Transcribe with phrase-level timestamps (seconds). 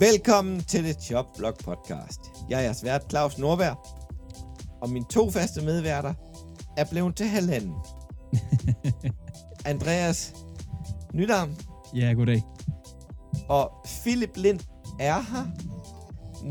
[0.00, 2.20] Velkommen til det Jobblog podcast.
[2.50, 3.86] Jeg er jeres vært Claus Nordberg,
[4.82, 6.14] og mine to faste medværter
[6.76, 7.74] er blevet til halvanden.
[9.72, 10.34] Andreas
[11.14, 11.56] Nydam
[11.94, 12.42] Ja, goddag.
[13.48, 13.72] og
[14.02, 14.60] Philip Lind
[15.00, 15.46] er her.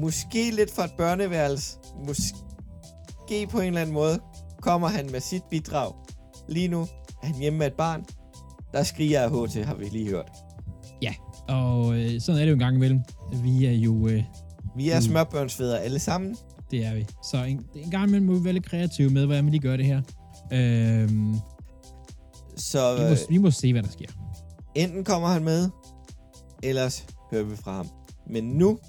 [0.02, 1.77] Måske lidt fra et børneværelse.
[2.07, 4.20] Måske på en eller anden måde
[4.61, 5.93] kommer han med sit bidrag.
[6.50, 6.82] Lige nu
[7.23, 8.05] er han hjemme med et barn.
[8.73, 10.32] Der skriger af HT, har vi lige hørt.
[11.49, 12.99] Og øh, sådan er det jo en gang imellem.
[13.34, 14.23] Vi er jo, øh,
[14.76, 16.38] Vi er smørbørnsfædre alle sammen.
[16.72, 17.05] det er vi.
[17.23, 19.77] Så en, en gang imellem må vi være lidt kreative med, hvordan vi lige gør
[19.77, 20.02] det her.
[20.54, 21.35] Øhm,
[22.58, 24.05] Så vi, må, øh, vi må se, hvad der sker.
[24.76, 25.70] enten kommer han med,
[26.63, 27.88] ellers hører vi fra ham.
[28.30, 28.80] Men nu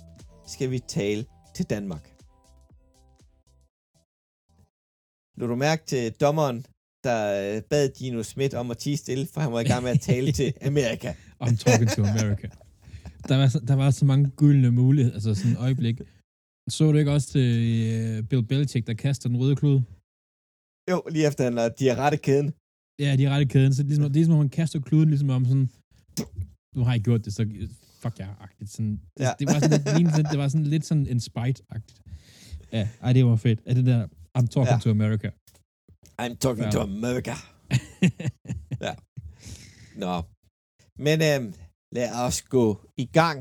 [0.46, 1.24] skal vi tale
[1.54, 2.10] til Danmark.
[5.36, 6.64] Lå du mærke til dommeren,
[7.04, 9.90] der øh, bad Dino Schmidt om at tige stille, for han var i gang med
[9.90, 11.12] at tale til Amerika.
[11.44, 12.48] I'm talking to America.
[13.28, 15.96] Der var, så- der var så mange gyldne muligheder, altså sådan et øjeblik.
[16.70, 17.48] Så du ikke også til
[17.94, 19.76] øh, Bill Belichick, der kaster den røde klud?
[20.90, 22.48] Jo, lige efter han har diarrette kæden.
[23.04, 23.72] Ja, de er ret i kæden.
[23.74, 25.68] Så det er ligesom, det er ligesom, om man kaster kluden, ligesom om sådan,
[26.76, 27.42] nu har jeg gjort det, så
[28.02, 28.70] fuck jer-agtigt.
[28.74, 29.32] Sådan, det, Ja.
[29.38, 29.80] det, var sådan,
[30.16, 31.98] lidt, det var sådan lidt sådan en spite-agtigt.
[32.72, 33.60] Ja, ej, det var fedt.
[33.66, 34.00] Er det der,
[34.38, 34.78] I'm talking Ja.
[34.84, 35.28] to America.
[36.22, 36.70] I'm talking Ja.
[36.70, 37.34] to America.
[38.86, 38.94] Ja.
[40.04, 40.14] Nå.
[41.06, 41.54] Men øhm,
[41.96, 42.66] lad os gå
[43.04, 43.38] i gang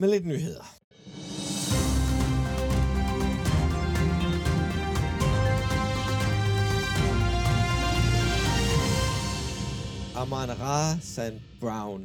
[0.00, 0.66] med lidt nyheder.
[10.20, 10.80] Amon Ra
[11.14, 11.38] St.
[11.60, 12.02] Brown.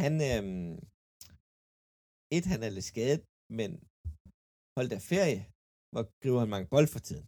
[0.00, 0.72] Han, øhm,
[2.36, 3.22] et, han er lidt skadet,
[3.58, 3.70] men
[4.76, 5.40] hold da ferie,
[5.92, 7.26] hvor griber han mange bold for tiden.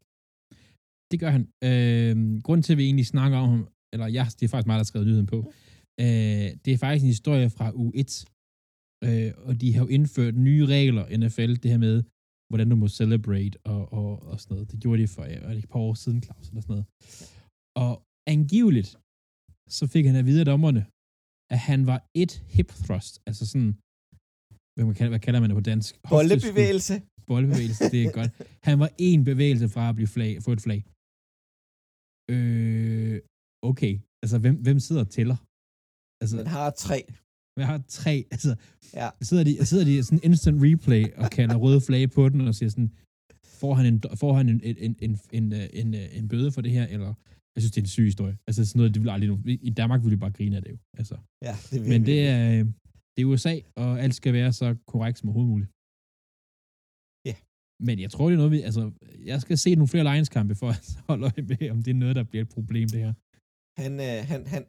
[1.11, 1.45] Det gør han.
[1.69, 2.15] Øh,
[2.47, 4.85] grunden til, at vi egentlig snakker om ham, eller ja, det er faktisk mig, der
[4.85, 5.39] har skrevet nyheden på,
[6.05, 8.13] øh, det er faktisk en historie fra U1,
[9.07, 11.97] øh, og de har jo indført nye regler i NFL, det her med,
[12.51, 14.71] hvordan du må celebrate og, og, og sådan noget.
[14.73, 16.87] Det gjorde de for ja, et par år siden, Claus, eller sådan noget.
[17.85, 17.93] Og
[18.37, 18.91] angiveligt,
[19.77, 20.83] så fik han at vide af dommerne,
[21.55, 23.73] at han var et hip thrust, altså sådan,
[24.75, 25.91] hvad, man kalder, hvad kalder man det på dansk?
[26.15, 26.95] Bollebevægelse.
[27.31, 28.33] Bollebevægelse, det er godt.
[28.69, 30.81] Han var en bevægelse fra at blive flag, få et flag.
[32.35, 33.17] Øh,
[33.71, 33.95] okay.
[34.23, 35.39] Altså, hvem, hvem sidder og tæller?
[36.21, 36.99] Altså, Man har tre.
[37.57, 38.57] jeg har tre, altså,
[38.95, 39.09] Ja.
[39.23, 42.55] sidder de, sidder de i sådan instant replay og kalder røde flag på den og
[42.55, 42.91] siger sådan,
[43.61, 46.73] får han en, får han en, en, en, en, en, en, en bøde for det
[46.73, 47.15] her, eller,
[47.55, 48.37] jeg synes, det er en syg historie.
[48.47, 50.79] Altså, sådan noget, det vil aldrig, i Danmark ville vi bare grine af det jo,
[51.01, 51.17] altså.
[51.43, 52.65] Ja, det vil Men det er,
[53.17, 55.71] det er USA, og alt skal være så korrekt som overhovedet muligt.
[57.29, 57.35] Ja.
[57.89, 58.61] Men jeg tror, det er noget, vi...
[58.69, 58.83] Altså,
[59.31, 62.17] jeg skal se nogle flere Lions-kampe for at holde øje med, om det er noget,
[62.17, 63.13] der bliver et problem, det her.
[63.83, 64.63] Han, øh, han, han,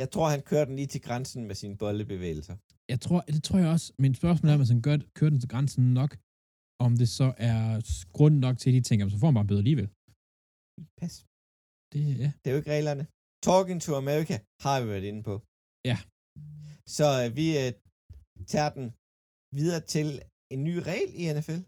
[0.00, 2.56] jeg tror, han kører den lige til grænsen med sine bollebevægelser.
[2.92, 3.88] Jeg tror, det tror jeg også.
[4.02, 6.10] Men spørgsmålet er, om han gør, kører den til grænsen nok,
[6.86, 7.60] om det så er
[8.16, 9.88] grund nok til, at de tænker, "Jamen, så får han bare bøde alligevel.
[11.00, 11.14] Pas.
[11.92, 12.28] Det, ja.
[12.40, 13.04] Det er jo ikke reglerne.
[13.48, 15.34] Talking to America har vi været inde på.
[15.90, 15.98] Ja.
[16.96, 17.70] Så øh, vi øh,
[18.52, 18.86] tager den
[19.58, 20.06] videre til
[20.54, 21.60] en ny regel i NFL.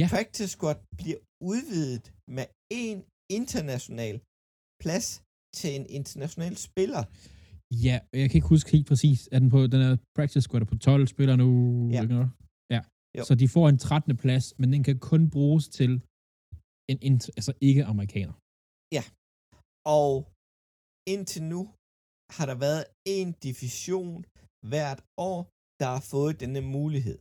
[0.00, 0.06] Ja.
[0.14, 2.04] Practice squad bliver udvidet
[2.36, 2.46] med
[2.82, 2.98] en
[3.38, 4.16] international
[4.82, 5.08] plads
[5.60, 7.02] til en international spiller.
[7.86, 9.18] Ja, jeg kan ikke huske helt præcis.
[9.34, 11.48] Er den på den her practice squad er på 12 spillere nu?
[11.94, 12.00] Ja.
[12.02, 12.30] Ikke noget?
[12.74, 12.80] Ja.
[13.18, 13.22] Jo.
[13.28, 14.16] Så de får en 13.
[14.24, 15.92] plads, men den kan kun bruges til
[16.90, 18.34] en, int- altså ikke-amerikaner.
[20.00, 20.12] Og
[21.14, 21.60] indtil nu
[22.36, 22.84] har der været
[23.16, 24.18] en division
[24.72, 25.00] hvert
[25.30, 25.38] år,
[25.80, 27.18] der har fået denne mulighed.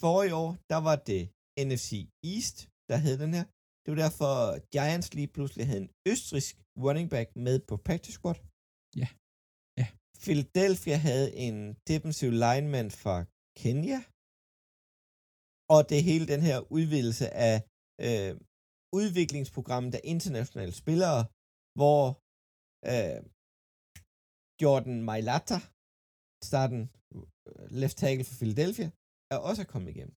[0.00, 1.22] For i år, der var det
[1.68, 1.90] NFC
[2.32, 2.56] East,
[2.90, 3.44] der hed den her.
[3.82, 4.32] Det var derfor,
[4.74, 6.52] Giants lige pludselig havde en østrisk
[6.86, 8.38] running back med på practice squad.
[9.00, 9.08] Ja.
[9.80, 9.86] Ja.
[10.24, 11.56] Philadelphia havde en
[11.90, 13.16] defensive lineman fra
[13.62, 14.00] Kenya.
[15.74, 17.56] Og det hele den her udvidelse af
[18.06, 18.32] øh,
[19.00, 21.20] udviklingsprogrammet af internationale spillere,
[21.78, 22.02] hvor
[22.92, 23.18] øh,
[24.62, 25.58] Jordan Mailata,
[26.50, 26.80] starten
[27.48, 28.88] øh, left tackle for Philadelphia,
[29.32, 30.16] er også kommet igennem.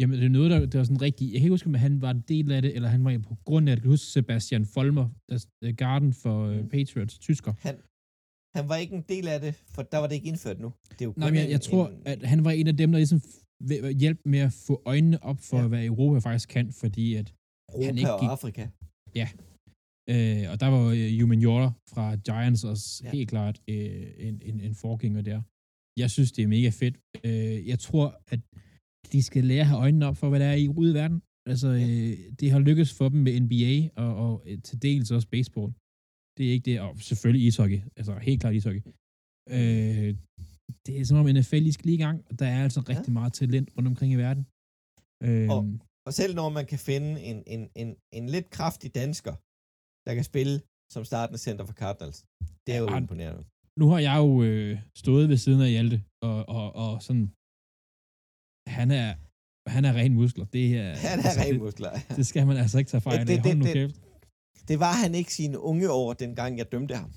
[0.00, 1.24] Jamen, det er noget, der, der var sådan rigtig...
[1.32, 3.34] Jeg kan ikke huske, om han var en del af det, eller han var på
[3.44, 3.80] grund af det.
[3.80, 6.52] Jeg kan huske Sebastian Folmer, der er garden for.
[6.62, 6.68] Mm.
[6.68, 7.52] Patriots, tysker.
[7.58, 7.74] Han,
[8.56, 10.72] han var ikke en del af det, for der var det ikke indført nu.
[10.90, 12.76] Det er jo Nej, men jeg, en, jeg tror, en, at han var en af
[12.76, 13.20] dem, der ligesom
[14.00, 15.62] hjælp med at få øjnene op for, Ja.
[15.62, 15.68] ja.
[15.68, 17.34] hvad Europa faktisk kan, fordi at
[17.72, 18.62] Europa han ikke og gik- Afrika.
[20.10, 23.08] Øh, og der var øh, Human Yorter fra Giants også Ja.
[23.08, 23.12] ja.
[23.16, 25.40] helt klart øh, en, en, en forgænger der.
[26.00, 26.96] Jeg synes, det er mega fedt.
[27.24, 28.40] Øh, jeg tror, at
[29.14, 31.18] de skal lære at have øjnene op for, hvad der er i ude i verden.
[31.52, 31.88] Altså, Ja.
[31.88, 35.70] øh, det har lykkes for dem med NBA og, og øh, til dels også baseball.
[36.36, 37.80] Det er ikke det, og selvfølgelig ishockey.
[37.98, 38.82] Altså, helt klart ishockey.
[39.56, 40.10] Øh,
[40.86, 43.12] det er som om NFL lige skal lige i gang, og der er altså rigtig
[43.18, 44.44] meget talent rundt omkring i verden.
[45.26, 45.66] Øhm, Og-
[46.08, 47.88] Og selv når man kan finde en, en, en,
[48.18, 49.34] en lidt kraftig dansker,
[50.06, 50.54] der kan spille
[50.94, 52.18] som startende center for Cardinals,
[52.66, 53.42] det er jo Ja, imponerende.
[53.80, 54.72] nu har jeg jo øh,
[55.02, 57.26] stået ved siden af Hjalte, og, og, og sådan,
[58.80, 59.08] han er,
[59.70, 60.44] han er ren muskler.
[60.56, 61.90] Det er, Han er altså, ren det, muskler.
[62.18, 63.26] det skal man altså ikke tage fejl af.
[63.26, 63.96] Det- det- det- kæft.
[64.68, 67.10] Det var han ikke sine unge år, dengang jeg dømte ham.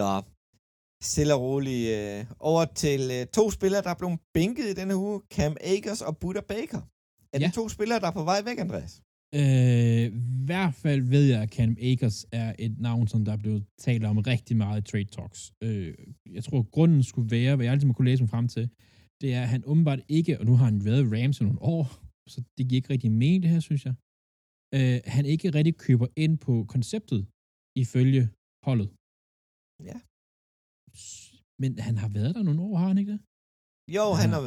[0.00, 0.10] Nå,
[1.02, 1.88] stille og roligt.
[1.98, 5.20] Øh, over til øh, to spillere, der er blevet bænket i denne uge.
[5.34, 6.80] Cam Akers og Buda Baker.
[7.32, 7.46] Er Ja.
[7.46, 9.02] det to spillere, der er på vej væk, Andreas?
[9.34, 13.36] Øh, I hvert fald ved jeg, at Cam Akers er et navn, som der er
[13.36, 15.52] blevet talt om rigtig meget i Trade Talks.
[15.62, 15.94] Øh,
[16.32, 18.68] jeg tror, grunden skulle være, hvad jeg altid må kunne læse mig frem til,
[19.20, 21.84] det er, at han åbenbart ikke, og nu har han været Rams i nogle år,
[22.32, 23.94] så det giver ikke rigtig mening, det her, synes jeg.
[24.76, 27.20] Øh, han ikke rigtig køber ind på konceptet,
[27.82, 28.22] ifølge
[28.68, 28.88] holdet.
[29.90, 29.96] Ja.
[31.62, 33.20] Men han har været der nogle år, har han ikke det?
[33.96, 34.16] Jo, Ja.
[34.22, 34.42] han, har,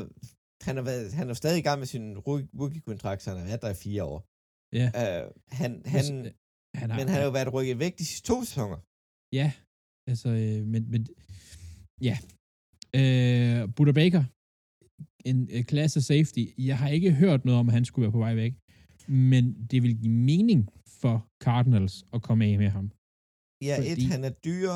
[0.67, 3.47] han, har været, han er stadig i gang med sin rookie- rookie-kontrakt, så han har
[3.51, 4.19] været der i fire år.
[4.79, 4.87] Ja.
[5.01, 5.25] Uh,
[5.59, 6.33] han, han, Hvis-
[6.79, 8.79] han har, men han har jo været rykket væk de sidste to sæsoner.
[9.39, 9.47] Ja,
[10.11, 11.01] altså, øh, men, men
[12.09, 12.15] ja.
[12.99, 14.23] Øh, Buda Baker,
[15.25, 16.43] en øh, klasse safety.
[16.57, 18.53] Jeg har ikke hørt noget om, at han skulle være på vej væk,
[19.07, 20.61] men det vil give mening
[21.01, 22.85] for Cardinals at komme af med ham.
[23.67, 24.73] Ja, Fordi- et, han er dyr.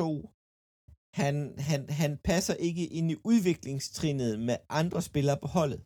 [0.00, 0.10] To,
[1.20, 1.34] han,
[1.70, 5.80] han, han passer ikke ind i udviklingstrinnet med andre spillere på holdet.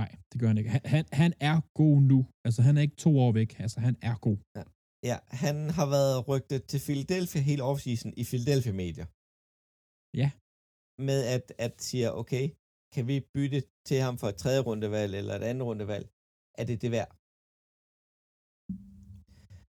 [0.00, 0.70] Nej, det gør han ikke.
[0.70, 2.18] Han, han, han er god nu.
[2.46, 3.50] Altså, han er ikke to år væk.
[3.64, 4.38] Altså, han er god.
[5.10, 9.06] Ja, han har været rygtet til Philadelphia hele offseason i Philadelphia medier.
[10.22, 10.28] Ja.
[11.08, 12.44] Med at, at siger, okay,
[12.96, 16.06] kan vi bytte til ham for et tredje rundevalg eller et andet rundevalg?
[16.60, 17.10] Er det det værd?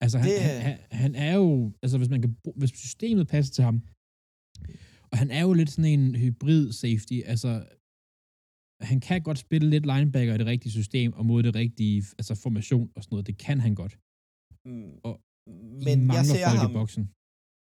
[0.03, 1.47] Altså, han, Det- han, han, han er jo...
[1.83, 2.31] Altså, hvis, man kan,
[2.61, 3.77] hvis systemet passer til ham,
[5.11, 7.51] og han er jo lidt sådan en hybrid safety, altså,
[8.91, 12.33] han kan godt spille lidt linebacker i det rigtige system, og mod det rigtige altså
[12.45, 13.27] formation og sådan noget.
[13.29, 13.93] Det kan han godt.
[14.69, 15.13] Mm, Og
[15.87, 17.03] Men jeg ser folk ham, i boksen.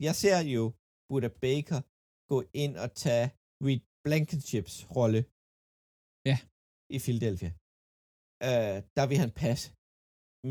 [0.06, 0.64] jeg ser jo
[1.08, 1.80] Buda Baker
[2.32, 3.26] gå ind og tage
[3.66, 5.20] Reed Blankenchips rolle
[6.30, 6.36] Ja.
[6.96, 7.50] i Philadelphia.
[8.48, 9.66] Uh, der vil han passe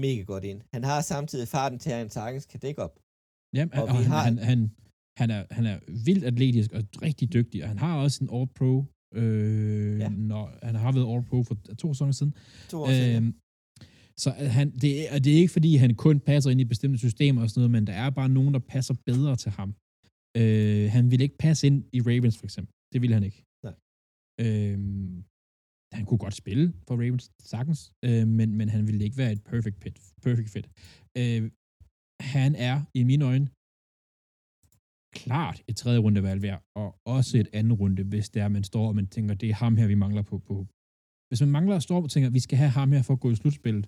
[0.05, 0.59] mega godt ind.
[0.75, 2.95] Han har samtidig farten til, at han sagtens kan dække op.
[3.57, 4.59] Jamen, og og, han, har- han, han,
[5.21, 5.77] han, er, han er
[6.07, 8.71] vildt atletisk og rigtig dygtig, og han har også en All-Pro,
[9.19, 10.03] øh, Ja.
[10.03, 10.09] ja.
[10.09, 12.33] når han har været All-Pro for to sæsoner siden.
[12.69, 13.31] To år øh, Øhm,
[14.23, 16.65] så at han, det, er, og det er ikke fordi, han kun passer ind i
[16.73, 19.69] bestemte systemer og sådan noget, men der er bare nogen, der passer bedre til ham.
[20.39, 22.73] Øh, han ville ikke passe ind i Ravens, for eksempel.
[22.93, 23.39] Det ville han ikke.
[23.65, 23.75] Nej.
[24.43, 25.23] Øhm,
[25.95, 29.43] han kunne godt spille for Ravens, sagtens, øh, men, men han ville ikke være et
[29.43, 29.95] perfect fit.
[30.25, 30.67] Perfect fit.
[31.21, 31.41] Øh,
[32.35, 33.47] han er, i mine øjne,
[35.21, 38.95] klart et tredje rundevalg værd, og også et andet runde, hvis der man står og
[38.95, 40.55] man tænker, det er ham her, vi mangler på, på
[41.27, 43.35] hvis man mangler står og tænker, vi skal have ham her for at gå i
[43.41, 43.85] slutspillet,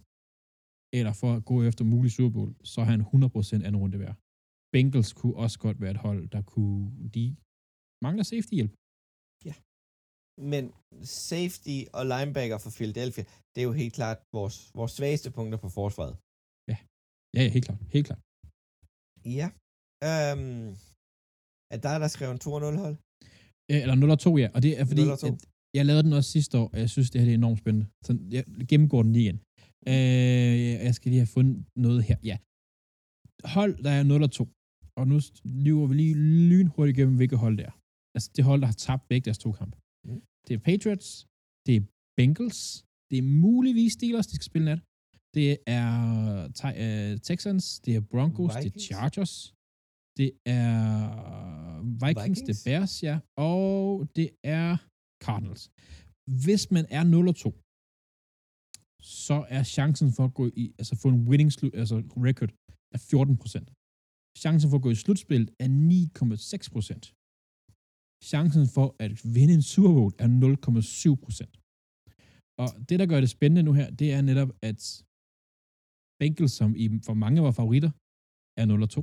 [0.98, 4.16] eller for at gå efter mulig Super Bowl, så er han 100% anden runde værd.
[4.74, 7.25] Bengals kunne også godt være et hold, der kunne, de
[8.06, 8.74] mangler safety hjælp.
[10.51, 10.63] Men
[11.30, 15.69] safety og linebacker for Philadelphia, det er jo helt klart vores, vores svageste punkter på
[15.80, 16.15] forsvaret.
[16.71, 16.77] Ja,
[17.38, 18.21] ja, helt klart, helt klart.
[19.40, 19.47] Ja.
[20.09, 20.68] Øhm,
[21.73, 22.95] er der, der skrev en 2-0 hold?
[23.71, 25.28] Øh, Eller 0 og 2, ja, og det er fordi, 0 og 2.
[25.28, 25.33] at
[25.78, 27.87] jeg lavede den også sidste år, og jeg synes, det her det er enormt spændende.
[28.06, 29.40] Så jeg gennemgår den lige igen.
[29.92, 32.18] Øh, jeg skal lige have fundet noget her.
[32.31, 32.37] Ja.
[33.56, 34.44] Hold, der er 0 og 2.
[34.99, 35.18] Og nu
[35.66, 36.16] lyver vi lige
[36.52, 37.75] lynhurtigt igennem, hvilke hold det er.
[38.16, 39.75] Altså det hold, der har tabt begge deres to kampe.
[40.47, 41.09] Det er Patriots,
[41.65, 41.83] det er
[42.18, 42.61] Bengals,
[43.09, 44.81] det er muligvis Steelers, de skal spille nat.
[45.37, 45.89] Det er
[46.45, 48.83] uh, Texans, det er Broncos, det er Vikings.
[48.87, 49.33] Chargers,
[50.18, 50.69] det er
[52.03, 52.63] Vikings, Vikings, det er Vikings?
[52.68, 54.77] Bears, ja, og det er
[55.25, 55.63] Cardinals.
[56.44, 57.49] Hvis man er 0 og 2,
[59.01, 61.95] så er chancen for at gå i, altså få en winning slu- altså
[62.27, 62.51] record
[62.95, 63.68] er 14 procent.
[64.44, 67.06] Chancen for at gå i slutspillet er 9,6 procent.
[68.31, 71.54] Chancen for at vinde en Super Bowl er 0,7 procent.
[72.61, 74.80] Og det, der gør det spændende nu her, det er netop, at
[76.19, 77.92] Bengals, som i, for mange var favoritter,
[78.59, 79.02] er 0 og 2.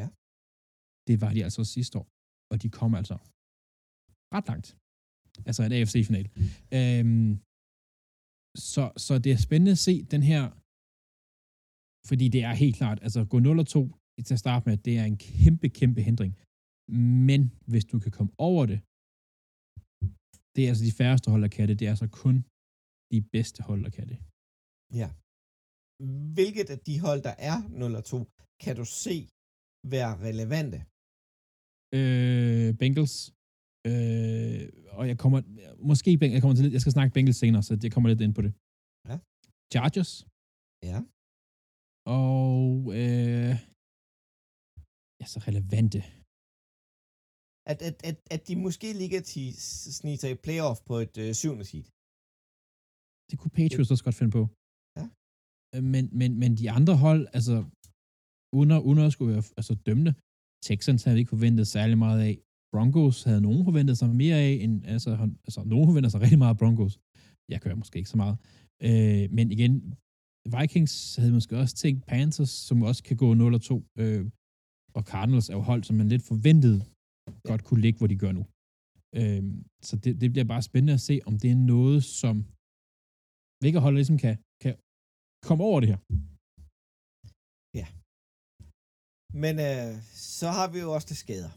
[0.00, 0.06] Ja.
[1.08, 2.06] Det var de altså sidste år.
[2.52, 3.16] Og de kom altså
[4.36, 4.68] ret langt.
[5.48, 6.26] Altså en AFC-final.
[6.78, 7.30] Øhm,
[8.72, 10.42] så, så det er spændende at se den her,
[12.08, 13.82] fordi det er helt klart, altså gå 0 og 2
[14.26, 16.32] til at starte med, det er en kæmpe, kæmpe hindring.
[16.88, 18.78] Men hvis du kan komme over det,
[20.54, 21.78] det er altså de færreste hold, der kan det.
[21.78, 22.36] Det er altså kun
[23.12, 24.18] de bedste hold, der kan det.
[25.00, 25.08] Ja.
[26.36, 28.18] Hvilket af de hold, der er 0 og 2,
[28.64, 29.16] kan du se
[29.94, 30.78] være relevante?
[31.98, 33.16] Øh, Bengals,
[33.90, 34.62] Øh,
[34.98, 35.38] og jeg kommer,
[35.90, 38.42] måske, jeg kommer til, jeg skal snakke Bengals senere, så jeg kommer lidt ind på
[38.46, 38.52] det.
[39.08, 39.16] Ja.
[39.72, 40.12] Chargers.
[40.90, 40.98] Ja.
[42.18, 42.58] Og,
[43.00, 43.52] øh,
[45.20, 46.00] ja, så relevante.
[47.70, 49.46] At, at, at, at de måske ligger til
[50.00, 51.86] snige sig i playoff på et øh, syvende seed.
[53.30, 54.42] Det kunne Patriots også godt finde på.
[54.98, 55.04] Ja.
[55.74, 57.56] Øh, Men, men, men de andre hold, altså,
[58.60, 60.12] under, under skulle være altså, dømte,
[60.68, 62.34] Texans havde vi ikke forventet særlig meget af.
[62.74, 65.10] Broncos havde nogen forventet sig mere af, end, altså,
[65.46, 66.94] altså nogen forventer sig rigtig meget af Broncos.
[67.52, 68.36] Jeg kører måske ikke så meget.
[68.86, 69.72] Øh, men igen,
[70.54, 73.84] Vikings havde måske også tænkt Panthers, som også kan gå 0 og 2.
[74.02, 74.22] Øh,
[74.96, 76.78] og Cardinals er jo hold, som man lidt forventede
[77.48, 78.44] godt kunne ligge, hvor de gør nu.
[79.20, 79.42] Øh,
[79.88, 82.34] så det, det bliver bare spændende at se, om det er noget, som
[83.60, 84.74] hvilke hold ligesom kan, kan
[85.48, 86.00] komme over det her.
[89.42, 89.90] Men øh,
[90.40, 91.52] så har vi jo også det skader.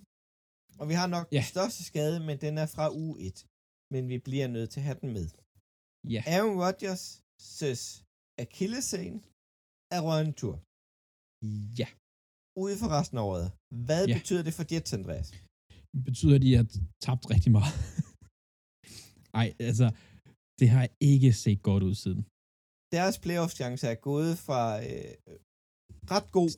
[0.82, 1.42] Og vi har nok Ja.
[1.42, 3.38] den største skade, men den er fra uge 1.
[3.94, 5.28] Men vi bliver nødt til at have den med.
[6.16, 6.22] Ja.
[6.36, 7.04] Aaron Rodgers
[7.58, 7.82] søs
[8.44, 9.20] Achillescene
[9.96, 10.56] er røget en tur.
[11.82, 11.88] Ja.
[12.64, 13.48] Ude for resten af året.
[13.88, 14.14] Hvad Ja.
[14.18, 15.28] betyder det for Jets, Andreas?
[15.96, 16.66] Det betyder, at de har
[17.06, 17.74] tabt rigtig meget.
[19.42, 19.88] Ej, altså,
[20.60, 22.22] det har ikke set godt ud siden.
[22.96, 25.12] Deres playoff-chance er gået fra øh,
[26.16, 26.52] ret god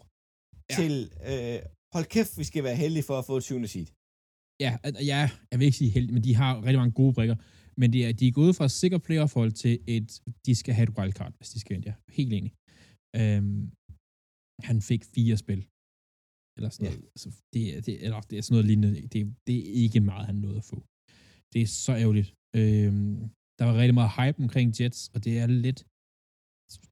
[0.71, 0.75] Ja.
[0.79, 0.93] til
[1.31, 1.59] øh,
[1.95, 3.87] hold kæft, vi skal være heldige for at få et syvende seed.
[4.65, 4.71] Ja,
[5.11, 7.35] ja, jeg vil ikke sige heldig, men de har rigtig mange gode brikker.
[7.79, 10.07] Men det er, de er gået fra sikker playoff-hold til et,
[10.45, 11.85] de skal have et wildcard, hvis de skal ind.
[11.89, 12.51] Ja, helt enig.
[13.19, 13.61] Øhm,
[14.67, 15.61] han fik fire spil.
[16.57, 16.91] Eller sådan Ja.
[16.91, 17.05] noget.
[17.15, 19.01] Altså, det, er- det, eller det er sådan noget lignende.
[19.13, 20.77] Det, det er ikke meget, han nåede at få.
[21.53, 22.29] Det er så ærgerligt.
[22.59, 23.15] Øhm,
[23.59, 25.79] der var rigtig meget hype omkring Jets, og det er lidt...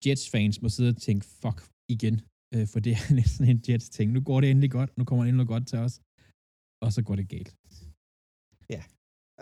[0.05, 1.59] Jets-fans må sidde og tænke, fuck,
[1.95, 2.15] igen.
[2.55, 3.01] Øh, for det er
[3.35, 4.07] sådan en Jets-ting.
[4.15, 4.91] Nu går det endelig godt.
[4.97, 5.95] Nu kommer det endelig godt til os.
[6.85, 7.51] Og så går det galt.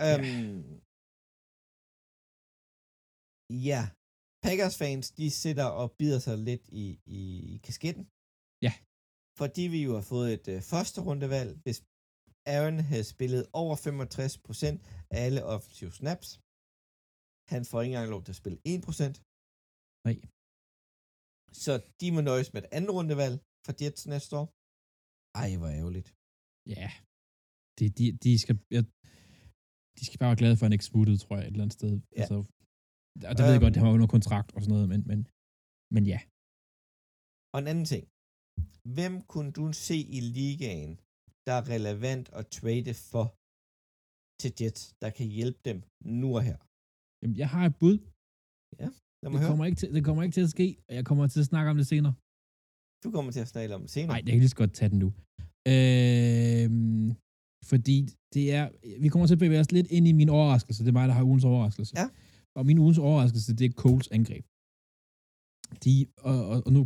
[0.07, 0.63] Øhm,
[3.71, 3.81] ja.
[4.45, 6.85] Packers fans, de sidder og bider sig lidt i,
[7.19, 7.21] i,
[7.53, 8.03] i kasketten.
[8.67, 8.73] Ja.
[9.39, 11.79] Fordi vi jo har fået et øh, første rundevalg, hvis
[12.53, 16.27] Aaron havde spillet over 65% af alle offensive snaps.
[17.53, 19.15] Han får ikke engang lov til at spille 1%.
[20.07, 20.17] Nej.
[21.63, 23.35] Så de må nøjes med et andet rundevalg
[23.65, 24.47] for Jets næste år.
[25.43, 26.09] Ej, hvor ærgerligt.
[26.75, 26.87] Ja,
[27.77, 28.83] de, de, de, skal, jeg,
[29.97, 31.77] de skal bare være glade for, at han ikke smuttede, tror jeg, et eller andet
[31.81, 31.91] sted.
[31.99, 32.21] Ja.
[32.21, 32.35] Altså,
[33.29, 33.65] og der ved jeg Øhm.
[33.65, 35.19] godt, at han var under kontrakt og sådan noget, men, men,
[35.95, 36.19] men ja.
[37.53, 38.03] Og en anden ting.
[38.97, 40.91] Hvem kunne du se i ligaen,
[41.47, 43.25] der er relevant at trade for
[44.41, 45.77] til Jets, der kan hjælpe dem
[46.19, 46.57] nu og her?
[47.21, 47.97] Jamen, jeg har et bud.
[49.23, 49.51] Lad mig Det høre.
[49.51, 51.67] kommer, ikke til, det kommer ikke til at ske, og jeg kommer til at snakke
[51.73, 52.13] om det senere.
[53.03, 54.11] Du kommer til at snakke om det senere.
[54.13, 55.09] Nej, jeg kan lige så godt tage den nu.
[55.73, 57.07] Øhm,
[57.71, 57.97] fordi
[58.35, 58.65] det er,
[59.03, 60.79] vi kommer til at bevæge os lidt ind i min overraskelse.
[60.83, 61.93] Det er mig, der har ugens overraskelse.
[62.01, 62.07] Ja.
[62.57, 64.45] Og min ugens overraskelse, det er Coles angreb.
[65.83, 65.93] De,
[66.29, 66.81] og, og, og nu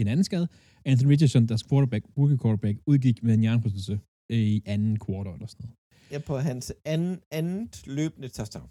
[0.00, 0.46] en anden skade.
[0.90, 3.94] Anthony Richardson, deres quarterback, rookie quarterback, udgik med en hjerneprostelse
[4.30, 5.76] i anden quarter eller sådan noget.
[6.12, 8.68] Ja, på hans anden, andet løbende touchdown.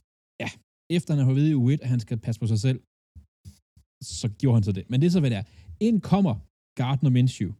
[0.97, 2.79] Efter han har fået i U1, at han skal passe på sig selv,
[4.21, 4.83] så gjorde han så det.
[4.89, 5.45] Men det er så, hvad det er.
[5.87, 6.33] Ind kommer
[6.79, 7.51] Gardner Minshew.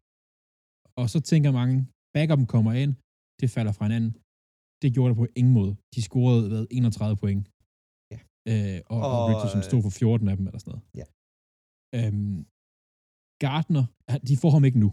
[0.99, 1.75] Og så tænker mange,
[2.15, 2.93] backupen kommer ind,
[3.41, 4.11] det falder fra hinanden.
[4.81, 5.73] Det gjorde det på ingen måde.
[5.95, 7.43] De scorede hvad, 31 point.
[8.13, 8.19] Ja.
[8.51, 10.85] Øh, og, og, og Og, Richardson stod for 14 af dem, eller sådan noget.
[10.99, 11.05] Ja.
[11.97, 12.37] Øhm,
[13.45, 14.89] Gardner, han- de får ham ikke nu.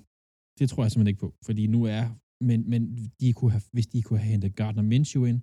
[0.58, 1.30] Det tror jeg simpelthen ikke på.
[1.46, 2.02] Fordi nu er,
[2.48, 2.80] men, men
[3.20, 5.40] de kunne have, hvis de kunne have hentet Gardner Minshew ind,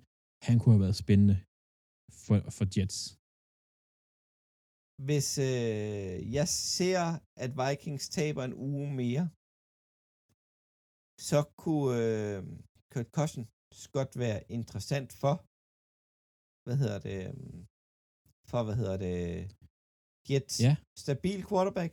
[0.48, 1.36] han kunne have været spændende
[2.24, 2.98] for, for Jets.
[5.08, 7.02] Hvis øh, jeg ser,
[7.44, 9.24] at Vikings taber en uge mere,
[11.28, 12.38] så kunne øh,
[12.92, 15.34] Kurt Cousins godt være interessant for,
[16.66, 17.18] hvad hedder det,
[18.50, 19.16] for, hvad hedder det,
[20.30, 20.74] Jets Ja.
[21.06, 21.92] stabil quarterback,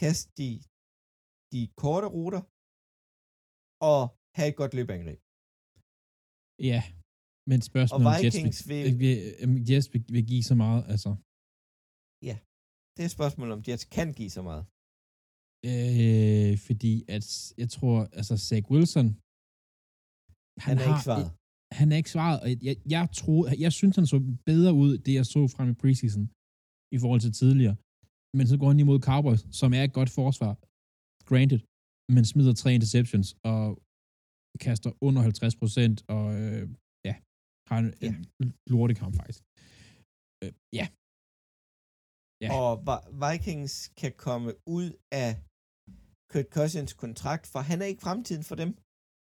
[0.00, 0.48] kaste de,
[1.52, 2.42] de korte ruter,
[3.92, 4.00] og
[4.36, 5.20] have et godt løbeangreb.
[6.70, 6.80] Ja,
[7.50, 9.18] men Og spørgsmålet om Jets, vil, vil,
[9.68, 11.10] Jets vil, vil give så meget, altså.
[12.96, 14.64] det er et spørgsmål, om Jets kan give så meget.
[15.70, 17.24] Øh, fordi at,
[17.62, 19.08] jeg tror, altså Zach Wilson,
[20.64, 21.28] Han, han er ikke svaret.
[21.80, 24.18] Han er ikke svaret, og jeg, jeg, troede, jeg synes, han så
[24.50, 26.24] bedre ud, det jeg så frem i preseason,
[26.94, 27.76] i forhold til tidligere.
[28.36, 30.52] Men så går han imod Cowboys, som er et godt forsvar,
[31.30, 31.60] granted,
[32.14, 33.64] men smider tre interceptions, og
[34.64, 36.62] kaster under 50 procent, og øh,
[37.08, 37.14] ja,
[37.70, 38.12] har en, Ja.
[38.72, 39.40] lortekamp faktisk.
[40.44, 40.86] Øh, ja,
[42.44, 42.48] Ja.
[42.60, 44.88] Og Vi- Vikings kan komme ud
[45.24, 45.30] af
[46.32, 48.70] Kurt Cousins kontrakt, for han er ikke fremtiden for dem.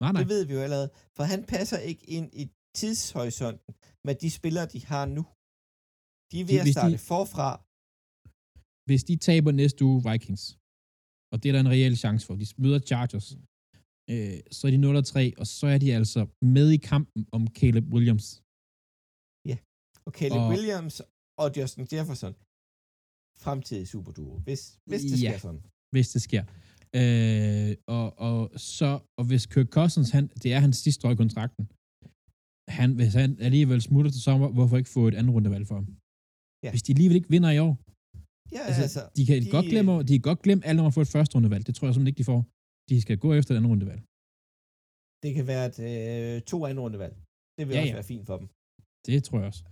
[0.03, 0.21] nej, nej.
[0.23, 0.89] Det ved vi jo allerede.
[1.17, 2.45] For han passer ikke ind i
[2.81, 3.71] tidshorisonten
[4.07, 5.23] med de spillere, de har nu.
[6.31, 7.49] De er ved De- at hvis de- starte forfra.
[8.89, 10.43] Hvis de taber næste uge Vikings,
[11.33, 13.29] og det er der en reel chance for, de møder Chargers,
[14.13, 16.21] øh, så er de 0-3, og så er de altså
[16.57, 18.27] med i kampen om Caleb Williams.
[20.09, 20.97] Og Caleb Og- Williams
[21.43, 22.33] og Justin Jefferson.
[23.45, 25.31] Fremtidig superduo, hvis, hvis det Ja.
[25.31, 25.63] sker sådan.
[25.95, 26.43] hvis det sker.
[27.01, 28.41] Øh, og, og
[28.79, 31.65] så, og hvis Kirk Cousins, han, det er hans sidste år i kontrakten,
[32.79, 35.87] han, hvis han alligevel smutter til sommer, hvorfor ikke få et andet rundevalg for ham?
[36.65, 36.71] Ja.
[36.73, 37.75] Hvis de alligevel ikke vinder i år,
[38.57, 40.95] Ja, altså, altså, de kan de- godt glemme, de kan godt glemme alle om at
[40.99, 41.63] få et første rundevalg.
[41.69, 42.41] Det tror jeg simpelthen ikke, de får.
[42.91, 44.03] De skal gå efter et andet rundevalg.
[45.25, 47.15] det kan være et øh, to anden rundevalg.
[47.59, 47.99] Det vil Ja, også ja.
[48.01, 48.47] være fint for dem.
[49.09, 49.63] Det tror jeg også.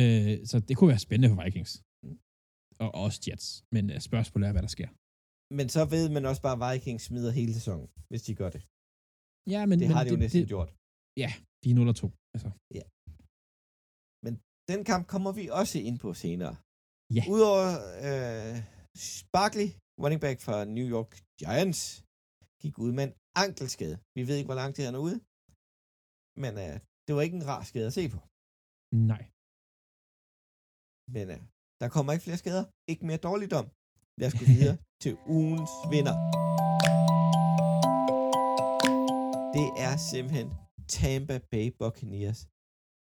[0.00, 1.72] Øh, så det kunne være spændende for Vikings.
[2.04, 2.16] Mm.
[2.84, 3.46] Og også Jets.
[3.74, 4.88] Men øh, spørgsmålet er, hvad der sker.
[5.58, 8.62] Men så ved man også bare, at Vikings smider hele sæsonen, hvis de gør det.
[9.54, 10.70] Ja, men, Det men har de jo næsten det, gjort.
[11.64, 12.06] De er 0 og 2.
[12.36, 12.48] Altså,
[14.72, 16.54] Den kamp kommer vi også ind på senere.
[17.16, 17.22] Ja.
[17.34, 17.66] Udover
[18.08, 18.54] øh,
[19.20, 19.68] Sparkley,
[20.02, 21.10] running back fra New York
[21.40, 21.80] Giants,
[22.62, 23.96] gik ud med en ankelskade.
[24.16, 25.18] Vi ved ikke, hvor lang tid han er ude.
[26.42, 26.74] Men øh,
[27.06, 28.20] det var ikke en rar skade at se på.
[29.10, 29.24] nej.
[31.16, 31.40] Men øh,
[31.80, 32.64] der kommer ikke flere skader.
[32.90, 33.66] Ikke mere dårligdom.
[34.20, 36.16] Lad os gå videre til ugens vinder.
[39.56, 40.48] Det er simpelthen
[40.96, 42.40] Tampa Bay Buccaneers.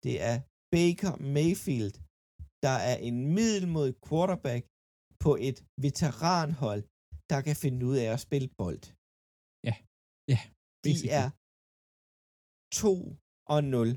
[0.06, 0.36] Det er
[0.76, 1.96] Baker Mayfield,
[2.66, 4.64] der er en middelmodig quarterback
[5.24, 6.82] på et veteranhold,
[7.32, 8.84] der kan finde ud af at spille bold.
[9.70, 9.76] Ja.
[10.34, 10.40] Ja,
[10.86, 11.28] De er
[12.82, 12.94] 2
[13.54, 13.90] og 0.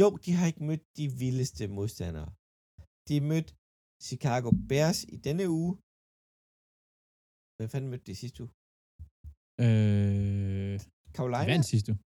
[0.00, 2.28] Jo, de har ikke mødt de vildeste modstandere.
[3.08, 3.50] De mødte
[4.08, 5.72] Chicago Bears i denne uge.
[7.56, 8.52] Hvad fanden mødte de sidste uge?
[9.64, 10.74] Øh,
[11.16, 11.44] Carolina?
[11.46, 12.00] de vandt sidste uge.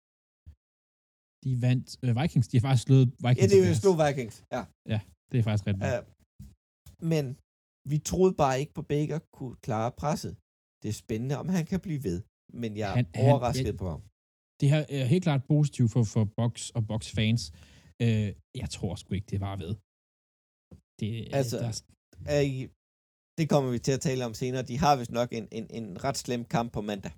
[1.44, 2.46] De vandt øh, Vikings.
[2.50, 3.40] De har faktisk slået Vikings.
[3.42, 4.36] Ja, det er jo slå Vikings.
[4.92, 4.98] Ja.
[5.30, 6.00] Det er faktisk ret Uh,
[7.12, 7.24] men
[7.90, 10.32] vi troede bare ikke på, at Baker kunne klare presset.
[10.82, 12.18] Det er spændende, om han kan blive ved.
[12.62, 14.02] Men jeg er Han- han- overrasket jeg- på ham.
[14.60, 17.42] Det her er helt klart positivt for, for Box og Box fans.
[18.04, 18.28] Øh,
[18.62, 19.72] jeg tror sgu ikke, det var ved.
[21.00, 21.72] Det, Altså, der,
[22.36, 22.56] Er I,
[23.38, 24.62] det kommer vi til at tale om senere.
[24.70, 27.12] De har vist nok en, en, en ret slem kamp på mandag.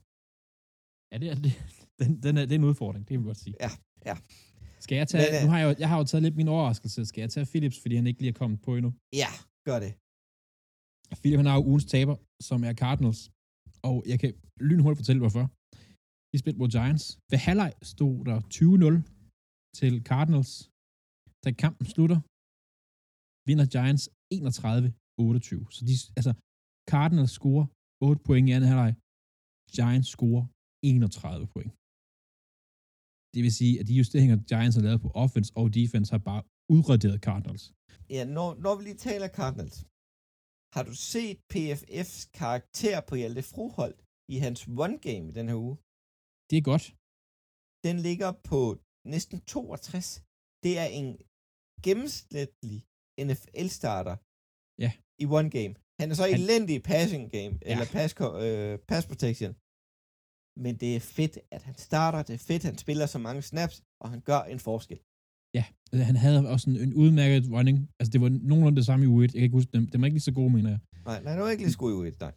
[1.12, 1.52] ja, det, er, det,
[2.00, 3.54] den, den er, det er en udfordring, det vil jeg godt sige.
[3.64, 3.70] Ja,
[4.10, 4.16] ja.
[4.84, 6.48] Skal jeg tage, Men, øh, nu har jeg, jo, jeg har jo taget lidt min
[6.48, 7.06] overraskelse.
[7.10, 8.90] Skal jeg tage Philips, fordi han ikke lige er kommet på endnu?
[9.22, 9.30] Ja,
[9.68, 9.92] gør det.
[11.20, 12.16] Philip, han har jo ugens taber,
[12.48, 13.20] som er Cardinals.
[13.88, 14.30] Og jeg kan
[14.68, 15.44] lynhurtigt fortælle, hvorfor.
[16.30, 17.04] De spillede mod Giants.
[17.30, 18.94] Ved halvleg stod der 20-0
[19.78, 20.52] til Cardinals.
[21.44, 22.18] Da kampen slutter,
[23.48, 25.76] vinder Giants 31-28.
[25.76, 26.32] Så de, altså,
[26.92, 27.66] Cardinals scorer
[28.08, 28.92] 8 point i anden halvleg.
[29.76, 30.44] Giants scorer
[30.82, 31.72] 31 point.
[33.34, 36.42] Det vil sige, at de justeringer, Giants har lavet på offense og defense, har bare
[36.74, 37.64] udraderet Cardinals.
[38.14, 39.78] Ja, når, når vi lige taler Cardinals.
[40.74, 43.98] Har du set PFF's karakter på Hjalte Froholt
[44.34, 45.76] i hans one-game i den her uge?
[46.50, 46.84] Det er godt.
[47.86, 48.60] Den ligger på
[49.14, 50.08] næsten 62.
[50.64, 51.08] Det er en
[51.86, 52.78] gennemsnitlig
[53.28, 54.16] NFL-starter
[54.84, 54.90] Ja.
[55.22, 55.74] i one game.
[56.00, 57.70] Han er så Han- elendig i passing game, Ja.
[57.72, 58.12] eller pass,
[58.46, 59.52] øh, pass protection.
[60.64, 62.20] Men det er fedt, at han starter.
[62.28, 65.00] Det er fedt, at han spiller så mange snaps, og han gør en forskel.
[65.58, 67.76] Ja, altså, han havde også en, en udmærket running.
[68.00, 69.20] Altså, det var nogenlunde det samme i U1.
[69.22, 69.86] Jeg kan ikke huske dem.
[69.90, 70.80] Det var ikke lige så gode, mener jeg.
[71.04, 72.32] Nej, nej, det var ikke lige skud ud nej.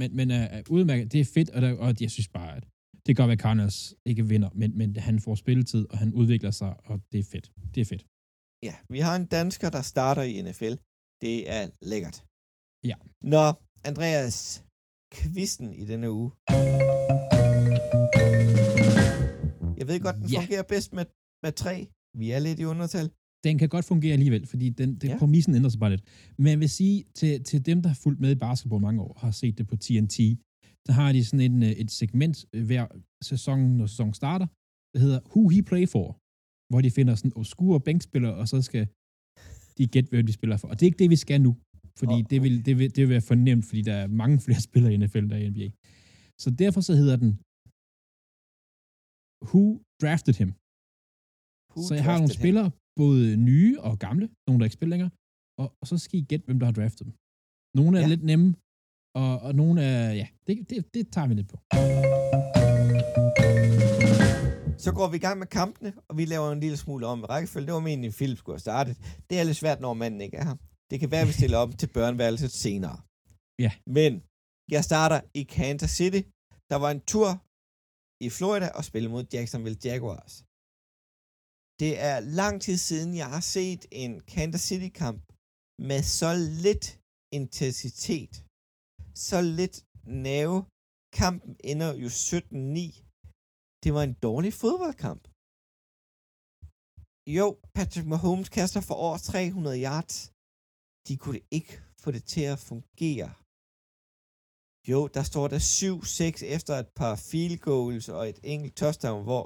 [0.00, 2.64] Men, men uh, udmærket, det er fedt, og, der, og jeg synes bare, at
[3.06, 6.14] det kan godt være, at Cardinals ikke vinder, men, men han får spilletid, og han
[6.20, 7.46] udvikler sig, og det er fedt.
[7.74, 8.06] Det er fedt.
[8.68, 10.74] Ja, vi har en dansker, der starter i NFL.
[11.24, 12.16] Det er lækkert.
[12.90, 12.96] Ja.
[13.34, 13.44] Nå,
[13.90, 14.64] Andreas,
[15.14, 16.30] quizzen i denne uge.
[19.80, 20.40] Jeg ved godt, den Ja.
[20.40, 21.04] fungerer bedst med,
[21.44, 21.76] med tre.
[22.20, 23.06] Vi er lidt i undertal.
[23.46, 25.18] Den kan godt fungere alligevel, fordi den, den Ja.
[25.18, 26.04] præmissen ændrer sig bare lidt.
[26.38, 29.12] Men jeg vil sige, til, til dem, der har fulgt med i basketball mange år,
[29.22, 30.16] har set det på TNT,
[30.86, 32.86] der har de sådan en, øh, et segment øh, hver
[33.30, 34.46] sæson, når sæsonen starter,
[34.92, 36.08] der hedder Who He Play For,
[36.70, 38.84] hvor de finder sådan obskure bænkspillere, og så skal
[39.78, 40.68] de gætte, hvem de spiller for.
[40.68, 41.52] Og det er ikke det, vi skal nu,
[42.00, 44.60] fordi oh, det, vil, det, vil, det vil være fornemt, fordi der er mange flere
[44.68, 45.68] spillere i NFL, der er i NBA.
[46.42, 47.30] Så derfor så hedder den
[49.48, 49.62] Who
[50.02, 50.50] Drafted Him.
[51.76, 52.40] Who så jeg har nogle him?
[52.40, 55.10] spillere, både nye og gamle, nogle der ikke spiller længere,
[55.60, 57.12] og, og så skal I gætte, hvem der har draftet dem.
[57.78, 58.08] Nogle er Ja.
[58.14, 58.48] lidt nemme,
[59.22, 61.56] og, og nogle er, ja, det, det, det tager vi lidt på.
[64.84, 67.66] Så går vi i gang med kampene, og vi laver en lille smule om rækkefølge.
[67.66, 68.94] Det var meningen, Philip skulle have startet.
[69.30, 70.56] Det er lidt svært, når manden ikke er her.
[70.90, 72.96] Det kan være, at vi stiller om til børneværelset senere.
[73.64, 73.72] Ja.
[73.98, 74.12] Men
[74.74, 76.20] jeg starter i Kansas City.
[76.70, 77.28] Der var en tur
[78.26, 80.34] i Florida og spille mod Jacksonville Jaguars.
[81.82, 85.20] Det er lang tid siden, jeg har set en Kansas City-kamp
[85.88, 86.30] med så
[86.64, 86.86] lidt
[87.38, 88.34] intensitet,
[89.26, 89.76] så lidt
[90.28, 90.58] nerve.
[91.20, 92.92] Kampen ender jo 17-9.
[93.82, 95.24] Det var en dårlig fodboldkamp.
[97.36, 100.16] Jo, Patrick Mahomes kaster for over 300 yards.
[101.08, 103.30] De kunne ikke få det til at fungere.
[104.90, 109.44] Jo, der står der 7-6 efter et par field goals og et enkelt touchdown, hvor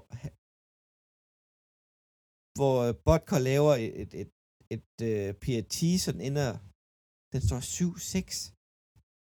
[2.57, 4.31] hvor øh, laver et, et, et,
[4.77, 6.51] et øh, uh, PAT, så den ender,
[7.33, 8.53] den står 7-6.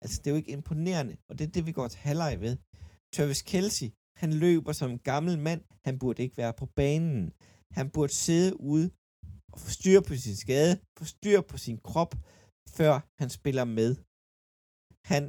[0.01, 2.53] Altså, det er jo ikke imponerende, og det er det, vi går til halvleg ved.
[3.15, 3.89] Travis Kelsey,
[4.21, 7.23] han løber som en gammel mand, han burde ikke være på banen.
[7.77, 8.87] Han burde sidde ude
[9.53, 12.13] og få styr på sin skade, få styr på sin krop,
[12.77, 13.91] før han spiller med.
[15.11, 15.23] Han,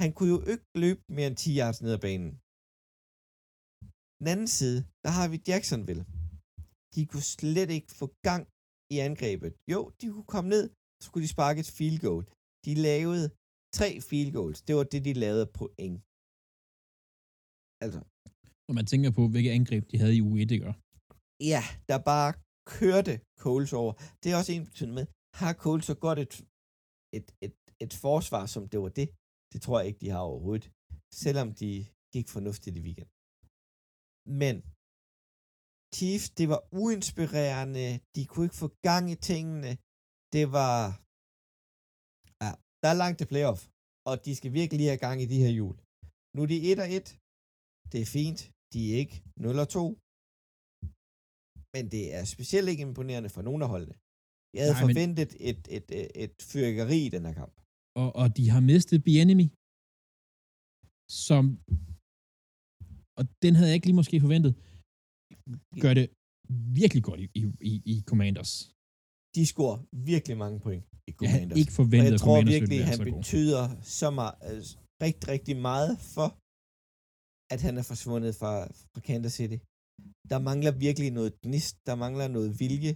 [0.00, 2.30] han kunne jo ikke løbe mere end 10 yards ned ad banen.
[4.20, 6.04] Den anden side, der har vi Jacksonville
[6.98, 8.42] de kunne slet ikke få gang
[8.94, 9.52] i angrebet.
[9.72, 10.64] Jo, de kunne komme ned,
[10.98, 12.24] så skulle de sparke et field goal.
[12.66, 13.26] De lavede
[13.78, 14.58] tre field goals.
[14.66, 15.94] Det var det, de lavede på en.
[17.84, 18.00] Altså.
[18.68, 20.74] Når man tænker på, hvilke angreb de havde i U1, ikke?
[21.52, 22.30] Ja, der bare
[22.76, 23.92] kørte Coles over.
[24.20, 25.06] Det er også en betydning med,
[25.40, 26.34] har Coles så godt et,
[27.18, 29.08] et, et, et forsvar, som det var det?
[29.52, 30.66] Det tror jeg ikke, de har overhovedet.
[31.22, 31.70] Selvom de
[32.14, 33.10] gik fornuftigt i weekend.
[34.40, 34.54] Men
[35.96, 39.70] Chiefs, det var uinspirerende, de kunne ikke få gang i tingene,
[40.34, 40.76] det var,
[42.42, 42.50] ja,
[42.82, 43.60] der er langt til playoff,
[44.08, 45.76] og de skal virkelig have gang i de her jul.
[46.34, 47.06] Nu er de 1 og 1,
[47.92, 48.40] det er fint,
[48.72, 49.84] de er ikke 0 og 2,
[51.74, 53.96] men det er specielt ikke imponerende for nogen af holdene.
[54.54, 55.48] Jeg havde Nej, forventet men...
[55.50, 57.54] et, et, et, et fyrkeri i den her kamp.
[58.00, 59.46] Og, og de har mistet Bienemy,
[61.28, 61.44] som
[63.18, 64.52] og den havde jeg ikke lige måske forventet
[65.84, 66.06] gør det
[66.80, 67.26] virkelig godt i,
[67.70, 68.52] i, i Commanders.
[69.36, 69.78] De scorer
[70.12, 71.56] virkelig mange point i Commanders.
[71.56, 73.62] Jeg ikke forventet, og jeg tror virkelig, at han betyder
[74.00, 74.72] så meget, altså,
[75.04, 76.28] rigtig, rigtig meget for,
[77.54, 78.52] at han er forsvundet fra,
[78.92, 79.58] fra Kansas City.
[80.32, 82.92] Der mangler virkelig noget gnist, der mangler noget vilje,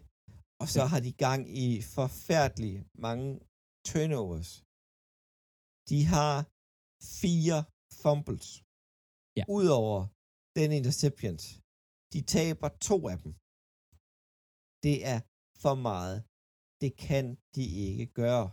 [0.62, 3.28] og så har de gang i forfærdelige mange
[3.90, 4.50] turnovers.
[5.90, 6.36] De har
[7.20, 7.58] fire
[8.02, 8.48] fumbles.
[9.38, 9.44] Ja.
[9.58, 9.98] Udover
[10.58, 11.42] den interceptions,
[12.12, 13.32] de taber to af dem.
[14.86, 15.18] Det er
[15.64, 16.18] for meget.
[16.82, 18.46] Det kan de ikke gøre.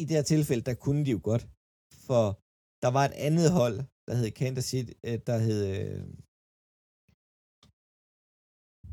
[0.00, 1.44] I det her tilfælde, der kunne de jo godt,
[2.06, 2.24] for
[2.82, 6.04] der var et andet hold, der hed Kansas City, øh, der hed, øh,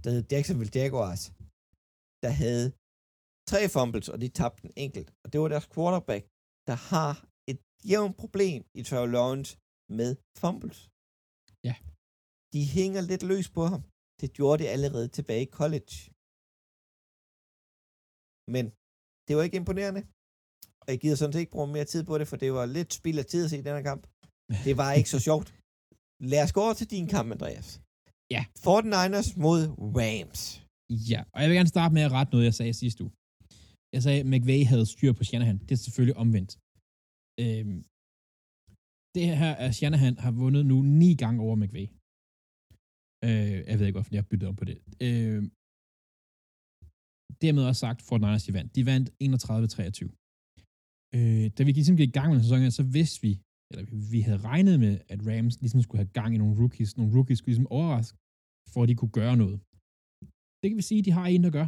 [0.03, 1.23] der hed Jacksonville Jaguars,
[2.23, 2.67] der havde
[3.51, 5.09] tre fumbles, og de tabte en enkelt.
[5.23, 6.23] Og det var deres quarterback,
[6.69, 7.13] der har
[7.51, 7.59] et
[7.91, 9.51] jævnt problem i Trevor Lawrence
[9.99, 10.79] med fumbles.
[11.69, 11.75] Ja
[12.55, 13.81] de hænger lidt løs på ham.
[14.21, 15.93] Det gjorde det allerede tilbage i college.
[18.55, 18.65] Men
[19.25, 20.01] det var ikke imponerende.
[20.81, 22.91] Og jeg gider sådan set ikke bruge mere tid på det, for det var lidt
[22.99, 24.03] spild af tid at se den her kamp.
[24.67, 25.47] Det var ikke så sjovt.
[26.31, 27.67] Lad os gå over til din kamp, Andreas.
[28.35, 28.41] Ja.
[28.65, 29.59] 49ers mod
[29.99, 30.41] Rams.
[31.11, 33.13] Ja, og jeg vil gerne starte med at rette noget, jeg sagde sidste uge.
[33.95, 35.57] Jeg sagde, at McVay havde styr på Shanahan.
[35.67, 36.51] Det er selvfølgelig omvendt.
[37.43, 37.79] Øhm,
[39.15, 41.87] det her er, Shanahan har vundet nu ni gange over McVay.
[43.27, 44.77] Øh, jeg ved ikke, hvorfor jeg har byttet om på det.
[45.07, 45.41] Øh,
[47.43, 48.69] dermed også sagt, Fort Niners, de vandt.
[48.77, 50.07] De vandt 31-23.
[51.17, 53.31] Øh, da vi ligesom gik i gang med sæsonen, så vidste vi,
[53.71, 53.83] eller
[54.13, 56.91] vi havde regnet med, at Rams ligesom skulle have gang i nogle rookies.
[56.97, 58.17] Nogle rookies skulle ligesom overraske,
[58.71, 59.57] for at de kunne gøre noget.
[60.59, 61.67] Det kan vi sige, at de har en, der gør.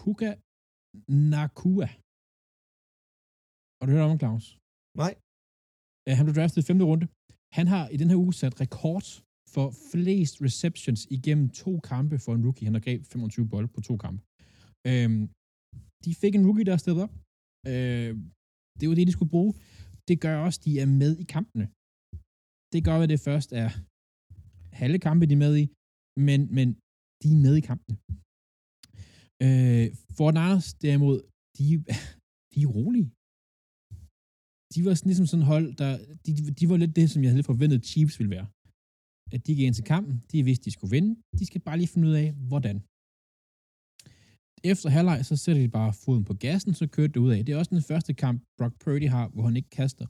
[0.00, 0.28] Puka
[1.32, 1.88] Nakua.
[3.78, 4.46] Og du hørt om Claus?
[5.02, 5.12] Nej.
[6.06, 7.06] Øh, han blev draftet i femte runde.
[7.58, 9.06] Han har i den her uge sat rekord
[9.54, 12.66] for flest receptions igennem to kampe for en rookie.
[12.68, 14.22] Han har grebet 25 bold på to kampe.
[14.90, 15.22] Øhm,
[16.04, 17.14] de fik en rookie, der er stedet op.
[17.72, 18.12] Øh,
[18.78, 19.52] det var det, de skulle bruge.
[20.08, 21.66] Det gør også, de er med i kampene.
[22.72, 23.70] Det gør, at det først er
[24.82, 25.64] halve kampe, de er med i,
[26.28, 26.68] men, men
[27.22, 27.94] de er med i kampene.
[29.44, 29.86] Øh,
[30.16, 31.18] for Niners, derimod,
[31.58, 31.66] de,
[32.52, 33.08] de er rolige.
[34.72, 35.90] De var sådan, ligesom sådan hold, der,
[36.24, 38.46] de, de var lidt det, som jeg havde forventet Chiefs ville være
[39.34, 41.92] at de gik ind til kampen, de vidste, de skulle vinde, de skal bare lige
[41.94, 42.76] finde ud af, hvordan.
[44.70, 47.40] Efter halvleg, så sætter de bare foden på gassen, så kører det ud af.
[47.44, 50.06] Det er også den første kamp, Brock Purdy har, hvor han ikke kaster.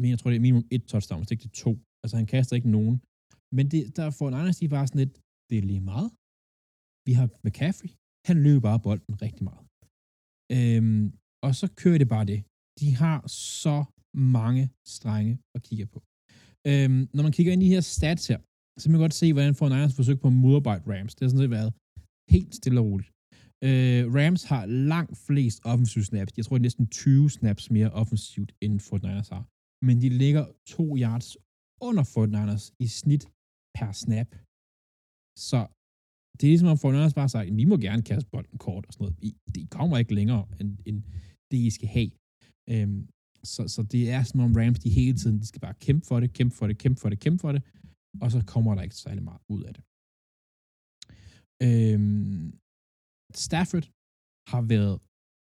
[0.00, 1.72] Men jeg tror, det er minimum et touchdown, hvis ikke det er to.
[2.02, 2.96] Altså, han kaster ikke nogen.
[3.56, 5.14] Men det, der får en anden sige bare sådan lidt,
[5.48, 6.10] det er lige meget.
[7.06, 7.90] Vi har McCaffrey.
[8.28, 9.64] Han løber bare bolden rigtig meget.
[10.56, 11.04] Øhm,
[11.46, 12.40] og så kører det bare det.
[12.80, 13.78] De har så
[14.36, 14.62] mange
[14.96, 15.98] strenge at kigge på.
[16.70, 18.38] Øhm, når man kigger ind i de her stats her,
[18.78, 21.14] så kan man godt se, hvordan får Niners forsøg på at modarbejde Rams.
[21.14, 21.72] Det har sådan set været
[22.34, 23.10] helt stille og roligt.
[23.68, 26.32] Øh, Rams har langt flest offensive snaps.
[26.36, 29.44] Jeg tror, det er næsten 20 snaps mere offensivt, end Fort Niners har.
[29.86, 30.44] Men de ligger
[30.74, 31.28] to yards
[31.88, 33.24] under Fort Niners i snit
[33.76, 34.30] per snap.
[35.48, 35.60] Så
[36.36, 38.92] det er ligesom om Fort Niners bare sagt, vi må gerne kaste bolden kort og
[38.92, 39.16] sådan noget.
[39.28, 40.98] I, det kommer ikke længere, end, end
[41.50, 42.10] det, I skal have.
[42.72, 43.00] Øhm,
[43.44, 46.20] så, så det er som om Rams, de hele tiden, de skal bare kæmpe for
[46.20, 47.62] det, kæmpe for det, kæmpe for det, kæmpe for det,
[48.22, 49.82] og så kommer der ikke særlig meget ud af det.
[51.66, 52.46] Øhm,
[53.46, 53.86] Stafford
[54.52, 54.94] har været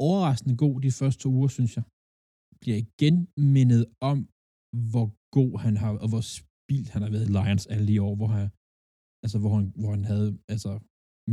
[0.08, 1.84] overraskende god de første to uger, synes jeg.
[2.60, 3.16] Bliver igen
[3.54, 4.18] mindet om,
[4.92, 5.06] hvor
[5.38, 8.30] god han har, og hvor spildt han har været i Lions alle de år, hvor
[8.36, 8.46] han,
[9.24, 10.70] altså hvor han, hvor han havde altså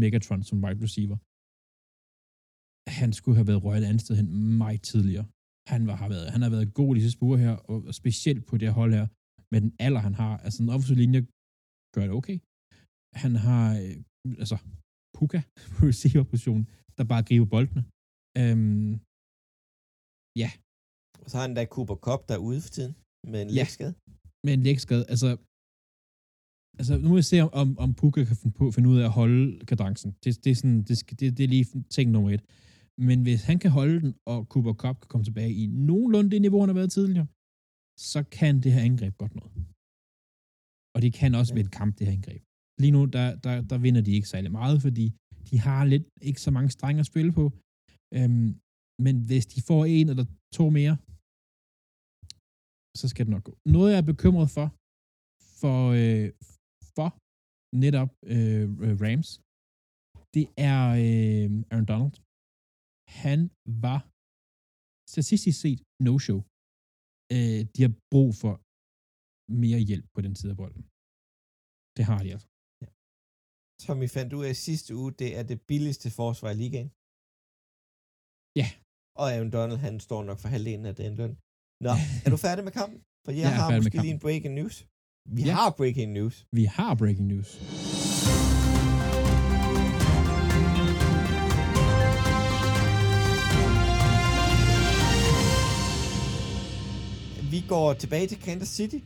[0.02, 1.18] Megatron som wide receiver.
[3.00, 4.30] Han skulle have været røget et andet sted hen
[4.63, 5.28] meget tidligere.
[5.71, 8.43] Han, var, har været, han har været god i de sidste uger her, og specielt
[8.49, 9.08] på det hold her,
[9.52, 10.34] med den alder, han har.
[10.45, 11.21] Altså en offensiv linje
[11.95, 12.38] gør det okay.
[13.23, 13.95] Han har, øh,
[14.43, 14.58] altså,
[15.17, 15.39] Puka
[15.76, 16.65] på receiver-positionen,
[16.97, 17.82] der bare griber boldene.
[18.41, 18.91] Øhm,
[20.43, 20.49] ja.
[21.23, 22.93] Og så har han da Cooper Cup der ude for tiden,
[23.32, 23.56] med en Ja.
[23.63, 23.93] lægskade.
[24.45, 25.04] med en lægskade.
[25.13, 25.30] Altså,
[26.80, 29.15] altså nu må vi se, om, om Puka kan finde, på, finde ud af at
[29.21, 30.10] holde kadencen.
[30.23, 32.43] Det, det, er sådan, det, det, det er lige ting nummer et.
[33.10, 36.42] Men hvis han kan holde den, og Cooper Cup kan komme tilbage i nogenlunde det
[36.42, 37.28] niveau, han har været tidligere,
[38.12, 39.54] så kan det her angreb godt noget.
[40.96, 41.56] Og det kan også Ja.
[41.58, 42.42] ved et kamp, det her angreb.
[42.82, 45.06] Lige nu, der, der, der vinder de ikke særlig meget, fordi
[45.50, 47.46] de har lidt ikke så mange strenge at spille på.
[48.18, 48.50] Øhm,
[49.06, 50.26] men hvis de får en eller
[50.58, 50.96] to mere,
[53.00, 53.54] så skal det nok gå.
[53.76, 54.68] Noget, jeg er bekymret for,
[55.62, 56.28] for, øh,
[56.96, 57.10] for
[57.84, 58.66] netop øh,
[59.04, 59.30] Rams,
[60.36, 62.16] det er øh, Aaron Donald.
[63.23, 63.39] Han
[63.84, 63.99] var
[65.13, 66.39] statistisk set no-show.
[67.36, 68.54] Øh, de har brug for
[69.63, 70.84] mere hjælp på den side af bolden.
[71.97, 72.49] Det har de altså.
[73.86, 76.89] Som vi fandt ud af sidste uge, det er det billigste forsvar i ligaen.
[78.62, 78.67] Ja.
[79.21, 81.34] Og Aaron Donald, han står nok for halvdelen af den løn.
[81.88, 81.93] Nå,
[82.26, 82.99] er du færdig med kampen?
[83.26, 84.76] For jeg, Jeg har måske lige en breaking news.
[85.38, 85.54] Vi Ja.
[85.60, 86.36] har breaking news.
[86.60, 87.49] Vi har breaking news.
[97.54, 99.00] Vi går tilbage til Kansas City.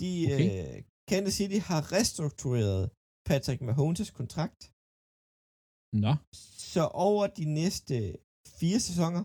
[0.00, 0.48] De, Okay.
[0.56, 0.76] øh,
[1.10, 2.84] Kansas City har restruktureret
[3.28, 4.60] Patrick Mahomes' kontrakt.
[6.04, 6.12] Nå,
[6.74, 7.94] Så over de næste
[8.58, 9.22] fire sæsoner,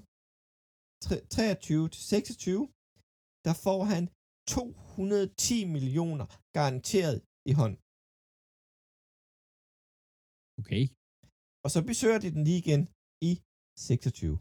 [1.06, 2.62] tre- 23 til 26,
[3.48, 4.04] der får han
[4.56, 7.18] 210 millioner garanteret
[7.52, 7.76] i hånd.
[10.62, 10.84] okay.
[11.66, 12.82] Og så besøger de den lige igen
[13.30, 13.32] i
[13.90, 14.36] 26.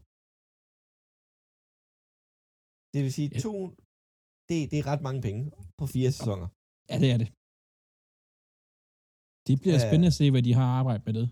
[2.93, 3.39] Det vil sige, Ja.
[3.47, 3.53] to,
[4.49, 5.41] det, det er ret mange penge
[5.79, 6.47] på fire sæsoner.
[6.91, 7.29] Ja, det er det.
[9.47, 9.83] Det bliver Ja.
[9.87, 11.27] spændende at se, hvad de har arbejdet med det.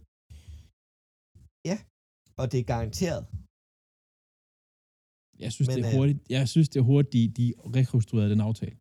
[2.41, 3.21] Og det er garanteret.
[5.43, 7.45] Jeg synes, Men, det er øh, hurtigt, jeg synes, det er hurtigt, de, de
[7.77, 8.75] rekonstruerede den aftale.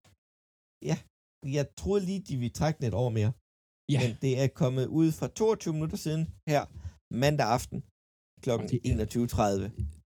[1.57, 3.33] Jeg troede lige, de ville trække den et år mere.
[3.95, 6.63] Ja, Men det er kommet ud fra 22 minutter siden her
[7.25, 7.79] mandag aften
[8.43, 8.49] kl.
[8.55, 9.65] Og det er- 21.30.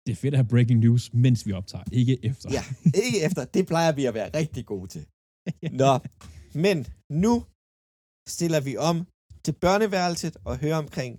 [0.09, 2.47] det er fedt at have breaking news, mens vi optager, ikke efter.
[2.57, 2.63] Ja,
[3.05, 3.41] ikke efter.
[3.55, 5.03] Det plejer vi at være rigtig gode til.
[5.81, 5.93] Nå,
[6.65, 6.77] men
[7.23, 7.33] nu
[8.37, 8.97] stiller vi om
[9.45, 11.11] til børneværelset og hører omkring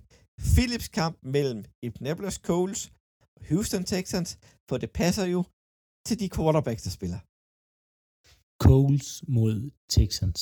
[0.53, 2.81] Philips kamp mellem Indianapolis Colts
[3.35, 4.29] og Houston Texans,
[4.69, 5.41] for det passer jo
[6.07, 7.19] til de quarterbacks, der spiller.
[8.65, 9.55] Coles mod
[9.95, 10.41] Texans.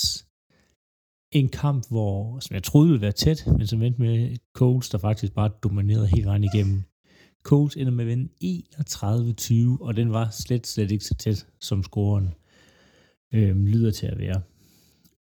[1.40, 4.98] En kamp, hvor, som jeg troede ville være tæt, men som endte med Coles, der
[4.98, 6.80] faktisk bare dominerede hele vejen igennem.
[7.50, 8.30] Coles ender med at vinde
[9.78, 12.30] 31-20, og den var slet, slet ikke så tæt, som scoren
[13.34, 14.42] øh, lyder til at være.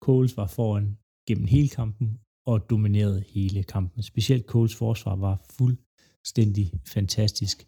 [0.01, 0.97] Coles var foran
[1.29, 4.03] gennem hele kampen, og dominerede hele kampen.
[4.03, 7.67] Specielt Coles forsvar var fuldstændig fantastisk,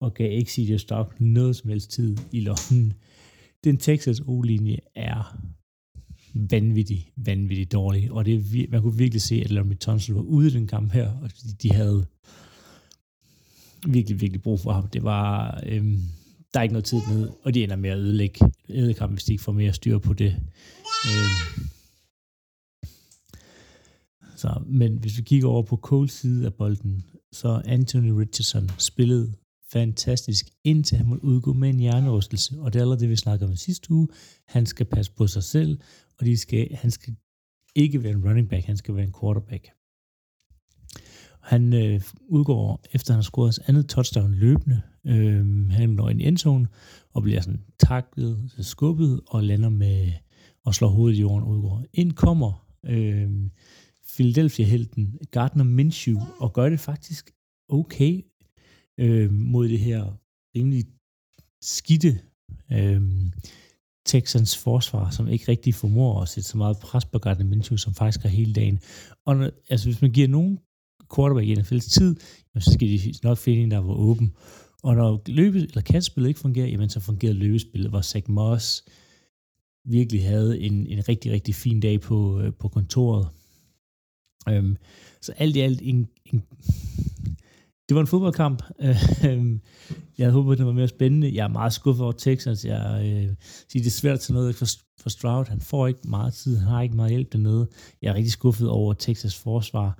[0.00, 2.94] og gav ikke CJ Stroud noget som helst tid i lommen
[3.64, 5.38] den Texas O-linje er
[6.34, 10.50] vanvittig, vanvittig dårlig, og det man kunne virkelig se, at Laramie Tunsil var ude i
[10.50, 12.06] den kamp her, og de, de havde
[13.86, 14.88] virkelig, virkelig brug for ham.
[14.88, 16.02] Det var, øhm,
[16.54, 19.24] der er ikke noget tid ned, og de ender med at ødelægge, ødelægge ham, hvis
[19.24, 20.36] de ikke får mere styr på det.
[21.06, 21.68] Øhm,
[24.36, 29.32] så, men hvis vi kigger over på Coles side af bolden, så Anthony Richardson spillede
[29.72, 32.60] fantastisk, indtil han måtte udgå med en hjernerystelse.
[32.60, 34.08] Og det er allerede det, vi snakkede om sidste uge.
[34.48, 35.78] Han skal passe på sig selv,
[36.18, 37.16] og de skal, han skal
[37.74, 39.68] ikke være en running back, han skal være en quarterback.
[41.44, 44.82] Han øh, udgår, efter han har scoret hans andet touchdown løbende.
[45.06, 46.68] Øh, han når ind i endzone,
[47.14, 50.12] og bliver sådan taklet, skubbet, og lander med
[50.64, 51.84] og slår hovedet i jorden og udgår.
[51.92, 53.30] Ind kommer øh,
[54.14, 57.30] Philadelphia-helten Gardner Minshew, og gør det faktisk
[57.68, 58.22] okay
[59.00, 60.18] øh, mod det her
[60.56, 60.84] rimelig
[61.62, 62.18] skidte
[62.72, 63.02] øh,
[64.06, 67.94] Texans forsvar, som ikke rigtig formår at sætte så meget pres på Gardner Minshew, som
[67.94, 68.80] faktisk har hele dagen.
[69.26, 70.58] Og når, altså, hvis man giver nogen
[71.16, 72.16] quarterback i NFL's tid,
[72.54, 74.32] jamen, så skal de nok finde en, der var åben.
[74.82, 78.84] Og når løbe, eller kastspillet ikke fungerer, jamen så fungerer løbespillet, hvor Zach Moss
[79.84, 83.28] virkelig havde en, en rigtig, rigtig fin dag på, øh, på kontoret.
[84.48, 84.76] Øhm,
[85.20, 86.42] så alt i alt en, en
[87.88, 88.62] det var en fodboldkamp.
[89.28, 89.60] Øhm,
[90.18, 91.34] jeg havde håbet, at det var mere spændende.
[91.34, 92.64] Jeg er meget skuffet over Texans.
[92.64, 93.34] Jeg øh,
[93.68, 94.66] siger, det er svært til noget for,
[95.00, 95.44] for Stroud.
[95.48, 96.56] Han får ikke meget tid.
[96.56, 97.68] Han har ikke meget hjælp dernede.
[98.02, 99.98] Jeg er rigtig skuffet over Texas forsvar.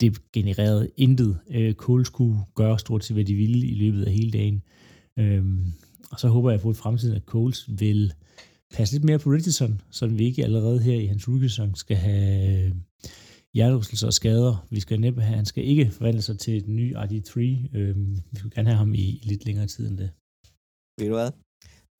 [0.00, 1.38] Det genererede intet.
[1.50, 4.62] Øh, Cole skulle gøre stort set, hvad de ville i løbet af hele dagen.
[5.18, 5.72] Øhm,
[6.10, 8.12] og så håber jeg på i fremtiden, at Coles vil
[8.74, 12.66] passe lidt mere på Richardson, så vi ikke allerede her i hans rookie skal have
[12.66, 12.74] øh,
[13.54, 14.66] hjernerystelser og skader.
[14.70, 17.40] Vi skal næppe have, han skal ikke forvandle sig til et ny RD3.
[17.78, 20.10] Øhm, vi skal gerne have ham i, i lidt længere tid end det.
[20.98, 21.30] Ved du hvad?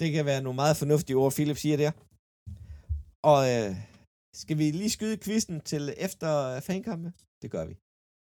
[0.01, 1.93] Det kan være nogle meget fornuftige ord, Philip siger der.
[3.33, 3.71] Og øh,
[4.35, 7.13] skal vi lige skyde kvisten til efter fankampe?
[7.43, 7.75] Det gør vi.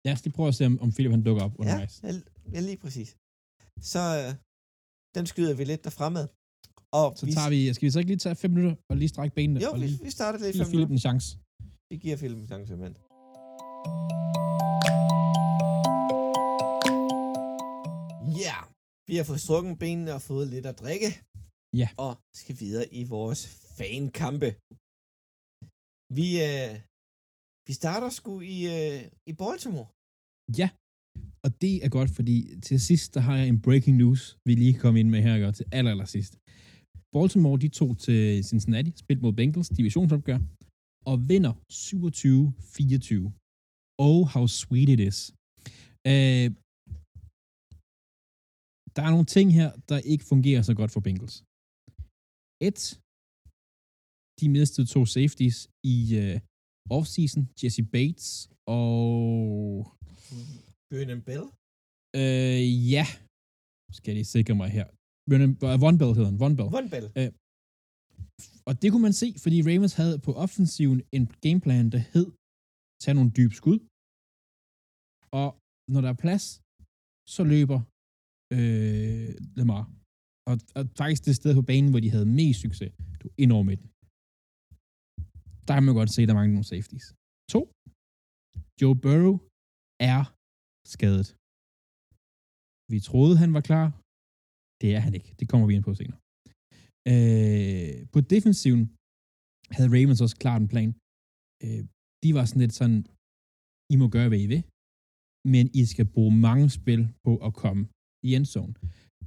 [0.05, 1.95] Ja, så lige prøve at se, om, om Philip han dukker op undervejs.
[2.03, 2.11] Ja,
[2.55, 3.09] ja, lige præcis.
[3.91, 4.29] Så øh,
[5.15, 6.25] den skyder vi lidt derfremad.
[7.01, 9.35] Og så tager vi, skal vi så ikke lige tage fem minutter og lige strække
[9.39, 9.59] benene?
[9.65, 11.27] Jo, og vi, lige, vi starter lige fem Philip en chance.
[11.89, 12.95] Vi giver Philip en chance, mand.
[18.45, 18.63] Ja, yeah.
[19.09, 21.09] vi har fået strukket benene og fået lidt at drikke.
[21.81, 21.89] Ja.
[22.05, 22.11] Og
[22.41, 23.41] skal videre i vores
[23.77, 24.49] fankampe.
[26.17, 26.71] Vi, øh,
[27.67, 28.99] vi starter sgu i, øh,
[29.31, 29.87] i Baltimore.
[30.61, 30.67] Ja,
[31.45, 34.79] og det er godt, fordi til sidst, der har jeg en breaking news, vi lige
[34.83, 36.33] kom ind med her, gør, til aller, aller sidst.
[37.15, 40.39] Baltimore, de tog til Cincinnati, spil mod Bengals, divisionsopgør,
[41.11, 43.31] og vinder 27-24.
[44.07, 45.17] Oh, how sweet it is.
[46.11, 46.47] Øh,
[48.95, 51.35] der er nogle ting her, der ikke fungerer så godt for Bengals.
[52.67, 52.79] Et,
[54.39, 55.57] de mistede to safeties
[55.95, 56.35] i øh,
[56.89, 58.87] offseason, Jesse Bates og...
[60.91, 61.45] Bønnen Bell?
[62.21, 62.63] Uh,
[62.95, 63.05] ja,
[63.97, 64.87] skal jeg lige sikre mig her.
[65.29, 65.51] Bønnen,
[65.83, 66.69] Von Bell hedder han, Von Bell.
[66.77, 67.07] Von Bell.
[67.19, 67.31] Uh,
[68.67, 72.27] og det kunne man se, fordi Ravens havde på offensiven en gameplan, der hed
[73.03, 73.79] tage nogle dybe skud,
[75.41, 75.49] og
[75.93, 76.45] når der er plads,
[77.35, 77.79] så løber
[78.55, 79.83] øh, Lamar.
[80.49, 82.91] Og, og faktisk det sted på banen, hvor de havde mest succes,
[83.21, 83.87] du ind over midten.
[85.65, 87.07] Der kan man godt se, at der mangler nogle safeties.
[87.53, 87.61] To.
[88.81, 89.35] Joe Burrow
[90.13, 90.21] er
[90.93, 91.27] skadet.
[92.93, 93.87] Vi troede, han var klar.
[94.81, 95.29] Det er han ikke.
[95.39, 96.19] Det kommer vi ind på senere.
[97.11, 98.81] Øh, på defensiven
[99.75, 100.91] havde Ravens også klart en plan.
[101.65, 101.81] Øh,
[102.23, 102.99] de var sådan lidt sådan,
[103.93, 104.63] I må gøre, hvad I vil,
[105.53, 107.81] men I skal bruge mange spil på at komme
[108.27, 108.73] i endzone.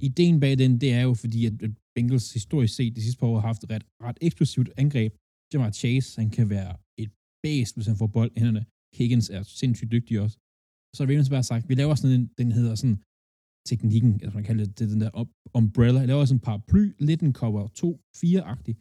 [0.09, 1.53] Ideen bag den, det er jo fordi, at
[1.95, 5.11] Bengals historisk set de sidste par år har haft et ret, ret eksplosivt angreb.
[5.51, 6.71] Jamar Chase, han kan være
[7.03, 7.11] et
[7.43, 8.63] bæst, hvis han får bold i hænderne.
[8.97, 10.37] Higgins er sindssygt dygtig også.
[10.95, 12.99] Så har Ravens bare sagt, vi laver sådan en, den hedder sådan
[13.69, 15.11] teknikken, altså man kalder det, det den der
[15.59, 15.99] umbrella.
[15.99, 18.73] Jeg laver sådan en paraply, lidt en cover 2-4-agtig,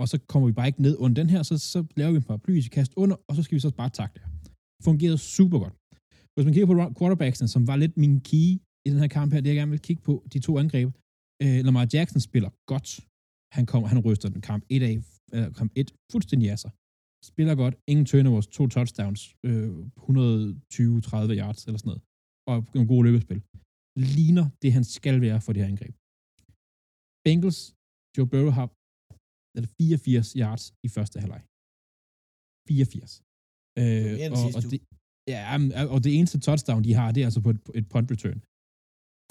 [0.00, 2.28] og så kommer vi bare ikke ned under den her, så, så laver vi en
[2.30, 4.22] paraply, vi kaster under, og så skal vi så bare takle.
[4.86, 5.74] Fungerede super godt.
[6.34, 8.46] Hvis man kigger på quarterbacksene, som var lidt min key
[8.86, 10.88] i den her kamp her, det jeg gerne vil kigge på, de to angreb.
[11.42, 12.88] Øh, Lamar Jackson spiller godt.
[13.56, 14.96] Han, kommer, han ryster den kamp 1 af,
[15.36, 16.72] øh, kamp 1 fuldstændig af sig.
[17.30, 17.74] Spiller godt.
[17.90, 19.68] Ingen turnovers, to touchdowns, øh,
[20.06, 22.02] 120-30 yards eller sådan noget.
[22.50, 23.40] Og en god løbespil.
[24.16, 25.94] Ligner det, han skal være for det her angreb.
[27.26, 27.60] Bengals,
[28.14, 28.66] Joe Burrow har
[29.78, 31.42] 84 yards i første halvleg.
[32.68, 33.12] 84.
[33.80, 34.78] Øh, og, og, det,
[35.34, 35.42] ja,
[35.94, 38.38] og det eneste touchdown, de har, det er altså på et, et punt return.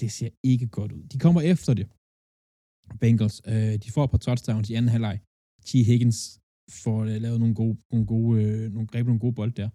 [0.01, 1.03] Det ser ikke godt ud.
[1.13, 1.87] De kommer efter det.
[3.01, 5.17] Bengals, øh, de får et par touchdowns i anden halvleg.
[5.67, 5.71] T.
[5.89, 6.19] Higgins
[6.83, 9.69] får at lavet nogle gode, nogle gode, øh, nogle greb nogle gode bold der.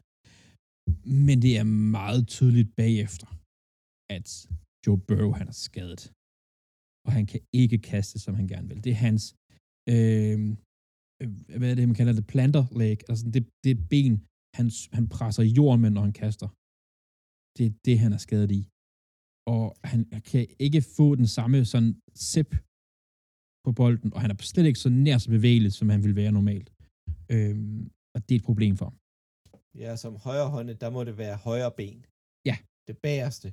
[1.26, 1.66] Men det er
[1.99, 3.28] meget tydeligt bagefter,
[4.16, 4.26] at
[4.84, 6.03] Joe Burrow, han er skadet.
[7.07, 8.84] Og han kan ikke kaste, som han gerne vil.
[8.84, 9.24] Det er hans,
[9.93, 10.38] øh,
[11.20, 11.28] øh
[11.59, 14.14] hvad er det, man kalder det, planter leg, altså det, det ben,
[14.59, 14.66] han,
[14.97, 16.49] han presser jorden med, når han kaster.
[17.57, 18.62] Det er det, han er skadet i.
[19.55, 21.93] Og han kan ikke få den samme sådan
[22.30, 22.51] zip
[23.65, 26.33] på bolden, og han er slet ikke så nær så bevægelig, som han vil være
[26.33, 26.73] normalt.
[27.35, 28.97] Øhm, og det er et problem for ham.
[29.75, 32.07] Ja, som højre hånde, der må det være højre ben.
[32.47, 32.57] Ja.
[32.89, 33.53] Det bagerste.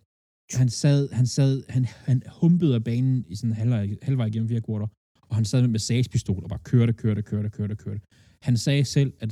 [0.59, 4.61] Han sad, han sad, han, han humpede af banen i sådan halvvej, halvvej igennem fire
[4.61, 4.87] kvarter,
[5.29, 8.01] og han sad med massagepistol og bare kørte, kørte, kørte, kørte, kørte.
[8.41, 9.31] Han sagde selv, at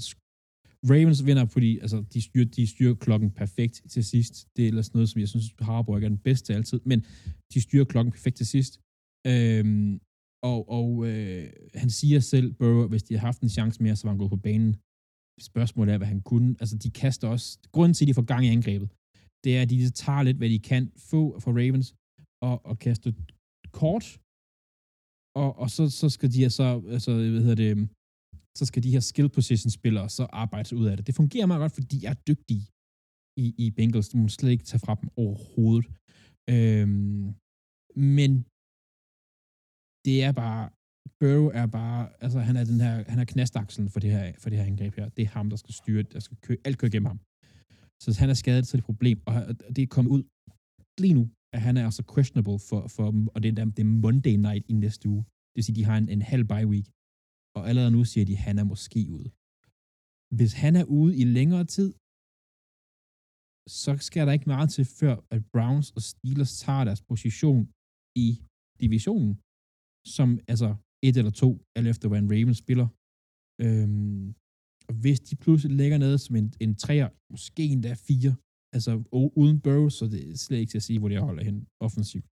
[0.92, 4.48] Ravens vinder, fordi altså, de, styrer, de styrer klokken perfekt til sidst.
[4.56, 7.06] Det er ellers noget, som jeg synes, Harbour ikke er den bedste altid, men
[7.54, 8.80] de styrer klokken perfekt til sidst.
[9.28, 10.00] Øhm,
[10.44, 14.04] og og øh, han siger selv, Burrow, hvis de har haft en chance mere, så
[14.04, 14.76] var han gået på banen.
[15.40, 16.56] Spørgsmålet er, hvad han kunne.
[16.60, 17.60] Altså, de kaster også...
[17.72, 18.90] Grunden til, at de får gang i angrebet,
[19.44, 21.96] det er, at de tager lidt, hvad de kan få fra Ravens,
[22.48, 23.12] og, og kaster
[23.72, 24.06] kort,
[25.42, 27.90] og, og så, så skal de her så, altså, hvad hedder det,
[28.60, 31.08] så skal de her skill position spillere så arbejde ud af det.
[31.08, 32.64] Det fungerer meget godt, fordi de er dygtige
[33.44, 34.10] i, i Bengals.
[34.10, 35.86] Du må slet ikke tage fra dem overhovedet.
[36.54, 37.24] Øhm,
[38.16, 38.32] men
[40.08, 40.64] det er bare,
[41.20, 44.50] Burrow er bare, altså han er den her, han er knastakselen for det her, for
[44.50, 45.08] det her angreb her.
[45.16, 47.20] Det er ham, der skal styre, der skal køre, alt køre gennem ham.
[48.02, 49.36] Så hvis han er skadet, så er det et problem, og
[49.76, 50.24] det er kommet ud
[51.04, 51.24] lige nu,
[51.56, 54.74] at han er altså questionable for, for og det er, det er Monday night i
[54.86, 55.24] næste uge.
[55.50, 56.88] Det vil sige, de har en, en halv bye week,
[57.58, 59.30] og allerede nu siger de, at han er måske ude.
[60.38, 61.90] Hvis han er ude i længere tid,
[63.82, 67.62] så skal der ikke meget til, før at Browns og Steelers tager deres position
[68.26, 68.28] i
[68.84, 69.34] divisionen,
[70.16, 70.70] som altså
[71.08, 72.88] et eller to, alt efter hvad en Ravens spiller.
[73.66, 74.26] Øhm,
[74.90, 78.34] og hvis de pludselig lægger ned som en, en træer, måske endda fire,
[78.76, 78.92] altså
[79.42, 82.28] uden Burrow, så det er slet ikke til at sige, hvor de holder hen offensivt.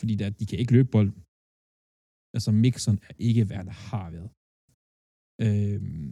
[0.00, 1.20] Fordi der, de kan ikke løbe bolden.
[2.36, 4.30] Altså Mixon er ikke hvad der har været.
[5.46, 6.10] Øhm,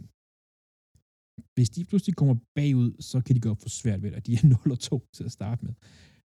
[1.55, 4.27] hvis de pludselig kommer bagud, så kan de gå for svært ved det.
[4.27, 5.73] De er 0 og 2 til at starte med.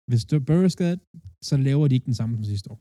[0.08, 1.00] Hvis Burrow er skadet,
[1.48, 2.80] så laver de ikke den samme som sidste år.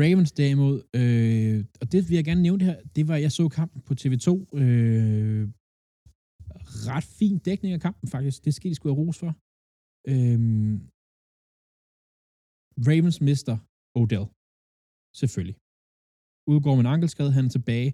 [0.00, 3.44] Ravens derimod, øh, og det vil jeg gerne nævne det her, det var, jeg så
[3.48, 4.28] kampen på TV2,
[4.62, 5.42] øh,
[6.88, 9.32] ret fin dækning af kampen faktisk, det skal de sgu have ros for.
[10.12, 10.38] Øh,
[12.88, 13.56] Ravens mister
[14.00, 14.26] Odell,
[15.20, 15.56] selvfølgelig.
[16.52, 17.90] Udgår med en ankelskade, han er tilbage.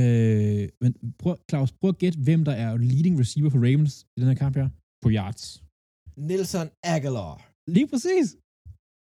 [0.00, 0.90] Øh, men
[1.20, 4.38] prøv, Claus, prøv at gætte, hvem der er leading receiver for Ravens i den her
[4.44, 4.68] kamp her,
[5.02, 5.44] på yards.
[6.28, 7.34] Nelson Aguilar.
[7.76, 8.26] Lige præcis.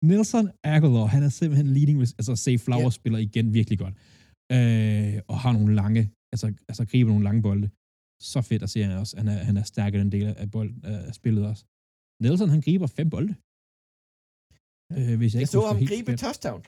[0.05, 2.99] Nelson Aguilar, han er simpelthen leading, altså Save Flowers yeah.
[2.99, 3.95] spiller igen virkelig godt.
[4.55, 6.01] Øh, og har nogle lange,
[6.33, 7.67] altså, altså griber nogle lange bolde.
[8.31, 9.13] Så fedt at se han også.
[9.17, 11.63] Han er, han er stærkere den del af, bold, af spillet også.
[12.23, 13.33] Nelson, han griber fem bolde.
[14.95, 16.61] Øh, hvis jeg, jeg ikke så ham gribe touchdown.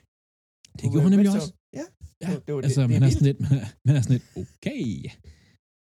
[0.80, 1.54] Det gjorde han nemlig også.
[1.80, 1.86] Ja.
[2.24, 2.30] ja.
[2.46, 4.84] Det, var altså, det, man, er sådan lidt, man, er, man er sådan lidt, okay,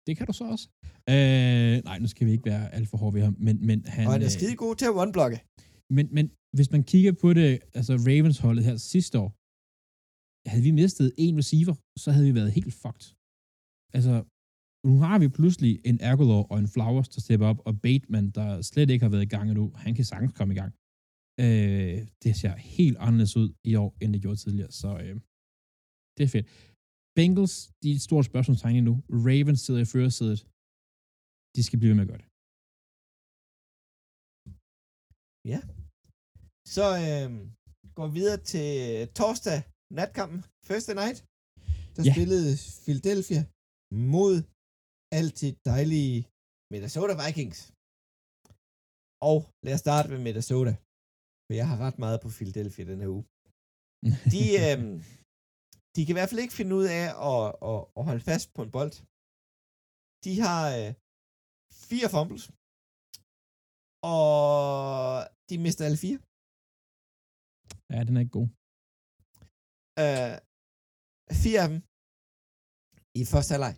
[0.05, 0.65] det kan du så også.
[1.13, 4.03] Øh, nej, nu skal vi ikke være alt for hårde ved ham, men, men han...
[4.07, 5.37] Og han er skide god til at one-blokke.
[5.95, 6.25] Men, men
[6.55, 9.29] hvis man kigger på det, altså Ravens-holdet her sidste år,
[10.51, 13.05] havde vi mistet en receiver, så havde vi været helt fucked.
[13.97, 14.13] Altså,
[14.87, 18.47] nu har vi pludselig en Ergolor og en Flowers, der stepper op, og Bateman, der
[18.71, 20.71] slet ikke har været i gang endnu, han kan sagtens komme i gang.
[21.43, 25.15] Øh, det ser helt anderledes ud i år, end det gjorde tidligere, så øh,
[26.17, 26.47] det er fedt.
[27.17, 28.93] Bengals, de er et stort spørgsmålstegn nu.
[29.27, 30.39] Ravens sidder i førersædet.
[31.55, 32.29] De skal blive med at gøre det.
[35.51, 35.59] Ja.
[36.75, 37.29] Så øh,
[37.97, 38.67] går vi videre til
[39.19, 39.59] torsdag
[39.99, 41.17] natkampen, Thursday night.
[41.95, 42.13] Der ja.
[42.15, 42.51] spillede
[42.85, 43.41] Philadelphia
[44.11, 44.35] mod
[45.19, 46.17] altid dejlige
[46.73, 47.59] Minnesota Vikings.
[49.29, 50.73] Og lad os starte med Minnesota.
[51.45, 53.25] For jeg har ret meget på Philadelphia den her uge.
[54.33, 54.79] De, øh,
[55.93, 58.61] de kan i hvert fald ikke finde ud af at, at, at holde fast på
[58.65, 58.95] en bold.
[60.25, 60.89] De har øh,
[61.89, 62.45] fire fumbles,
[64.15, 64.19] og
[65.49, 66.19] de mister alle fire.
[67.93, 68.49] Ja, den er ikke god.
[70.03, 70.35] Øh,
[71.43, 71.79] fire af dem
[73.19, 73.75] i første halvleg.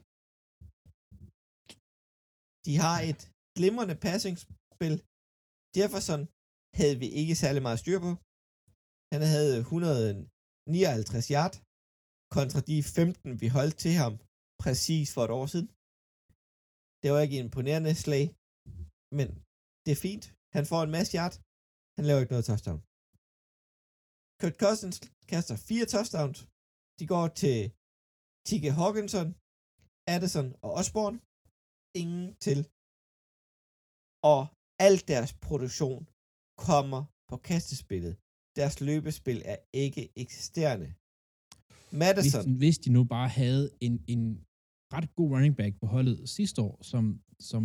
[2.68, 3.22] De har et
[3.58, 4.96] glimrende passingsspil.
[5.78, 6.22] Jefferson
[6.80, 8.12] havde vi ikke særlig meget styr på.
[9.14, 11.56] Han havde 159 yard
[12.38, 14.14] kontra de 15, vi holdt til ham
[14.64, 15.68] præcis for et år siden.
[17.02, 18.26] Det var ikke imponerende slag,
[19.18, 19.28] men
[19.84, 20.26] det er fint.
[20.56, 21.36] Han får en masse yard.
[21.98, 22.80] Han laver ikke noget touchdown.
[24.42, 24.98] Kurt Cousins
[25.32, 26.40] kaster fire touchdowns.
[27.00, 27.58] De går til
[28.48, 28.66] T.K.
[28.80, 29.28] Hawkinson,
[30.14, 31.18] Addison og Osborne.
[32.02, 32.60] Ingen til.
[34.32, 34.42] Og
[34.88, 36.02] al deres produktion
[36.68, 38.14] kommer på kastespillet.
[38.60, 40.88] Deres løbespil er ikke eksisterende.
[42.04, 42.44] Madison.
[42.48, 44.24] Hvis, hvis de nu bare havde en, en
[44.96, 47.04] ret god running back på holdet sidste år, som,
[47.50, 47.64] som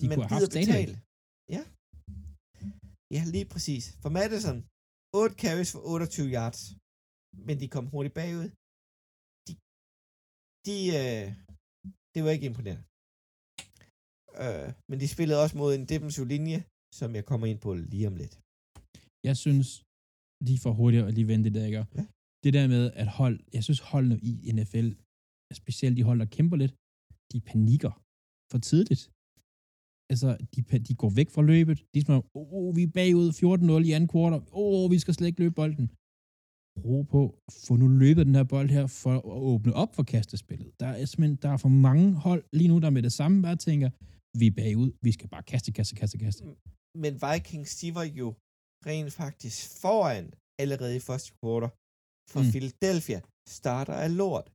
[0.00, 0.94] de Men kunne have haft betale.
[1.56, 1.62] Ja.
[3.16, 3.84] Ja, lige præcis.
[4.02, 4.58] For Madison,
[5.14, 6.60] 8 carries for 28 yards.
[7.46, 8.48] Men de kom hurtigt bagud.
[9.46, 9.52] De,
[10.66, 11.26] de øh,
[12.14, 12.84] det var ikke imponerende.
[14.42, 16.58] Øh, men de spillede også mod en defensiv linje,
[16.98, 18.34] som jeg kommer ind på lige om lidt.
[19.28, 19.68] Jeg synes,
[20.48, 21.84] lige for hurtigt at lige vente det der, ikke?
[21.98, 22.04] Ja.
[22.44, 24.88] Det der med, at hold, jeg synes holdene i NFL,
[25.60, 26.74] specielt de hold, der kæmper lidt,
[27.32, 27.92] de panikker.
[28.52, 29.02] for tidligt.
[30.12, 31.76] Altså, de, de går væk fra løbet.
[31.92, 33.28] De er sådan, oh, vi er bagud
[33.82, 34.42] 14-0 i anden kvartal.
[34.62, 35.86] Åh, oh, vi skal slet ikke løbe bolden.
[36.86, 37.22] Ro på,
[37.66, 40.68] få nu løbet den her bold her, for at åbne op for kastespillet.
[40.80, 43.58] Der er simpelthen, der er for mange hold lige nu, der med det samme bare
[43.68, 43.90] tænker,
[44.40, 46.42] vi er bagud, vi skal bare kaste, kaste, kaste, kaste.
[47.04, 48.28] Men Vikings, de var jo
[48.88, 50.24] rent faktisk foran
[50.62, 51.70] allerede i første kvartal.
[52.32, 52.50] For mm.
[52.54, 53.18] Philadelphia
[53.58, 54.46] starter af lort.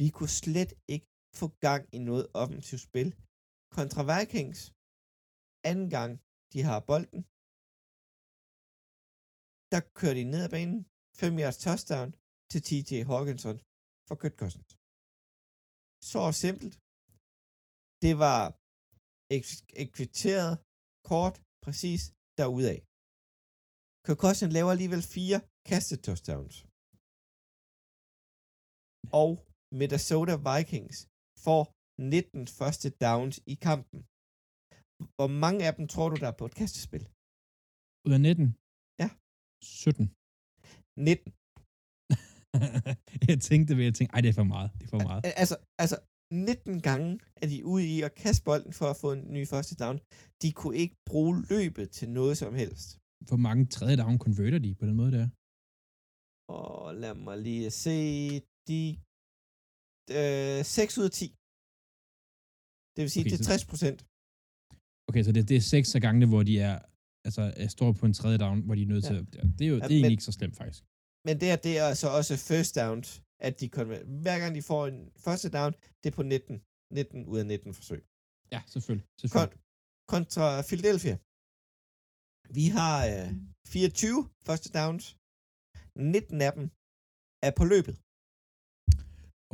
[0.00, 1.06] Vi kunne slet ikke
[1.40, 3.08] få gang i noget offensivt spil.
[3.76, 4.60] Kontra Vikings,
[5.70, 6.12] anden gang
[6.52, 7.20] de har bolden,
[9.72, 10.80] der kører de ned ad banen,
[11.20, 12.08] 5 yards touchdown
[12.50, 13.56] til TJ Hawkinson
[14.06, 14.70] for Kurt Cousins.
[16.10, 16.74] Så simpelt.
[18.04, 18.40] Det var
[19.84, 20.52] ekvitteret,
[21.10, 22.02] kort, præcis
[22.38, 22.80] derudaf.
[24.06, 25.38] Kirk Cousins laver alligevel fire
[25.70, 26.56] kastet touchdowns.
[29.20, 29.30] Og
[29.80, 30.98] Minnesota Vikings
[31.44, 31.62] får
[31.98, 34.00] 19 første downs i kampen.
[35.16, 37.04] Hvor mange af dem tror du, der er på et kastespil?
[38.06, 38.44] Ud af 19?
[39.02, 39.08] Ja.
[39.62, 40.04] 17.
[40.96, 41.28] 19.
[43.30, 44.68] jeg tænkte ved, jeg tænkte, ej, det er for meget.
[44.78, 45.22] Det er for meget.
[45.42, 45.96] Altså, altså
[46.30, 47.10] 19 gange
[47.42, 49.96] er de ude i at kaste bolden for at få en ny første down.
[50.42, 52.88] De kunne ikke bruge løbet til noget som helst.
[53.28, 55.26] Hvor mange tredje down konverter de på den måde der?
[56.58, 57.96] Og lad mig lige se.
[58.70, 58.80] De
[60.18, 61.26] øh, 6 ud af 10.
[62.94, 64.00] Det vil sige, okay, det er 60 procent.
[65.08, 66.78] Okay, så det, det er 6 af gangene, hvor de er,
[67.26, 69.08] altså, er står på en tredje down, hvor de er nødt ja.
[69.08, 69.24] til at...
[69.58, 70.82] Det er jo ja, det er men, ikke så slemt, faktisk.
[71.26, 72.98] Men det er, det er så også first down,
[73.46, 74.06] at de konverterer.
[74.24, 76.62] Hver gang de får en første down, det er på 19.
[76.90, 78.00] 19 ud af 19 forsøg.
[78.54, 79.06] Ja, selvfølgelig.
[79.20, 79.52] selvfølgelig.
[79.52, 79.60] Kon-
[80.12, 81.16] kontra Philadelphia.
[82.58, 83.28] Vi har øh,
[83.66, 85.04] 24 første downs.
[85.96, 86.64] 19 af dem
[87.46, 87.94] er på løbet.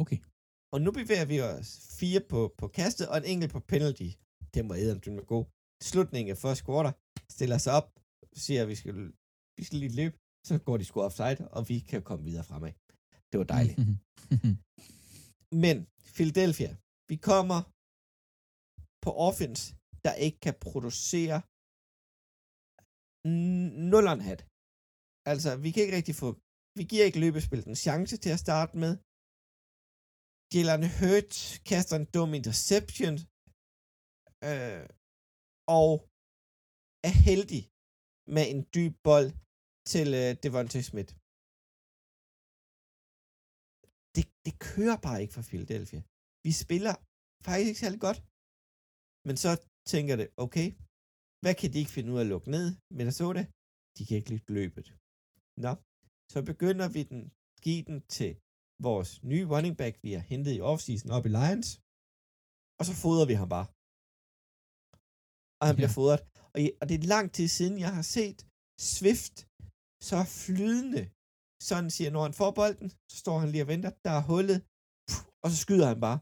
[0.02, 0.18] Okay.
[0.74, 1.68] Og nu bevæger vi os
[2.00, 4.10] fire på, på kastet, og en enkelt på penalty.
[4.54, 5.44] Det må æde, den er god.
[5.90, 6.92] Slutningen af første quarter
[7.36, 7.88] stiller sig op,
[8.44, 8.94] siger, at vi skal,
[9.56, 10.16] vi skal lige løbe,
[10.48, 12.72] så går de sgu offside, og vi kan komme videre fremad.
[13.30, 13.78] Det var dejligt.
[15.64, 15.76] Men
[16.16, 16.70] Philadelphia,
[17.10, 17.60] vi kommer
[19.04, 19.62] på offense,
[20.04, 21.38] der ikke kan producere
[23.90, 24.40] nulleren hat.
[25.32, 26.28] Altså, vi kan ikke rigtig få,
[26.78, 28.92] vi giver ikke løbespillet en chance til at starte med.
[30.54, 31.38] Jalen Hurts
[31.70, 33.16] kaster en dum interception,
[34.48, 34.84] øh,
[35.78, 35.90] og
[37.08, 37.62] er heldig
[38.34, 39.30] med en dyb bold
[39.92, 41.12] til øh, Devontae Smith.
[44.14, 46.00] Det, det kører bare ikke for Philadelphia.
[46.46, 46.94] Vi spiller
[47.46, 48.18] faktisk ikke særlig godt.
[49.28, 49.50] Men så
[49.92, 50.68] tænker det, okay,
[51.42, 52.66] hvad kan de ikke finde ud af at lukke ned?
[52.96, 53.46] Men der så det,
[53.96, 54.86] de kan ikke lide løbet.
[55.64, 55.72] Nå,
[56.32, 57.20] så begynder vi den,
[57.64, 58.30] give den til
[58.86, 61.68] vores nye running back, vi har hentet i offseason op i Lions,
[62.78, 63.66] og så fodrer vi ham bare.
[65.60, 66.20] Og han bliver fodret.
[66.54, 68.38] Og, og det er lang tid siden, jeg har set
[68.94, 69.36] Swift
[70.10, 71.02] så flydende.
[71.68, 73.90] Sådan siger, når han får bolden, så står han lige og venter.
[74.06, 74.58] Der er hullet,
[75.42, 76.18] og så skyder han bare.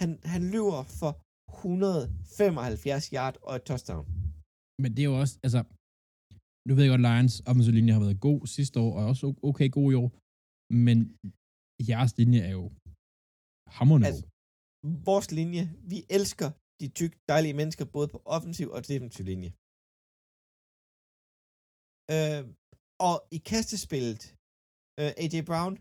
[0.00, 1.12] Han, han løber for
[1.58, 4.04] 175 yard og et touchdown.
[4.82, 5.60] Men det er jo også, altså,
[6.66, 9.68] nu ved jeg godt, Lions offensive linje har været god sidste år, og også okay
[9.78, 10.08] god i år,
[10.84, 10.96] men
[11.90, 12.64] jeres linje er jo
[13.76, 14.24] hammerende altså,
[15.10, 15.62] Vores linje,
[15.92, 16.50] vi elsker
[16.80, 19.50] de tyk, dejlige mennesker, både på offensiv og defensiv linje.
[22.14, 22.42] Øh,
[23.08, 24.22] og i kastespillet,
[25.00, 25.74] øh, AJ Brown,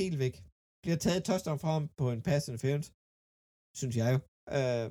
[0.00, 0.34] helt væk,
[0.82, 2.88] bliver taget touchdown fra ham på en pass interference,
[3.80, 4.18] synes jeg jo.
[4.56, 4.86] Øh,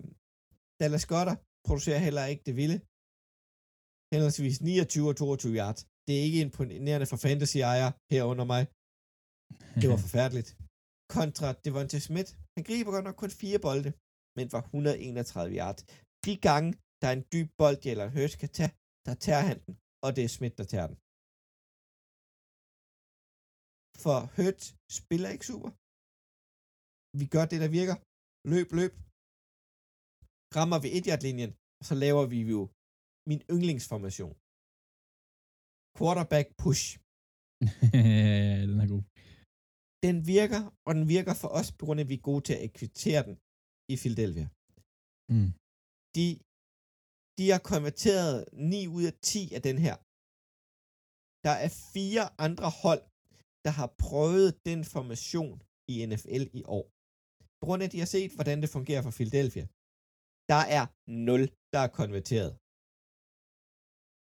[0.79, 2.77] Dallas Goddard producerer heller ikke det vilde.
[4.13, 5.81] Henholdsvis 29 og 22 yards.
[6.05, 8.63] Det er ikke imponerende for fantasy-ejer herunder mig.
[9.81, 10.49] Det var forfærdeligt.
[11.15, 12.29] Kontra Devontae Smith.
[12.55, 13.89] Han griber godt nok kun fire bolde,
[14.37, 15.81] men var 131 yards.
[16.25, 16.69] De gange,
[17.01, 18.73] der er en dyb bold, eller Hurts kan tage,
[19.07, 19.73] der tager han den,
[20.05, 20.97] og det er Smith, der tager den.
[24.03, 24.65] For Hurts
[24.99, 25.69] spiller ikke super.
[27.19, 27.97] Vi gør det, der virker.
[28.53, 28.93] Løb, løb.
[30.57, 31.53] Rammer vi et linjen
[31.87, 32.61] så laver vi jo
[33.29, 34.35] min yndlingsformation.
[35.97, 36.85] Quarterback push.
[38.71, 39.03] den er god.
[40.05, 42.55] Den virker, og den virker for os, på grund af, at vi er gode til
[42.57, 43.35] at ekvitere den
[43.93, 44.47] i Philadelphia.
[45.33, 45.49] Mm.
[46.17, 46.27] De,
[47.37, 49.95] de har konverteret 9 ud af 10 af den her.
[51.47, 53.03] Der er fire andre hold,
[53.65, 55.55] der har prøvet den formation
[55.93, 56.85] i NFL i år.
[57.59, 59.65] På grund af, at de har set, hvordan det fungerer for Philadelphia.
[60.51, 61.41] Der er 0,
[61.73, 62.51] der er konverteret.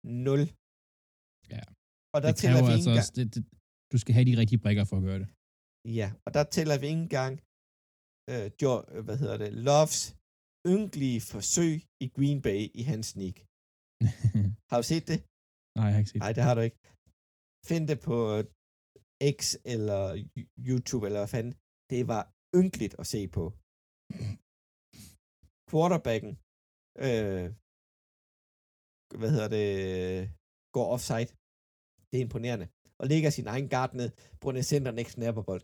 [0.04, 0.39] 0.
[1.54, 1.64] Ja.
[2.14, 3.41] Og der det tæller vi altså også, det, det,
[3.91, 5.30] du skal have de rigtige brikker for at gøre det.
[5.99, 7.34] Ja, og der tæller vi ikke engang,
[8.32, 8.72] øh, jo,
[9.06, 10.00] hvad hedder det, Loves
[10.74, 13.38] ynkelige forsøg i Green Bay i hans sneak.
[14.70, 15.20] Har du set det?
[15.78, 16.80] Nej, jeg har ikke set Nej, det har du ikke.
[17.70, 18.18] Find det på
[19.38, 19.40] X
[19.74, 20.02] eller
[20.70, 21.54] YouTube eller hvad fanden.
[21.92, 22.24] Det var
[22.60, 23.44] ynkeligt at se på.
[25.70, 26.32] Quarterbacken,
[27.06, 27.46] øh,
[29.20, 29.70] hvad hedder det,
[30.76, 31.30] går offside.
[32.10, 32.68] Det er imponerende.
[33.00, 34.10] Og ligger sin egen guard ned,
[34.42, 35.64] på en center ikke snapper bold.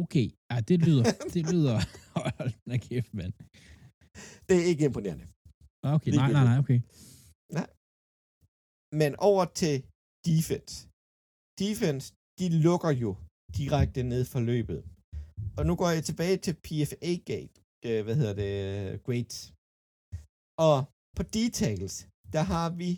[0.00, 1.76] Okay, ja, det lyder, det lyder,
[2.38, 3.34] hold da kæft, mand.
[4.46, 5.26] Det er ikke imponerende.
[5.94, 6.80] Okay, nej, nej, nej, okay.
[7.58, 7.68] Nej.
[9.00, 9.74] Men over til
[10.30, 10.74] defense.
[11.64, 12.04] Defense,
[12.40, 13.10] de lukker jo
[13.58, 14.80] direkte ned for løbet.
[15.58, 17.54] Og nu går jeg tilbage til PFA Gate,
[17.86, 18.52] øh, hvad hedder det,
[19.06, 19.38] grades.
[20.68, 20.76] Og
[21.16, 21.94] på details,
[22.34, 22.90] der har vi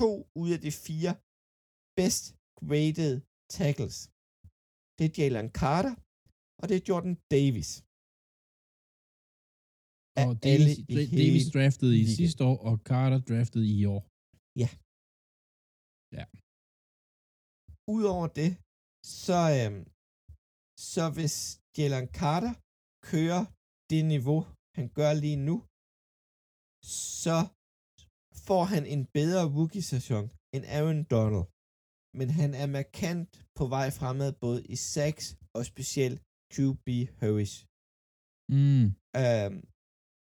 [0.00, 0.10] to
[0.42, 1.12] ud af de fire
[1.98, 2.24] best
[2.60, 3.14] graded
[3.56, 3.96] tackles.
[4.96, 5.94] Det er Jalen Carter,
[6.60, 7.70] og det er Jordan Davis.
[10.22, 10.76] Og Davis,
[11.22, 14.02] Davis draftede i sidste år, og Carter draftede i år.
[14.62, 14.68] Ja.
[16.18, 16.24] Ja.
[17.94, 18.50] Udover det,
[19.24, 19.82] så, øhm,
[20.90, 21.34] så hvis
[21.78, 22.54] Jalen Carter
[23.10, 23.42] kører
[23.90, 24.40] det niveau,
[24.78, 25.56] han gør lige nu,
[27.22, 27.38] så
[28.46, 31.46] får han en bedre rookie-sæson end Aaron Donald.
[32.18, 33.28] Men han er markant
[33.58, 35.26] på vej fremad både i sacks
[35.56, 36.18] og specielt
[36.54, 36.86] QB
[37.20, 37.54] Harris.
[38.56, 38.86] Mm.
[39.22, 39.60] Øhm,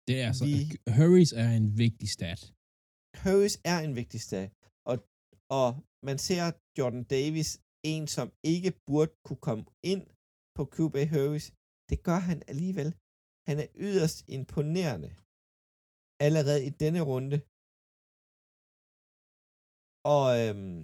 [0.07, 0.59] det er altså, vi,
[0.97, 2.41] Harris er en vigtig stat.
[3.22, 4.51] Harris er en vigtig stat.
[4.91, 4.97] Og,
[5.61, 5.68] og
[6.09, 6.45] man ser
[6.79, 7.51] Jordan Davis,
[7.93, 10.05] en som ikke burde kunne komme ind
[10.57, 11.47] på QB Harris.
[11.91, 12.91] Det gør han alligevel.
[13.49, 15.11] Han er yderst imponerende.
[16.27, 17.39] Allerede i denne runde.
[20.14, 20.81] Og, øhm,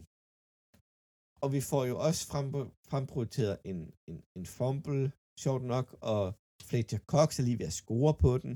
[1.43, 2.47] og vi får jo også frem,
[2.91, 3.79] fremprioriteret en,
[4.11, 5.03] en, en fumble,
[5.43, 6.23] sjovt nok, og
[6.69, 8.53] Fletcher Cox er lige ved at score på den.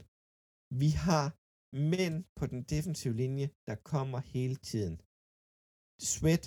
[0.82, 1.26] Vi har
[1.92, 4.94] mænd på den defensive linje, der kommer hele tiden.
[6.12, 6.44] Sweat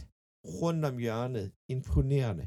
[0.61, 2.45] rundt om hjørnet, imponerende.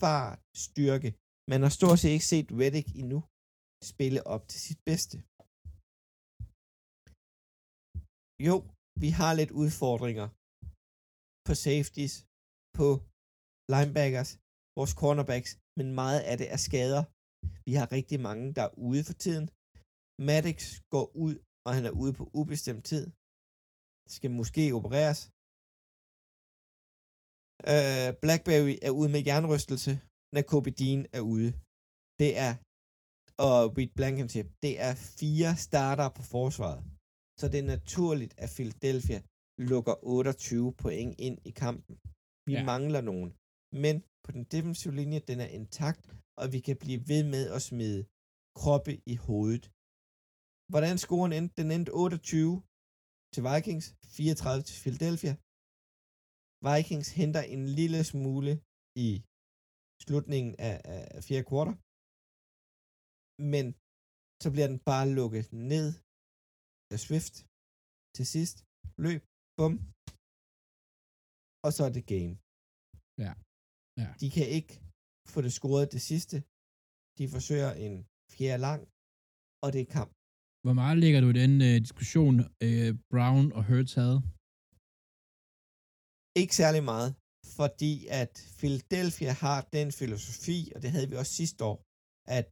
[0.00, 1.10] Fart, styrke.
[1.50, 3.20] Man har stort set ikke set Reddick endnu
[3.90, 5.16] spille op til sit bedste.
[8.48, 8.56] Jo,
[9.02, 10.28] vi har lidt udfordringer
[11.46, 12.14] på safeties,
[12.78, 12.88] på
[13.74, 14.30] linebackers,
[14.78, 17.02] vores cornerbacks, men meget af det er skader.
[17.66, 19.46] Vi har rigtig mange, der er ude for tiden.
[20.28, 20.58] Maddox
[20.94, 21.34] går ud,
[21.66, 23.04] og han er ude på ubestemt tid.
[24.16, 25.20] Skal måske opereres.
[27.72, 29.92] Uh, Blackberry er ude med jernrystelse.
[30.36, 31.50] Nakobe Dean er ude.
[32.20, 32.52] Det er
[33.48, 34.48] og Reed Blankenship.
[34.64, 36.82] Det er fire starter på forsvaret.
[37.40, 39.20] Så det er naturligt, at Philadelphia
[39.70, 41.94] lukker 28 point ind i kampen.
[42.48, 42.64] Vi ja.
[42.72, 43.30] mangler nogen.
[43.84, 43.94] Men
[44.24, 46.04] på den defensive linje, den er intakt,
[46.40, 48.00] og vi kan blive ved med at smide
[48.60, 49.64] kroppe i hovedet.
[50.72, 51.54] Hvordan scoren endte?
[51.60, 52.52] Den endte 28
[53.34, 55.34] til Vikings, 34 til Philadelphia.
[56.68, 58.52] Vikings henter en lille smule
[59.06, 59.08] i
[60.04, 60.74] slutningen af,
[61.16, 61.76] af fjerde kvartal.
[63.52, 63.64] Men
[64.42, 65.86] så bliver den bare lukket ned
[66.94, 67.34] af Swift
[68.16, 68.56] til sidst.
[69.04, 69.22] Løb,
[69.58, 69.74] bum.
[71.64, 72.34] Og så er det game.
[73.24, 73.32] Ja
[74.00, 74.08] ja.
[74.22, 74.72] De kan ikke
[75.32, 76.36] få det scoret det sidste.
[77.18, 77.94] De forsøger en
[78.36, 78.80] fjerde lang,
[79.64, 80.10] og det er kamp.
[80.64, 82.34] Hvor meget ligger du i den øh, diskussion,
[82.66, 84.18] øh, Brown og Hurts havde?
[86.40, 87.10] Ikke særlig meget,
[87.58, 91.78] fordi at Philadelphia har den filosofi, og det havde vi også sidste år,
[92.38, 92.50] at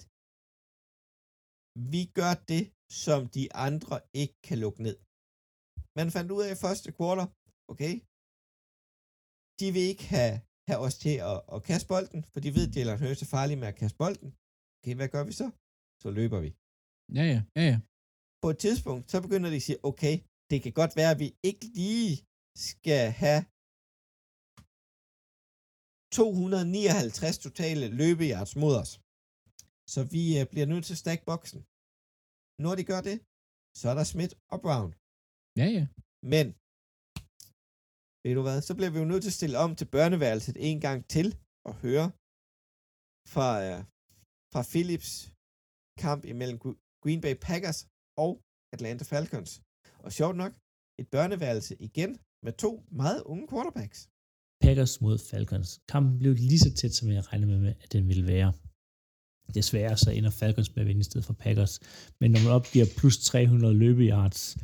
[1.95, 2.65] vi gør det,
[3.05, 4.97] som de andre ikke kan lukke ned.
[5.99, 7.29] Man fandt ud af i første kvartal,
[7.73, 7.95] okay,
[9.61, 10.35] de vil ikke have,
[10.69, 13.57] have os til at, at kaste bolden, for de ved, at Jalen Hurts er farlig
[13.63, 14.29] med at kaste bolden.
[14.79, 15.47] Okay, hvad gør vi så?
[16.03, 16.51] Så løber vi.
[17.19, 17.79] Ja, ja, ja, ja.
[18.43, 20.15] På et tidspunkt, så begynder de at sige, okay,
[20.51, 22.15] det kan godt være, at vi ikke lige
[22.69, 23.41] skal have
[26.19, 28.93] 259 totale løbejarts mod os.
[29.93, 31.61] Så vi uh, bliver nødt til at stack boksen.
[32.65, 33.17] Når de gør det,
[33.81, 34.91] så er der Smith og Brown.
[35.61, 35.85] Ja, ja.
[36.33, 36.47] Men,
[38.25, 40.81] ved du hvad, så bliver vi jo nødt til at stille om til børneværelset en
[40.87, 41.29] gang til
[41.69, 42.07] og høre
[43.35, 43.79] fra, øh,
[44.53, 45.11] fra Philips
[46.05, 46.59] kamp imellem
[47.03, 47.81] Green Bay Packers
[48.25, 48.33] og
[48.75, 49.51] Atlanta Falcons.
[50.05, 50.53] Og sjovt nok,
[51.01, 52.11] et børneværelse igen
[52.45, 52.71] med to
[53.03, 53.99] meget unge quarterbacks.
[54.65, 55.71] Packers mod Falcons.
[55.93, 58.53] Kampen blev lige så tæt, som jeg regnede med, at den ville være.
[59.55, 61.81] Desværre så ender Falcons med at vinde i stedet for Packers.
[62.21, 64.57] Men når man opgiver plus 300 løbeyards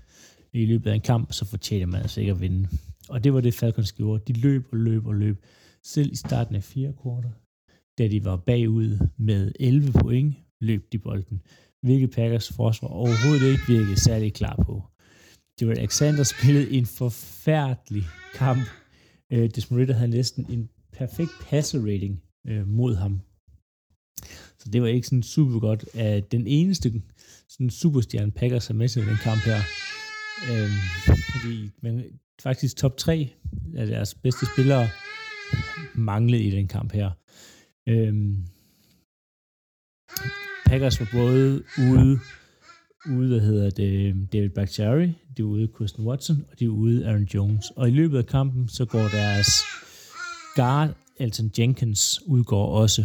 [0.53, 2.69] i løbet af en kamp, så fortjener man altså ikke at vinde.
[3.09, 4.23] Og det var det, Falcons gjorde.
[4.27, 5.45] De løb og løb og løb.
[5.83, 7.31] Selv i starten af fire kvarter,
[7.99, 11.43] da de var bagud med 11 point, løb de bolden.
[11.83, 14.83] hvilket Packers forsvar overhovedet ikke virkede særlig klar på.
[15.61, 18.63] Jared Alexander spillede en forfærdelig kamp.
[19.33, 23.21] Øh, Desmond Ritter havde næsten en perfekt passer rating øh, mod ham.
[24.59, 25.85] Så det var ikke sådan super godt.
[25.95, 27.03] Uh, den eneste
[27.49, 29.61] sådan superstjerne Packers har med sig i den kamp her.
[30.51, 30.71] Øh,
[31.33, 32.03] fordi, men
[32.43, 33.35] faktisk top 3
[33.77, 34.89] af deres bedste spillere
[35.95, 37.11] manglede i den kamp her.
[37.89, 38.47] Øhm,
[40.67, 42.19] Packers var både ude,
[43.11, 47.07] ude, hvad hedder det, David Bakhtiari, de er ude Christian Watson, og de er ude
[47.07, 47.71] Aaron Jones.
[47.77, 49.49] Og i løbet af kampen, så går deres
[50.55, 53.05] guard, Elton Jenkins, udgår også.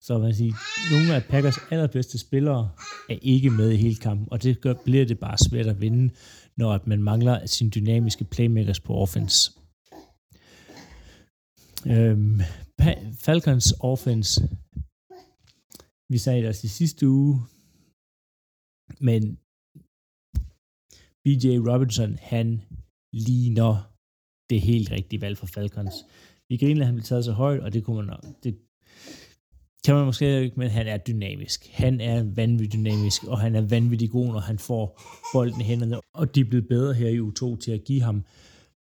[0.00, 0.52] Så man siger,
[0.92, 2.70] nogle af Packers allerbedste spillere
[3.10, 6.14] er ikke med i hele kampen, og det gør, bliver det bare svært at vinde,
[6.58, 9.38] når at man mangler sine dynamiske playmakers på offense.
[11.92, 12.40] Øhm,
[13.26, 14.32] Falcons offense
[16.12, 17.34] vi sagde det også i sidste uge,
[19.08, 19.22] men
[21.22, 22.48] BJ Robinson, han
[23.26, 23.72] ligner
[24.50, 25.96] det helt rigtige valg for Falcons.
[26.48, 28.08] Vi griner, at han blev taget så højt, og det kunne man
[28.44, 28.52] det
[29.84, 31.70] kan man måske ikke, men han er dynamisk.
[31.72, 35.00] Han er vanvittigt dynamisk, og han er vanvittig god, når han får
[35.32, 36.00] bolden i hænderne.
[36.14, 38.24] Og de er blevet bedre her i U2 til at give ham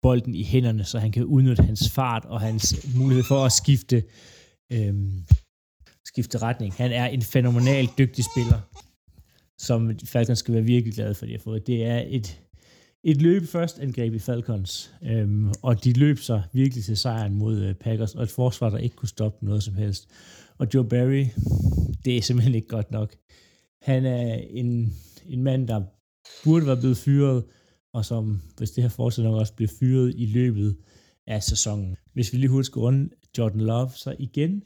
[0.01, 4.03] bolden i hænderne, så han kan udnytte hans fart og hans mulighed for at skifte
[4.71, 5.23] øhm,
[6.05, 6.73] skifte retning.
[6.73, 8.59] Han er en fænomenalt dygtig spiller,
[9.57, 11.67] som Falcons skal være virkelig glade for, at de har fået.
[11.67, 12.39] Det er et,
[13.07, 17.61] et løb først angreb i Falcons, øhm, og de løb sig virkelig til sejren mod
[17.61, 20.09] øh, Packers, og et forsvar, der ikke kunne stoppe noget som helst.
[20.57, 21.25] Og Joe Barry,
[22.05, 23.15] det er simpelthen ikke godt nok.
[23.81, 24.93] Han er en,
[25.25, 25.83] en mand, der
[26.43, 27.43] burde være blevet fyret,
[27.93, 30.77] og som, hvis det her fortsætter nok også, bliver fyret i løbet
[31.27, 31.95] af sæsonen.
[32.13, 34.63] Hvis vi lige hurtigt skal runde Jordan Love, så igen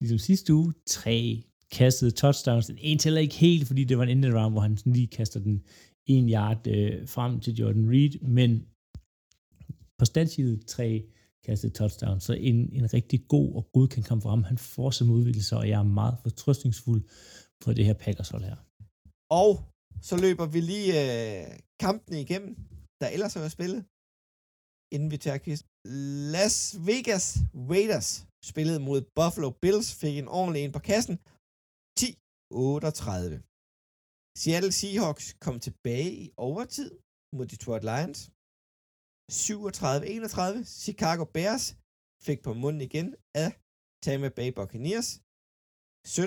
[0.00, 2.66] ligesom sidste uge, tre kastede touchdowns.
[2.66, 5.06] Den ene tæller ikke helt, fordi det var en end round, hvor han sådan lige
[5.06, 5.62] kaster den
[6.06, 8.66] en yard øh, frem til Jordan Reed, men
[9.98, 10.88] på standsiden tre
[11.46, 14.42] kastet touchdown, så en, en rigtig god og godkendt kamp for ham.
[14.42, 17.02] Han får som udvikelse, og jeg er meget fortrøstningsfuld
[17.64, 18.56] på det her Packers hold her.
[19.42, 19.52] Og
[20.08, 21.46] så løber vi lige øh,
[21.80, 22.52] kampene igennem,
[23.00, 23.80] der ellers har været spillet,
[24.94, 25.60] inden vi tager quiz.
[26.34, 26.56] Las
[26.88, 27.24] Vegas
[27.72, 31.16] Raiders spillede mod Buffalo Bills, fik en ordentlig en på kassen.
[32.00, 33.51] 10-38.
[34.40, 36.90] Seattle Seahawks kom tilbage i overtid
[37.36, 38.18] mod Detroit Lions.
[39.32, 40.64] 37-31.
[40.86, 41.66] Chicago Bears
[42.26, 43.50] fik på munden igen af
[44.04, 45.08] Tampa Bay Buccaneers.
[46.06, 46.18] 17-27.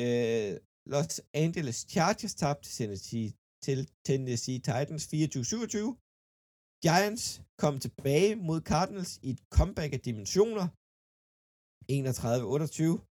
[0.00, 0.52] Øh,
[0.94, 2.68] Los Angeles Chargers tabte
[3.64, 6.04] til Tennessee Titans 24-27.
[6.84, 7.24] Giants
[7.62, 10.66] kom tilbage mod Cardinals i et comeback af dimensioner.
[11.90, 13.13] 31-28.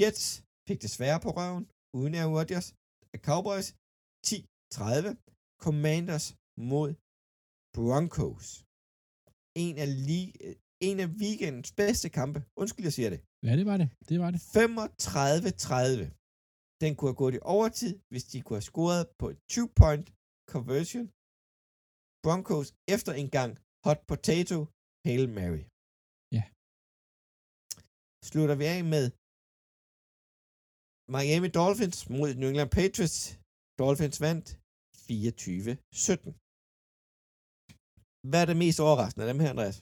[0.00, 0.24] Jets
[0.68, 1.64] fik desværre på røven,
[1.98, 2.68] uden Aaron Rodgers,
[3.14, 3.68] af Cowboys.
[4.26, 5.10] 10-30.
[5.64, 6.26] Commanders
[6.72, 6.88] mod
[7.76, 8.46] Broncos.
[9.64, 10.36] En af, li-
[10.88, 12.38] en af weekendens bedste kampe.
[12.60, 13.20] Undskyld, jeg siger det.
[13.46, 13.88] Ja, det var det.
[14.10, 14.40] Det var det.
[14.56, 16.04] 35-30.
[16.82, 20.06] Den kunne have gået i overtid, hvis de kunne have scoret på et two-point
[20.52, 21.06] conversion
[22.24, 23.50] Broncos efter en gang
[23.86, 24.58] hot potato
[25.06, 25.62] Hail Mary.
[26.36, 26.44] Ja.
[28.30, 29.04] Slutter vi af med
[31.12, 33.18] Miami Dolphins mod New England Patriots.
[33.82, 34.46] Dolphins vandt
[35.08, 36.30] 24-17.
[38.30, 39.78] Hvad er det mest overraskende af dem her, Andreas?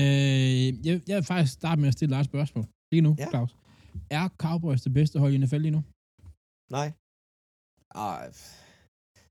[0.00, 2.64] Øh, jeg, jeg vil faktisk starte med at stille dig et spørgsmål.
[2.92, 3.28] Lige nu, Ja.
[3.32, 3.52] Claus.
[4.18, 5.82] Er Cowboys det bedste hold i NFL lige nu?
[6.78, 6.88] Nej.
[8.10, 8.24] Ej,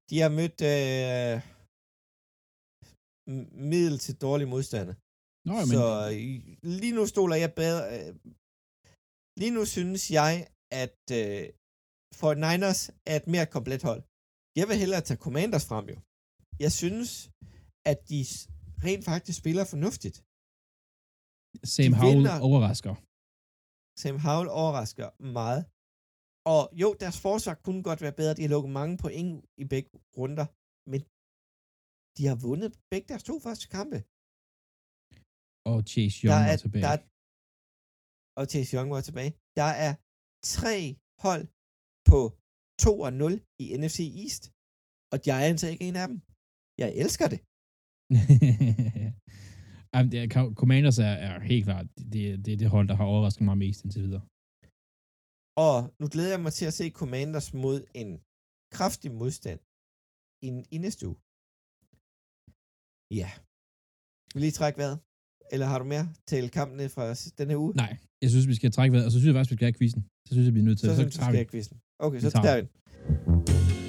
[0.09, 1.36] de har mødt øh,
[3.72, 4.95] middel til dårlig modstander.
[5.49, 6.20] Nå, men, Så øh,
[6.80, 7.82] lige nu stoler jeg bedre.
[7.95, 8.09] Øh,
[9.41, 10.32] lige nu synes jeg,
[10.84, 11.43] at øh,
[12.20, 14.01] for Niners er et mere komplet hold.
[14.59, 15.97] Jeg vil hellere tage Commanders frem jo.
[16.65, 17.09] Jeg synes,
[17.91, 18.20] at de
[18.86, 20.17] rent faktisk spiller fornuftigt.
[21.74, 22.93] Sam Howell overrasker.
[24.01, 25.07] Sam Howell overrasker
[25.39, 25.61] meget.
[26.55, 28.34] Og jo, deres forsvar kunne godt være bedre.
[28.38, 29.32] De har lukket mange point
[29.63, 30.47] i begge runder.
[30.91, 30.99] Men
[32.17, 33.97] de har vundet begge deres to første kampe.
[35.72, 36.84] Og Chase Young der er, er, tilbage.
[36.86, 37.01] Der er,
[38.39, 39.32] og Chase Young var tilbage.
[39.59, 39.91] Der er
[40.56, 40.78] tre
[41.26, 41.46] hold
[42.10, 42.20] på
[42.86, 43.34] 2 og 0
[43.64, 44.44] i NFC East,
[45.14, 46.18] og Giants er ikke en af dem.
[46.82, 47.40] Jeg elsker det.
[49.94, 52.96] Jamen, det er, Co- Commanders er, er helt klart det, det er det hold, der
[53.00, 54.24] har overrasket mig mest indtil videre.
[55.68, 58.10] Og nu glæder jeg mig til at se Commanders mod en
[58.78, 59.60] kraftig modstand
[60.48, 61.20] i, i næste uge.
[63.22, 63.30] Ja.
[64.36, 64.98] Vil I trække vejret?
[65.52, 67.74] Eller har du mere til kampene fra denne her uge?
[67.76, 69.74] Nej, jeg synes, vi skal trække vejret, og så synes jeg faktisk, vi skal have
[69.74, 70.06] quizzen.
[70.28, 70.89] Så synes jeg, vi er nødt til.
[70.89, 71.38] Så, Så, så, tager skal vi.
[71.38, 71.78] jeg quizzen.
[72.00, 73.80] Okay, Vi så tager tager vi den.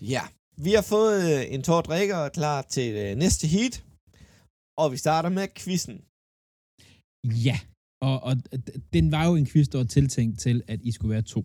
[0.00, 0.22] Ja,
[0.56, 3.84] vi har fået øh, en tår drikker er klar til øh, næste heat.
[4.76, 5.96] Og vi starter med quizzen.
[7.46, 7.58] Ja,
[8.08, 8.34] og, og
[8.92, 11.42] den var jo en quiz, der var tiltænkt til, at I skulle være to.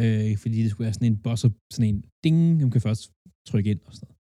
[0.00, 3.02] Øh, fordi det skulle være sådan en buzzer, sådan en ding, man kan først
[3.48, 4.16] trykke ind og sådan noget.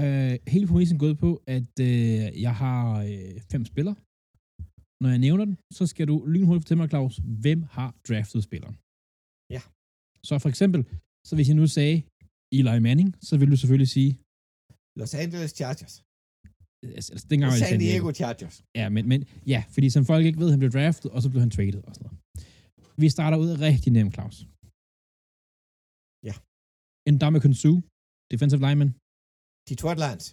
[0.00, 2.80] Øh, hele præmissen gået på, at øh, jeg har
[3.10, 3.96] øh, fem spillere.
[5.02, 8.76] Når jeg nævner den, så skal du lynhurtigt fortælle mig, Claus, hvem har draftet spilleren?
[9.56, 9.62] Ja.
[10.28, 10.80] Så for eksempel,
[11.28, 11.96] så hvis jeg nu sagde
[12.58, 14.12] Eli Manning, så vil du selvfølgelig sige,
[15.00, 15.94] Los Angeles Chargers.
[16.98, 18.56] Altså, altså dengang var det San Diego Chargers.
[18.80, 19.20] Ja, men, men
[19.54, 21.92] ja, fordi som folk ikke ved, han blev draftet, og så blev han traded og
[21.94, 22.18] sådan noget.
[23.02, 24.36] Vi starter ud rigtig nemt, Claus.
[26.28, 26.34] Ja.
[27.08, 27.78] En Ndamukong Suh,
[28.32, 28.90] defensive lineman,
[29.70, 30.26] Detroit Lions.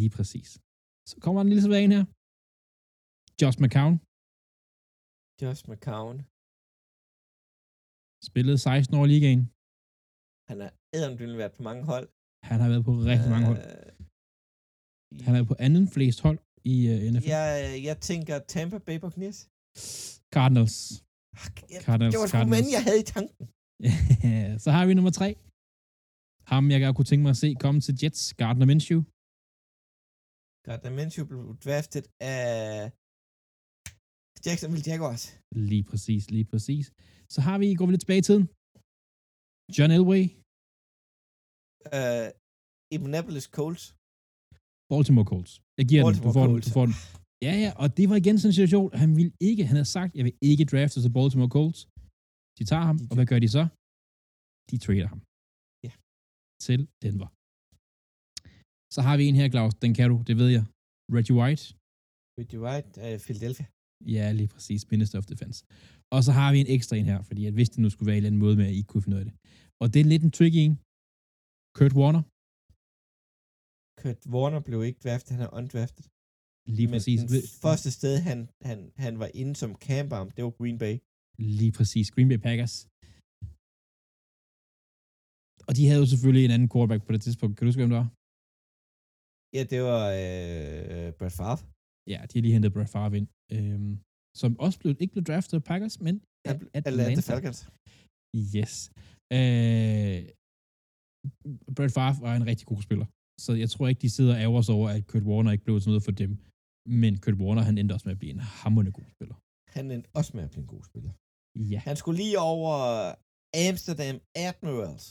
[0.00, 0.48] lige præcis.
[1.10, 2.04] Så kommer en lille tilbage her.
[3.40, 3.94] Josh McCown,
[5.42, 6.14] Josh McCown.
[8.28, 9.42] spillede 16 år i ligaen.
[10.50, 12.06] Han har ædermdynligt været på mange hold.
[12.50, 13.62] Han har været på rigtig mange hold.
[15.14, 16.38] Øh, Han er på anden flest hold
[16.74, 17.28] i uh, NFL.
[17.34, 17.48] Jeg,
[17.88, 19.38] jeg tænker Tampa Bay Buccaneers.
[20.34, 20.76] Cardinals.
[21.74, 23.42] Jeg, Cardinals, det var sgu mand, jeg havde i tanken.
[24.64, 25.28] så har vi nummer tre.
[26.52, 29.00] Ham, jeg godt kunne tænke mig at se komme til Jets, Gardner Minshew.
[30.66, 32.46] Gardner Minshew blev draftet af
[34.46, 35.24] Jacksonville Jaguars.
[35.70, 36.84] Lige præcis, lige præcis.
[37.34, 38.44] Så har vi, går vi lidt tilbage i tiden.
[39.76, 40.24] John Elway,
[41.98, 42.28] Uh,
[42.94, 43.84] Indianapolis Colts.
[44.92, 45.52] Baltimore Colts.
[45.78, 46.32] Jeg giver Baltimore den.
[46.32, 46.64] Du får Colts.
[46.64, 46.70] den.
[46.70, 46.96] Du får den.
[47.46, 50.10] Ja, ja, og det var igen sådan en situation, han ville ikke, han havde sagt,
[50.18, 51.80] jeg vil ikke drafte til Baltimore Colts.
[52.58, 53.62] De tager ham, De- og hvad gør de så?
[54.70, 55.20] De trader ham.
[55.86, 55.92] Ja.
[56.66, 57.28] Til Denver.
[58.94, 60.64] Så har vi en her, Claus, den kan du, det ved jeg.
[61.16, 61.64] Reggie White.
[62.40, 63.66] Reggie White, uh, Philadelphia.
[64.16, 64.80] Ja, lige præcis.
[64.94, 65.58] Minister of Defense.
[66.14, 68.16] Og så har vi en ekstra en her, fordi at hvis det nu skulle være
[68.18, 69.34] en eller anden måde med, at I ikke kunne finde ud af det.
[69.82, 70.74] Og det er lidt en tricky en.
[71.78, 72.22] Kurt Warner.
[74.04, 76.04] Kurt Warner blev ikke draftet, han er undrafted.
[76.78, 77.18] Lige Men præcis.
[77.20, 77.28] den
[77.64, 78.38] første sted, han,
[78.68, 80.94] han, han var inde som camparm, det var Green Bay.
[81.58, 82.06] Lige præcis.
[82.14, 82.74] Green Bay Packers.
[85.68, 87.52] Og de havde jo selvfølgelig en anden quarterback på det tidspunkt.
[87.54, 88.08] Kan du huske, hvem det var?
[89.56, 91.58] Ja, det var øh, Brett Favre.
[92.12, 93.28] Ja, de har lige hentet Brett Favre ind.
[93.56, 93.92] Øhm,
[94.40, 96.14] som også blev, ikke blev draftet af Packers, men
[96.48, 97.60] af Atlanta, Atlanta Falcons.
[98.58, 98.72] Yes.
[99.38, 100.18] Øh,
[101.76, 103.06] Brett Favre var en rigtig god spiller.
[103.44, 105.80] Så jeg tror ikke, de sidder og ærger sig over, at Kurt Warner ikke blev
[105.80, 106.30] sådan noget for dem.
[107.02, 109.36] Men Kurt Warner, han endte også med at blive en hammerende god spiller.
[109.76, 111.12] Han endte også med at blive en god spiller.
[111.72, 111.78] Ja.
[111.88, 112.74] Han skulle lige over
[113.68, 114.16] Amsterdam
[114.46, 115.06] Admirals.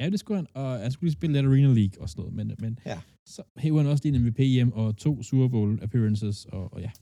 [0.00, 0.48] Ja, det skulle han.
[0.60, 2.34] Og han skulle lige spille lidt Arena League og sådan noget.
[2.38, 2.98] Men, men Ja.
[3.34, 6.38] så hæver han også lige en MVP hjem og to Super Bowl appearances.
[6.56, 6.92] Og, og ja,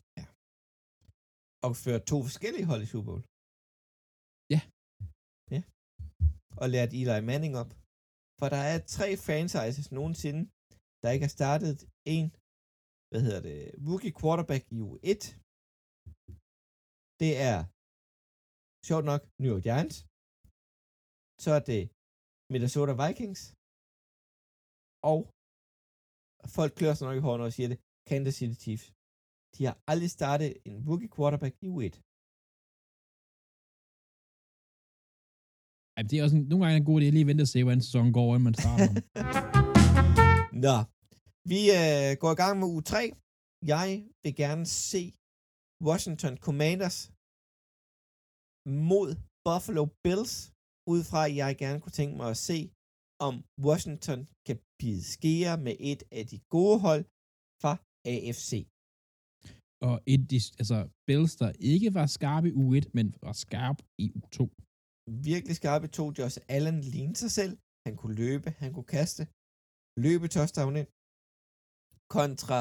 [1.66, 3.22] Og førte to forskellige hold i Super Bowl.
[4.54, 4.60] Ja.
[5.54, 5.60] Ja.
[6.62, 7.70] Og lærte Eli Manning op.
[8.40, 10.42] For der er tre franchises nogensinde,
[11.02, 11.76] der ikke har startet
[12.16, 12.26] en,
[13.10, 15.22] hvad hedder det, rookie quarterback i u 1.
[17.22, 17.58] Det er,
[18.88, 19.96] sjovt nok, New York Giants.
[21.44, 21.82] Så er det
[22.52, 23.40] Minnesota Vikings.
[25.12, 25.18] Og
[26.56, 27.78] folk klør sig nok i når jeg siger det,
[28.10, 28.86] Kansas City Chiefs.
[29.54, 31.94] De har aldrig startet en rookie quarterback i U1.
[35.96, 37.64] Ej, det er også en, nogle gange en god idé at lige vente og se,
[37.64, 38.90] hvordan sæsonen går, inden man starter.
[40.64, 40.76] Nå,
[41.52, 42.92] vi øh, går i gang med U3.
[43.72, 43.88] Jeg
[44.22, 45.02] vil gerne se
[45.88, 46.98] Washington Commanders
[48.90, 49.08] mod
[49.46, 50.34] Buffalo Bills,
[50.92, 52.58] ud fra at jeg gerne kunne tænke mig at se,
[53.28, 53.34] om
[53.66, 57.04] Washington kan bide skære med et af de gode hold
[57.62, 57.72] fra
[58.14, 58.52] AFC.
[59.88, 60.78] og et, de- altså
[61.08, 64.38] Bills, der ikke var skarpe i U1, men var skarp i U2.
[65.30, 66.04] Virkelig skarpe to.
[66.18, 67.52] Josh Allen lignede sig selv.
[67.86, 69.22] Han kunne løbe, han kunne kaste.
[70.04, 70.90] Løbe touchdown ind.
[72.16, 72.60] Kontra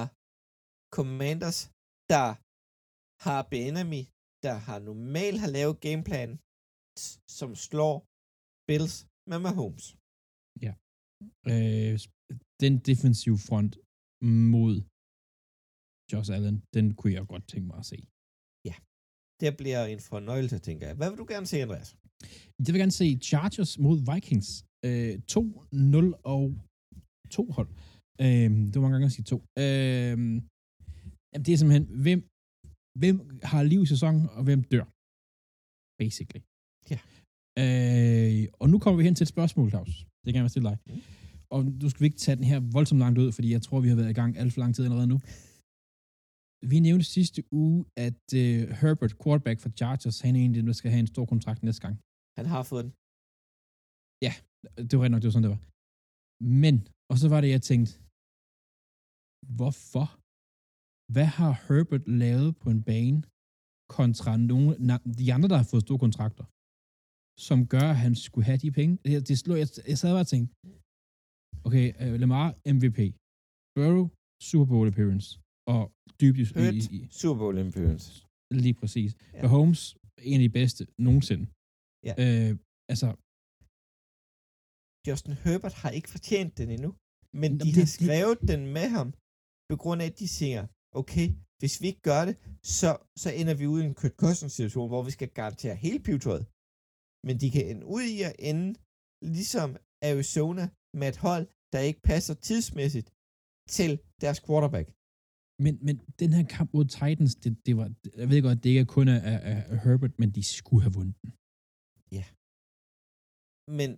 [0.98, 1.60] Commanders,
[2.14, 2.28] der
[3.26, 4.02] har Benami,
[4.46, 6.32] der har normalt har lavet gameplan,
[7.40, 7.96] som slår
[8.68, 8.96] Bills
[9.30, 9.86] med Mahomes.
[11.52, 11.94] Øh,
[12.64, 13.74] den defensive front
[14.54, 14.74] mod
[16.12, 18.00] Josh Allen, den kunne jeg godt tænke mig at se.
[19.42, 20.96] Det bliver en fornøjelse, tænker jeg.
[21.00, 21.90] Hvad vil du gerne se, Andreas?
[22.66, 24.50] Jeg vil gerne se Chargers mod Vikings.
[24.88, 26.44] Øh, 2-0 og
[27.30, 27.70] 2 hold.
[28.22, 29.38] Øh, det var mange gange at sige 2.
[29.64, 30.18] Øh,
[31.32, 32.20] jamen, det er simpelthen, hvem,
[33.02, 33.18] hvem
[33.52, 34.86] har liv i sæsonen, og hvem dør?
[36.02, 36.42] basically.
[36.92, 37.00] Ja.
[37.62, 39.94] Øh, og nu kommer vi hen til et spørgsmål, Claus.
[40.26, 40.78] Det kan jeg stille dig.
[40.88, 41.02] Mm.
[41.56, 44.00] Og du skal ikke tage den her voldsomt langt ud, fordi jeg tror, vi har
[44.02, 45.18] været i gang alt for lang tid allerede nu.
[46.72, 50.66] Vi nævnte sidste uge, at uh, Herbert, quarterback for Chargers, han er en af dem,
[50.72, 51.96] der skal have en stor kontrakt næste gang.
[52.40, 52.94] Han har fået den.
[54.90, 55.62] Det var rigtig nok, det var sådan, det var.
[56.64, 56.76] Men,
[57.12, 57.92] og så var det, jeg tænkte,
[59.58, 60.08] hvorfor?
[61.14, 63.20] Hvad har Herbert lavet på en bane
[63.98, 64.68] kontra nogle,
[65.22, 66.46] de andre, der har fået store kontrakter,
[67.48, 68.94] som gør, at han skulle have de penge?
[69.06, 70.52] Det, det slog, jeg, jeg sad bare og tænkte,
[71.68, 73.00] okay, uh, Lamar MVP,
[73.78, 74.06] Burrow
[74.50, 75.28] Super Bowl appearance,
[75.74, 75.82] og
[76.22, 76.44] dybt i,
[76.78, 78.08] i, i, Super Bowl appearance.
[78.66, 79.10] lige præcis.
[79.16, 79.38] Ja.
[79.38, 79.42] Ja.
[79.44, 79.82] Mahomes,
[80.32, 81.46] en af de bedste nogensinde.
[82.08, 82.14] Ja.
[82.24, 82.52] Øh,
[82.92, 83.08] altså,
[85.08, 86.90] Justin Herbert har ikke fortjent den endnu.
[87.42, 89.08] Men Nå, de det- har det- skrevet den med ham,
[89.72, 90.62] på grund af, at de siger,
[91.02, 91.28] okay,
[91.62, 92.36] hvis vi ikke gør det,
[92.80, 92.90] så,
[93.24, 96.46] så ender vi ude i en Kurt Cousins situation, hvor vi skal garantere hele pivetøjet.
[97.28, 98.68] Men de kan ende ud i at ende,
[99.38, 99.70] ligesom
[100.10, 100.66] Arizona,
[101.00, 103.08] med et hold, der ikke passer tidsmæssigt
[103.78, 103.92] til
[104.24, 104.88] deres quarterback.
[105.66, 107.88] Men, men den her kamp mod Titans, det, det var,
[108.22, 109.38] jeg ved godt, det ikke er kun af, af,
[109.72, 111.30] af Herbert, men de skulle have vundet den.
[113.80, 113.90] Men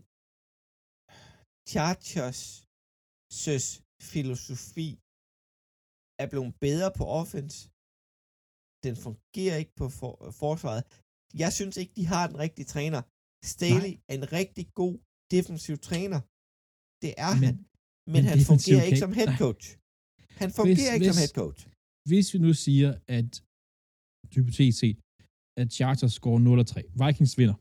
[1.72, 2.42] Chargers
[3.44, 3.66] søs
[4.14, 4.90] filosofi
[6.22, 7.58] er blevet bedre på offense.
[8.86, 10.14] Den fungerer ikke på for,
[10.44, 10.84] forsvaret.
[11.44, 13.02] Jeg synes ikke, de har den rigtige træner.
[13.54, 14.96] Staley er en rigtig god
[15.36, 16.20] defensiv træner.
[17.04, 17.56] Det er Men- han.
[17.60, 19.42] Men, men han fungerer ikke som head nej.
[19.46, 19.66] coach.
[20.42, 21.62] Han fungerer ikke som hvis- head coach.
[22.10, 23.32] Hvis vi nu siger, at
[24.36, 24.98] hypotetisk set,
[25.62, 27.58] at Chargers scorer 0-3, Vikings vinder.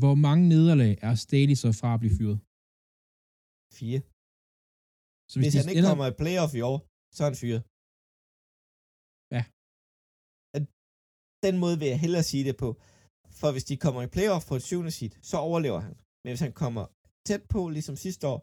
[0.00, 2.38] Hvor mange nederlag er Staley så fra at blive fyret?
[3.78, 4.00] Fire.
[5.30, 6.78] Så Hvis, de han ikke ender- kommer i playoff i år,
[7.16, 7.62] så er han fyret.
[9.36, 9.42] Ja.
[10.56, 10.62] At
[11.46, 12.68] Den måde vil jeg hellere sige det på.
[13.40, 15.94] For hvis de kommer i playoff på et syvende seed, så overlever han.
[16.22, 16.84] Men hvis han kommer
[17.28, 18.38] tæt på, ligesom sidste år,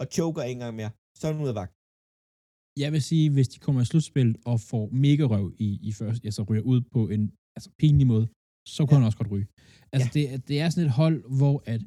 [0.00, 1.72] og choker ikke engang mere, så er han ud af vagt.
[2.84, 6.22] Jeg vil sige, hvis de kommer i slutspillet og får mega røv i, i første,
[6.28, 7.22] altså ryger ud på en
[7.56, 8.26] altså pinlig måde,
[8.68, 8.98] så kunne Ja.
[9.00, 9.48] han også godt ryge.
[9.92, 10.12] Altså, Ja.
[10.16, 11.80] det, er- det er sådan et hold, hvor at,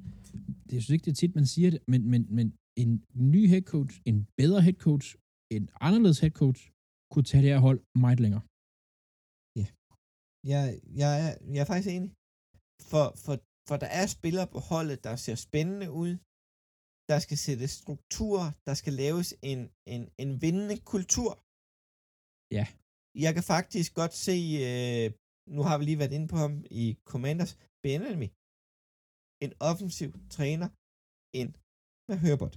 [0.70, 2.48] det synes ikke, det er tit, man siger det, men, men, men
[2.84, 2.92] en
[3.32, 5.08] ny head coach, en bedre head coach,
[5.56, 6.62] en anderledes head coach,
[7.12, 8.44] kunne tage det her hold meget længere.
[10.54, 10.66] Jeg,
[11.02, 12.12] jeg, er, jeg er faktisk enig.
[12.92, 13.36] For, for,
[13.70, 16.12] for der er spillere på holdet, der ser spændende ud.
[17.12, 18.40] Der skal sættes struktur.
[18.68, 19.60] Der skal laves en,
[19.94, 21.32] en, en vindende kultur.
[22.58, 22.66] Ja.
[23.26, 24.38] Jeg kan faktisk godt se,
[24.70, 25.06] øh,
[25.56, 27.54] nu har vi lige været inde på ham i Commanders,
[27.86, 28.32] Benjamin.
[29.46, 30.68] En offensiv træner,
[31.40, 31.50] en
[32.10, 32.56] med Herbert.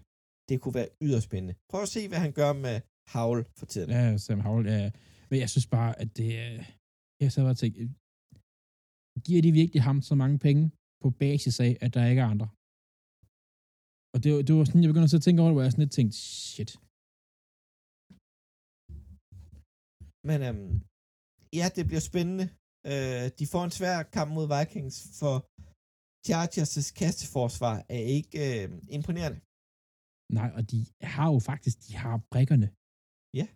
[0.49, 1.55] Det kunne være yderst spændende.
[1.71, 2.77] Prøv at se, hvad han gør med
[3.13, 3.91] Havl for tiden.
[3.97, 4.91] Ja, Sam Howell, ja.
[5.31, 6.53] Men jeg synes bare, at det er...
[7.23, 7.77] Jeg så bare tænkt,
[9.27, 10.63] giver de virkelig ham så mange penge
[11.03, 12.49] på basis af, at der ikke er andre?
[14.15, 15.97] Og det, det var sådan, jeg begyndte at tænke over det, hvor jeg sådan lidt
[15.99, 16.17] tænkte,
[16.53, 16.73] shit.
[20.29, 20.75] Men øhm,
[21.59, 22.47] ja, det bliver spændende.
[22.93, 25.35] Øh, de får en svær kamp mod Vikings, for
[26.29, 28.65] Chargers' kasteforsvar er ikke øh,
[28.99, 29.39] imponerende.
[30.39, 30.79] Nej, og de
[31.15, 32.69] har jo faktisk, de har brækkerne.
[33.41, 33.47] Ja.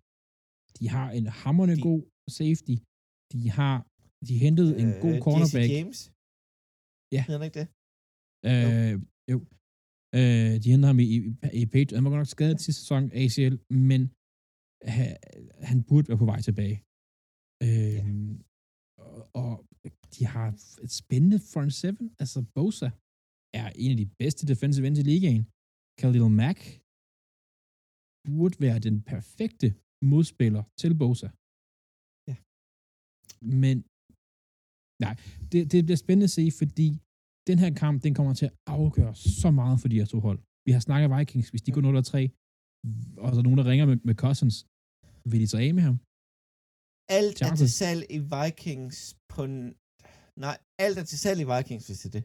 [0.78, 2.02] De har en hammerne De- god
[2.38, 2.76] safety.
[3.32, 3.76] De har,
[4.28, 5.64] de hentede en god Øh, cornerback.
[5.66, 5.98] Jesse James.
[7.14, 7.22] Ja.
[7.28, 7.68] Hedder ikke det?
[8.50, 8.94] Øh,
[9.32, 9.38] jo.
[10.18, 11.18] Øh, de hentede ham i, i,
[11.62, 11.96] i Patriots.
[11.98, 13.54] Han var godt nok skadet sidste sæson, ACL,
[13.90, 14.00] men
[14.96, 15.08] han,
[15.70, 16.76] han burde være på vej tilbage.
[17.66, 18.02] Øh, Ja.
[19.42, 19.52] Og,
[20.14, 20.46] de har
[20.84, 22.06] et spændende front seven.
[22.22, 22.88] Altså, Bosa
[23.60, 25.44] er en af de bedste defensive ends i ligaen.
[26.00, 26.60] Khalil Mack
[28.26, 29.68] burde være den perfekte
[30.12, 31.28] modspiller til Bosa.
[32.30, 32.36] Ja.
[33.62, 33.76] Men
[35.04, 35.14] nej,
[35.52, 36.88] det, det bliver spændende at se, fordi
[37.48, 40.40] den her kamp, den kommer til at afgøre så meget for de her to hold.
[40.66, 41.90] Vi har snakket Vikings, hvis de går 0-3,
[43.22, 44.56] og så er nogen, der ringer med, med Cousins,
[45.30, 45.96] vil de så af med ham?
[47.18, 48.98] Alt er til salg i Vikings
[49.32, 49.40] på...
[50.46, 52.24] Nej, alt er til salg i Vikings, hvis det er det.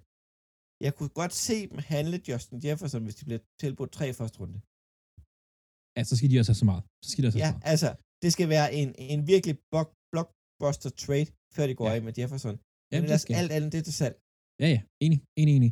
[0.86, 4.58] Jeg kunne godt se dem handle Justin Jefferson, hvis de bliver tilbudt tre første runde.
[5.98, 6.84] Ja, så skal de også have så meget.
[7.06, 7.72] Så skal de også Ja, have så meget.
[7.74, 7.90] altså,
[8.24, 11.96] det skal være en, en virkelig block, blockbuster trade, før de går Ja.
[11.96, 12.56] af med Jefferson.
[12.56, 13.36] Ja, Men det ellers skal.
[13.42, 14.16] alt andet, det er til salg.
[14.64, 14.80] Ja, ja.
[15.06, 15.72] Enig, enig, enig.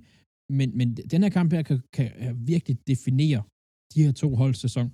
[0.60, 3.42] Men, men den her kamp her kan, kan øh, virkelig definere
[3.94, 4.86] de her to holds sæson.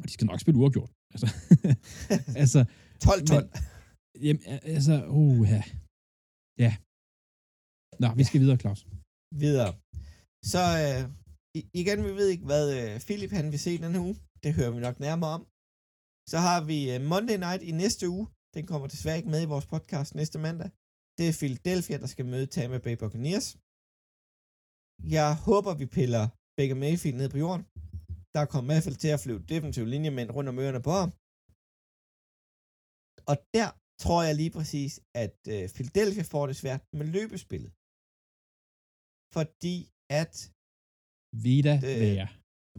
[0.00, 0.90] Og de skal nok spille uafgjort.
[1.14, 1.26] Altså,
[2.42, 2.60] altså
[3.04, 4.22] 12-12.
[4.24, 4.42] jamen,
[4.74, 5.62] altså, uh, ja.
[6.64, 6.72] ja.
[8.02, 8.80] Nå, vi skal videre, Claus.
[9.44, 9.70] Videre.
[10.52, 11.00] Så øh,
[11.80, 14.16] igen, vi ved ikke, hvad øh, Philip han vil se den her uge.
[14.42, 15.42] Det hører vi nok nærmere om.
[16.32, 18.26] Så har vi øh, Monday Night i næste uge.
[18.56, 20.70] Den kommer desværre ikke med i vores podcast næste mandag.
[21.18, 23.48] Det er Philadelphia, der skal møde Tampa Bay Buccaneers.
[25.16, 26.24] Jeg håber, vi piller
[26.56, 27.62] Baker Mayfield ned på jorden.
[28.34, 31.10] Der kommer i hvert fald til at flyve defensiv linjemænd rundt om ørerne på ham.
[33.30, 33.68] Og der
[34.04, 34.92] tror jeg lige præcis,
[35.24, 37.70] at øh, Philadelphia får det svært med løbespillet.
[39.36, 39.76] Fordi
[40.22, 40.34] at
[41.46, 42.26] Vida Det- Vea.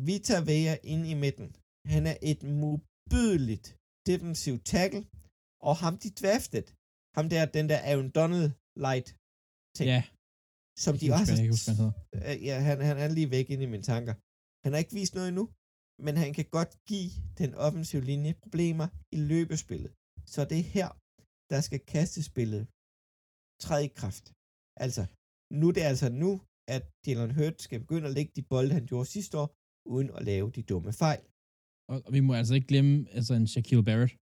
[0.08, 1.48] Vita Vea inde i midten,
[1.94, 3.68] han er et modbydeligt
[4.10, 5.04] defensiv tackle,
[5.68, 6.66] og ham de drafted,
[7.18, 8.50] ham der, den der Aaron Donald
[8.86, 9.08] light
[9.78, 10.02] ting, Ja,
[10.86, 11.94] som de også jeg husker, hvad han hedder.
[12.30, 14.14] Øh, ja, han, han er lige væk inde i mine tanker.
[14.64, 15.46] Han har ikke vist noget endnu,
[16.06, 19.92] men han kan godt give den offensive linje problemer i løbespillet.
[20.34, 20.90] Så det er her,
[21.52, 22.64] der skal kastespillet
[23.66, 24.26] træde i kraft.
[24.86, 25.04] Altså,
[25.62, 26.32] nu det er altså nu,
[26.76, 29.48] at Jalen Hurts skal begynde at lægge de bolde, han gjorde sidste år,
[29.94, 31.22] uden at lave de dumme fejl.
[31.92, 34.14] Og, og vi må altså ikke glemme altså en Shaquille Barrett.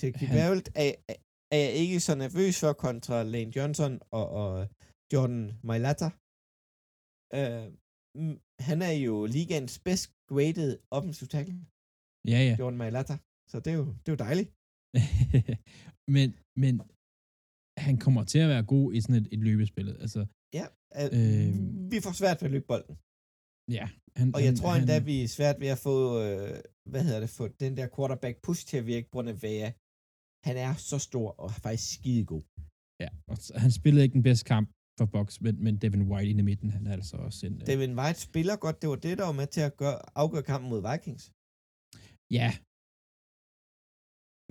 [0.00, 1.20] Shaquille Han- Barrett er, er-
[1.64, 4.52] jeg ikke så nervøs for kontra Lane Johnson og, og
[5.12, 6.08] Jordan Mailata.
[7.38, 7.66] Uh,
[8.68, 11.58] han er jo ligaens best graded offensive tackle,
[12.32, 12.54] Ja, ja.
[12.60, 13.16] Jordan Mailata.
[13.50, 14.50] Så det er jo, det er jo dejligt.
[16.16, 16.28] men,
[16.62, 16.74] men
[17.86, 19.88] han kommer til at være god i sådan et, et løbespil.
[20.04, 20.20] Altså,
[20.58, 20.66] Ja,
[21.00, 21.50] uh, Øh.
[21.92, 22.94] vi får svært ved at løbe bolden.
[23.78, 23.86] ja.
[24.20, 26.54] Han, Og jeg han, tror han, endda, vi er svært ved at få, øh,
[26.92, 29.70] hvad hedder det, få den der quarterback push til at virke, grund af Vea.
[30.48, 32.42] Han er så stor og er faktisk skidegod.
[33.04, 34.66] Ja, og han spillede ikke den bedste kamp
[34.98, 37.54] for Box, men, men Devin White inde i midten, han er altså også en...
[37.60, 38.76] øh, Devin White spiller godt.
[38.82, 41.24] Det var det, der var med til at gøre, afgøre kampen mod Vikings.
[42.38, 42.50] Ja,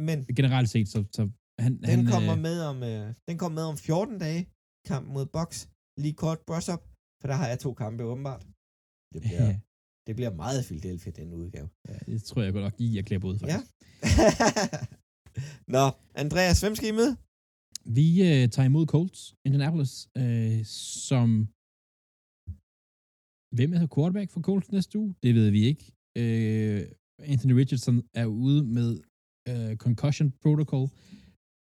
[0.08, 1.22] Men generelt set, så, så
[1.66, 1.72] han...
[1.78, 4.41] Den han, kommer øh, med om øh, den kommer med om 14 dage.
[4.89, 5.50] Kampen mod Box.
[6.04, 6.84] Lige kort brush up,
[7.20, 8.43] for der har jeg to kampe åbenbart.
[9.14, 9.48] Det bliver,
[10.08, 11.70] det bliver meget Philadelphia, den udgave.
[11.89, 13.39] ja, det tror jeg godt nok, I er klædt ud, Ja.
[13.39, 13.72] faktisk.
[15.76, 15.84] Nå,
[16.24, 17.14] Andreas, hvem skal I møde?
[18.00, 20.60] Vi øh, tager imod Colts, Indianapolis, øh,
[21.10, 21.28] som...
[23.58, 25.16] Hvem er så quarterback for Colts næste uge?
[25.24, 25.84] Det ved vi ikke.
[26.22, 26.82] Øh,
[27.34, 28.89] Anthony Richardson er ude med
[29.52, 30.88] øh, concussion protocol.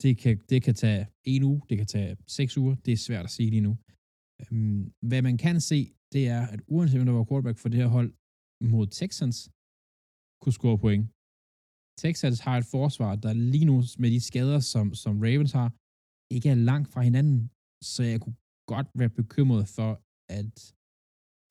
[0.03, 1.03] Det kan, det kan tage
[1.33, 2.75] en uge, det kan tage seks uger.
[2.85, 3.73] Det er svært at sige lige nu.
[4.41, 5.79] Øhm, hvad man kan se,
[6.13, 8.09] det er, at uanset om der var quarterback for det her hold
[8.73, 9.37] mod Texans,
[10.41, 11.05] kunne score point.
[12.03, 15.69] Texans har et forsvar, der lige nu med de skader, som, som Ravens har,
[16.35, 17.39] ikke er langt fra hinanden,
[17.93, 18.37] så jeg kunne
[18.73, 19.91] godt være bekymret for,
[20.39, 20.53] at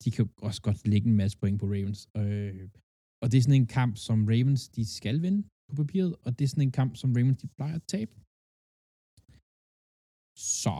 [0.03, 2.01] de kan også godt lægge en masse point på Ravens.
[2.19, 2.69] Øh,
[3.21, 6.43] og det er sådan en kamp, som Ravens, de skal vinde på papiret, og det
[6.45, 8.13] er sådan en kamp, som Ravens, de plejer at tabe.
[10.61, 10.77] Så.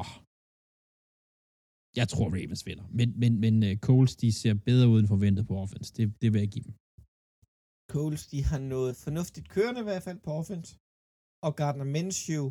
[1.99, 2.87] Jeg tror, Ravens vinder.
[2.99, 5.93] Men, men, men uh, Coles, de ser bedre ud end forventet på offense.
[5.97, 6.75] Det, det vil jeg give dem.
[7.93, 10.71] Coles, de har noget fornuftigt kørende i hvert fald på offense.
[11.45, 12.45] Og Gardner Minshew,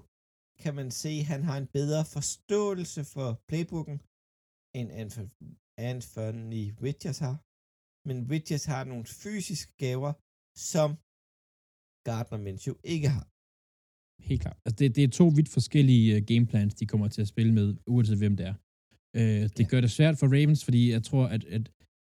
[0.63, 3.99] kan man se, han har en bedre forståelse for playbooken,
[4.79, 4.89] end
[5.91, 7.37] Anthony Richards har.
[8.09, 10.13] Men Richards har nogle fysiske gaver,
[10.73, 10.89] som
[12.09, 13.25] Gardner Minshew ikke har.
[14.29, 14.59] Helt klart.
[14.65, 17.67] Altså, det, det er to vidt forskellige uh, gameplans, de kommer til at spille med,
[17.95, 18.55] uanset hvem det er.
[19.19, 19.67] Uh, det Ja.
[19.73, 21.65] gør det svært for Ravens, fordi jeg tror, at, at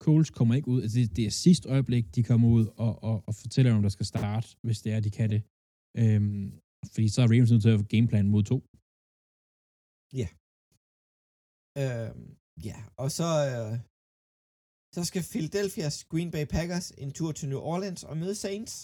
[0.04, 0.82] Coles kommer ikke ud.
[0.82, 3.88] Altså, det, det er sidste øjeblik, de kommer ud og, og, og fortæller, om der
[3.96, 5.42] skal starte, hvis det er, de kan det.
[6.02, 6.60] Um,
[6.94, 8.58] fordi så er Ravens nødt til at have gameplan mod to.
[11.82, 12.10] Øh,
[12.68, 13.72] ja, og så, øh,
[14.94, 18.74] så skal Philadelphia's Green Bay Packers en tur til New Orleans og møde Saints.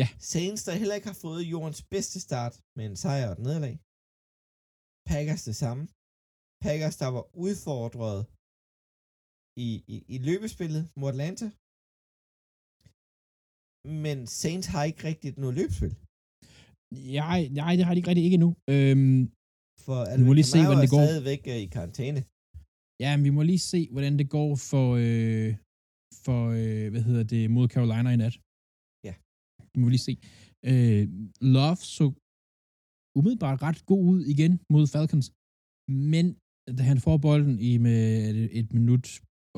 [0.00, 0.08] Ja.
[0.32, 3.74] Saints, der heller ikke har fået jordens bedste start med en sejr og et nederlag.
[5.10, 5.82] Packers det samme.
[6.66, 8.20] Packers, der var udfordret
[9.66, 11.46] i, i, i løbespillet mod Atlanta.
[14.04, 15.92] Men Saints har ikke rigtigt noget løbespil.
[17.24, 18.50] Nej, nej, det har de ikke rigtig ikke endnu.
[18.74, 19.18] Øhm,
[19.86, 21.02] For Vi må lige se, hvordan det går.
[21.06, 22.20] stadigvæk øh, i karantæne.
[23.04, 25.50] ja, men vi må lige se, hvordan det går for, øh,
[26.24, 28.36] for øh, hvad hedder det, mod Carolina i nat.
[29.78, 29.80] Ja.
[29.80, 30.14] Vi må lige se.
[30.70, 31.02] Øh,
[31.54, 32.06] Love så
[33.18, 35.26] umiddelbart ret god ud igen mod Falcons,
[36.12, 36.26] men
[36.76, 37.98] da han får bolden i med
[38.60, 39.06] et, minut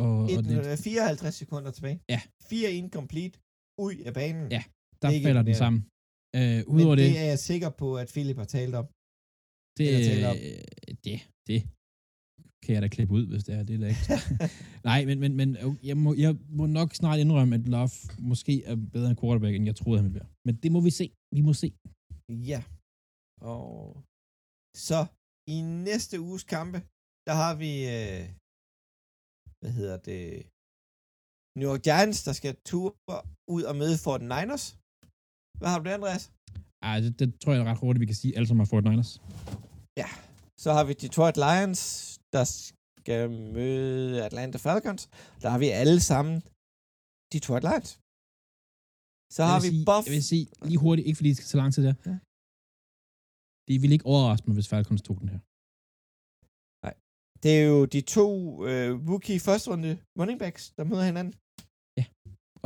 [0.05, 1.99] og, og Et, lidt, øh, 54 sekunder tilbage.
[2.15, 2.21] Ja.
[2.51, 3.37] Fire incomplete
[3.87, 4.45] ud af banen.
[4.57, 4.63] Ja,
[5.03, 5.81] der det er falder den sammen.
[6.39, 8.87] Øh, Udover det, det, er jeg sikker på, at Philip har talt om.
[9.79, 10.37] det, eller taler om.
[11.05, 11.17] det,
[11.49, 11.61] det
[12.63, 14.05] kan jeg da klippe ud, hvis det er det, der ikke.
[14.91, 15.49] Nej, men, men, men
[15.91, 19.65] jeg, må, jeg må nok snart indrømme, at Love måske er bedre end quarterback, end
[19.71, 20.31] jeg troede, han ville være.
[20.47, 21.07] Men det må vi se.
[21.37, 21.69] Vi må se.
[22.53, 22.61] Ja.
[23.53, 23.69] Og
[24.89, 25.01] så
[25.55, 25.57] i
[25.89, 26.79] næste uges kampe,
[27.29, 28.23] der har vi, øh,
[29.61, 30.21] hvad hedder det,
[31.59, 32.93] New York Giants, der skal ture
[33.55, 34.65] ud og møde 49ers.
[35.59, 36.25] Hvad har du det, Andreas?
[36.89, 39.11] Ej, det, det tror jeg er ret hurtigt, vi kan sige, alle som har 49ers.
[40.65, 41.83] Så har vi Detroit Lions,
[42.35, 42.45] der
[43.01, 43.21] skal
[43.57, 45.03] møde Atlanta Falcons.
[45.43, 46.35] Der har vi alle sammen
[47.33, 47.91] Detroit Lions.
[49.37, 50.05] Så har vil vi sige, Buff.
[50.07, 51.95] Jeg vil sige, lige hurtigt, ikke fordi det skal så lang tid der.
[52.11, 52.17] Ja.
[53.69, 55.41] Det ville ikke overraske mig, hvis Falcons tog den her.
[57.43, 58.29] Det er jo de to
[58.69, 61.35] øh, rookie første runde running backs, der møder hinanden.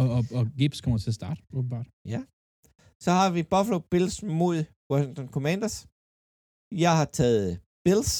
[0.00, 1.88] Og, og, og Gibbs kommer til at starte, åbenbart.
[3.04, 4.56] Så har vi Buffalo Bills mod
[4.90, 5.76] Washington Commanders.
[6.84, 7.50] Jeg har taget
[7.84, 8.12] Bills,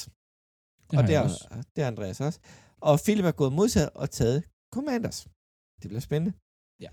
[0.90, 1.40] Det og det jeg er, også.
[1.74, 2.39] det er Andreas også.
[2.89, 4.39] Og Philip er gået modsat og taget
[4.74, 5.19] Commanders.
[5.81, 6.32] Det bliver spændende.
[6.85, 6.90] Ja.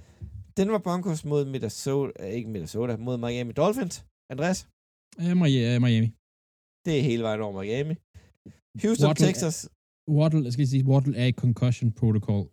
[0.57, 3.95] Denver Broncos mod Minnesota, øh, ikke Minnesota, mod Miami Dolphins.
[4.33, 4.59] Andreas,
[5.23, 5.33] øh,
[5.85, 6.07] Miami.
[6.85, 7.95] det er hele vejen over Miami.
[8.83, 9.55] Houston, Waddle er- Texas.
[10.17, 12.43] Waddle, jeg skal lige sige, Waddle er i concussion protocol.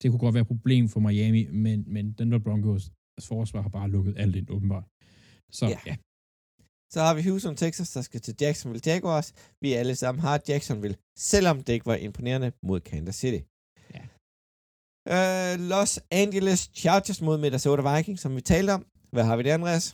[0.00, 2.82] Det kunne godt være et problem for Miami, men, men Denver Broncos
[3.30, 4.86] forsvar har bare lukket alt ind, åbenbart.
[5.58, 5.96] Så ja, ja.
[6.94, 9.28] Så har vi Houston, Texas, der skal til Jacksonville Jaguars.
[9.62, 10.96] Vi alle sammen har Jacksonville,
[11.32, 13.40] selvom det ikke var imponerende mod Kansas City.
[13.94, 14.02] Ja.
[15.14, 15.92] Uh, Los
[16.22, 18.82] Angeles Chargers mod Minnesota Vikings, som vi talte om.
[19.14, 19.86] Hvad har vi der, Andreas?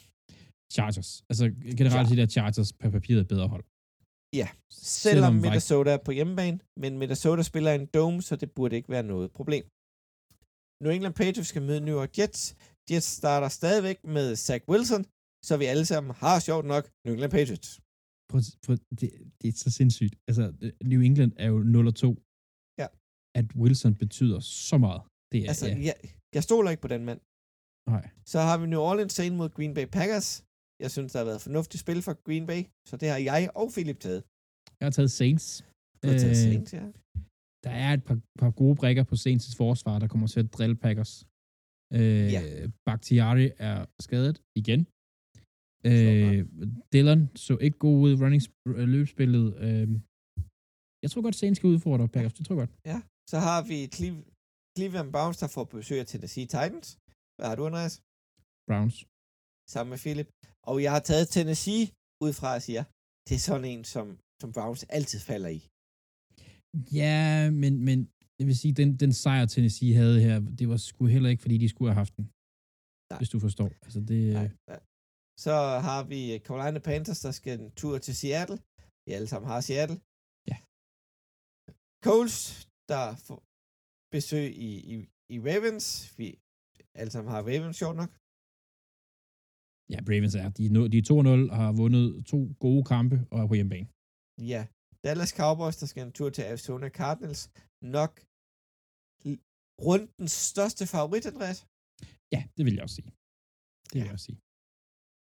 [0.76, 1.10] Chargers.
[1.30, 1.44] Altså
[1.80, 2.14] generelt Ja.
[2.14, 3.64] de der Chargers på papiret er bedre hold.
[4.40, 4.48] Ja,
[5.02, 8.76] Selvom Vik- Minnesota er på hjemmebane, men Minnesota spiller i en dome, så det burde
[8.76, 9.64] ikke være noget problem.
[10.82, 12.56] New England Patriots skal møde New York Jets.
[12.90, 15.02] Jets starter stadigvæk med Zach Wilson,
[15.47, 17.70] så vi alle sammen har sjovt nok New England Patriots.
[18.31, 19.09] Prøv, prøv, det,
[19.40, 20.15] det er så sindssygt.
[20.28, 20.44] Altså,
[20.93, 22.10] New England er jo 0 og 2.
[22.82, 22.86] Ja.
[23.39, 25.02] At Wilson betyder så meget.
[25.32, 25.77] Det er, Altså, ja.
[25.89, 25.94] jeg,
[26.36, 27.20] jeg stoler ikke på den mand.
[27.94, 28.05] Nej.
[28.32, 30.28] Så har vi New Orleans Saints mod Green Bay Packers.
[30.85, 33.69] Jeg synes, der har været fornuftigt spil for Green Bay, så det har jeg og
[33.74, 34.20] Philip taget.
[34.81, 35.47] Jeg har taget Saints.
[36.02, 36.85] Du har taget Øh, Saints, ja.
[37.66, 40.77] Der er et par, par gode brækker på Saints' forsvar, der kommer til at drille
[40.85, 41.12] Packers.
[41.98, 42.40] Øh, Ja.
[42.89, 44.81] Bakhtiari er skadet igen.
[45.90, 46.38] Øh,
[46.92, 49.46] Dylan så ikke god ud i running sp- øh, løbspillet.
[49.66, 49.86] Øh,
[51.02, 52.34] jeg tror godt, Saints skal udfordre Packers.
[52.38, 52.74] Det tror jeg godt.
[52.92, 52.98] ja.
[53.32, 54.26] Så har vi Cle-
[54.76, 56.88] Cleveland Browns, der får besøg af Tennessee Titans.
[57.36, 57.94] Hvad har du, Andreas?
[58.68, 58.96] Browns.
[59.72, 60.28] Sammen med Philip.
[60.70, 61.82] Og jeg har taget Tennessee
[62.24, 62.82] ud fra at sige,
[63.26, 64.06] det er sådan en, som,
[64.42, 65.60] som Browns altid falder i.
[67.00, 67.16] Ja,
[67.62, 67.98] men, men
[68.38, 71.56] jeg vil sige, den, den sejr Tennessee havde her, det var sgu heller ikke, fordi
[71.64, 72.24] de skulle have haft den.
[73.10, 73.18] Nej.
[73.20, 73.68] Hvis du forstår.
[73.86, 74.80] Altså, det, Nej, nej.
[75.44, 75.55] Så
[75.89, 78.59] har vi Carolina Panthers, der skal en tur til Seattle.
[79.05, 79.98] Vi alle sammen har Seattle.
[80.51, 80.56] Ja.
[82.06, 82.36] Coles,
[82.93, 83.39] der får
[84.15, 84.94] besøg i, i,
[85.35, 85.86] i Ravens.
[86.19, 86.27] Vi
[87.01, 88.10] alle sammen har Ravens, sjovt nok.
[89.93, 90.48] ja, Ravens er.
[90.59, 90.62] De,
[90.93, 93.89] de er 2-0 og har vundet to gode kampe og er på hjemmebane.
[94.52, 94.62] Ja.
[95.06, 97.43] Dallas Cowboys, der skal en tur til Arizona Cardinals.
[97.98, 98.12] Nok
[99.86, 101.59] rundens største favorit, Andreas.
[102.35, 103.10] Ja, det vil jeg også sige.
[103.89, 104.05] Det vil Ja.
[104.09, 104.39] jeg også sige.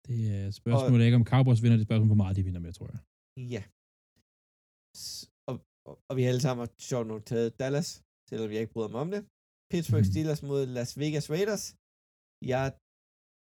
[0.10, 2.72] Det er spørgsmålet ikke, om Cowboys vinder, det er spørgsmålet, hvor meget de vinder med,
[2.78, 3.02] tror jeg.
[3.56, 3.62] Ja.
[5.50, 5.56] Og,
[5.90, 7.90] og, og vi alle sammen har sjovt nok taget Dallas,
[8.30, 9.22] selvom jeg ikke bryder mig om det.
[9.72, 10.12] Pittsburgh Mhm.
[10.12, 11.64] Steelers mod Las Vegas Raiders.
[12.54, 12.64] Jeg,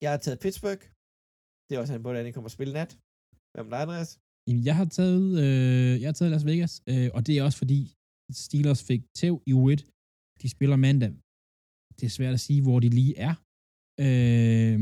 [0.03, 0.83] jeg har taget Pittsburgh.
[1.67, 2.91] Det er også en på, de kommer at spille nat.
[3.53, 4.11] Hvad med dig, Andreas?
[4.47, 7.59] Jamen, Jeg har taget, øh, jeg har taget Las Vegas, øh, og det er også
[7.63, 7.81] fordi
[8.45, 9.81] Steelers fik tæv i U1.
[10.43, 11.13] De spiller mandag.
[11.99, 13.35] Det er svært at sige, hvor de lige er.
[14.07, 14.79] Øh,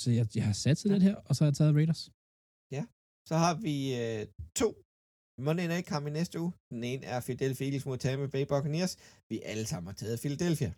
[0.00, 2.02] så jeg, jeg har sat til det her, og så har jeg taget Raiders.
[3.30, 4.20] Så har vi øh,
[4.60, 4.68] to
[5.46, 6.52] Monday Night kamp i næste uge.
[6.72, 8.92] Den ene er Philadelphia Eagles mod Tampa Bay Buccaneers.
[9.30, 10.70] Vi alle sammen har taget Philadelphia.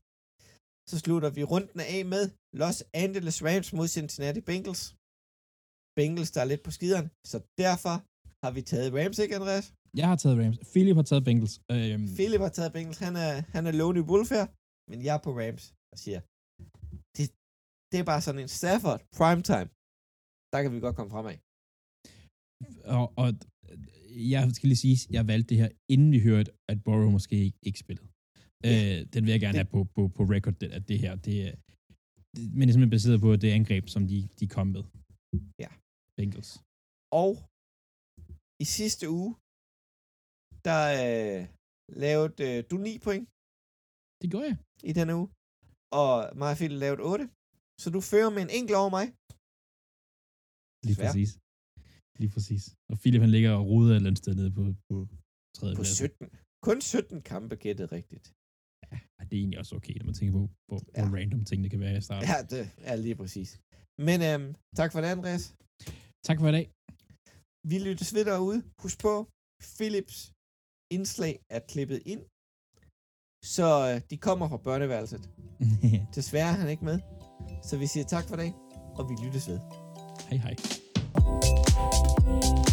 [0.90, 2.24] Så slutter vi runden af med
[2.62, 4.82] Los Angeles Rams mod Cincinnati Bengals.
[5.98, 7.96] Bengals, der er lidt på skideren, så derfor
[8.44, 9.66] har vi taget Rams, ikke Andreas?
[10.00, 10.58] Jeg har taget Rams.
[10.72, 11.54] Philip har taget Bengals.
[11.74, 14.46] Øh, Philip har taget Bengals, han er, han er Lonely Wolf her,
[14.90, 16.20] men jeg er på Rams og siger,
[17.92, 19.68] det er bare sådan en Stafford primetime.
[20.52, 21.36] Der kan vi godt komme fremad.
[22.98, 23.28] og, og
[24.34, 27.58] jeg skal lige sige, jeg valgte det her, inden vi hørte, at Burrow måske ikke,
[27.68, 28.08] ikke spillede.
[28.64, 28.70] Ja.
[28.72, 31.34] Øh, den vil jeg gerne Det- have på, på, på record, at det her, det
[32.34, 34.84] det, men det er simpelthen baseret på det angreb, som de, de kom med.
[35.64, 35.70] Ja.
[36.18, 36.50] Bengals.
[37.22, 37.32] Og
[38.64, 39.30] i sidste uge,
[40.68, 41.40] der øh,
[42.04, 43.24] lavede øh, du 9 point
[44.20, 44.56] Det gjorde jeg.
[44.90, 45.28] i denne uge,
[46.00, 46.12] og
[46.58, 47.24] Philip lavede 8.
[47.82, 49.06] Så du fører med en enkelt over mig.
[50.86, 51.12] Lige Desværre.
[51.12, 51.30] præcis.
[52.20, 52.64] Lige præcis.
[52.90, 54.96] Og Philip han ligger og roder et eller andet sted nede på, på
[55.58, 55.96] tredje På plads.
[55.96, 56.28] 17.
[56.66, 58.26] Kun 17 kampe gættet rigtigt.
[58.90, 58.96] Ja,
[59.26, 61.00] det er egentlig også okay, når man tænker på, hvor, ja.
[61.00, 62.26] hvor random tingene kan være i starten.
[62.32, 63.50] Ja, det er lige præcis.
[64.08, 64.48] Men øhm,
[64.80, 65.44] tak for det, Andreas.
[66.28, 66.66] Tak for i dag.
[67.70, 68.58] Vi lyttes ved derude.
[68.82, 69.14] Husk på,
[69.76, 70.16] Philips
[70.96, 72.22] indslag er klippet ind.
[73.56, 75.22] Så øh, de kommer fra børneværelset.
[76.16, 76.98] Desværre er han ikke med.
[77.62, 78.54] Så vi siger tak for i dag,
[78.94, 79.60] og vi lyttes ved.
[80.28, 80.56] Hej hej.
[82.42, 82.71] thank you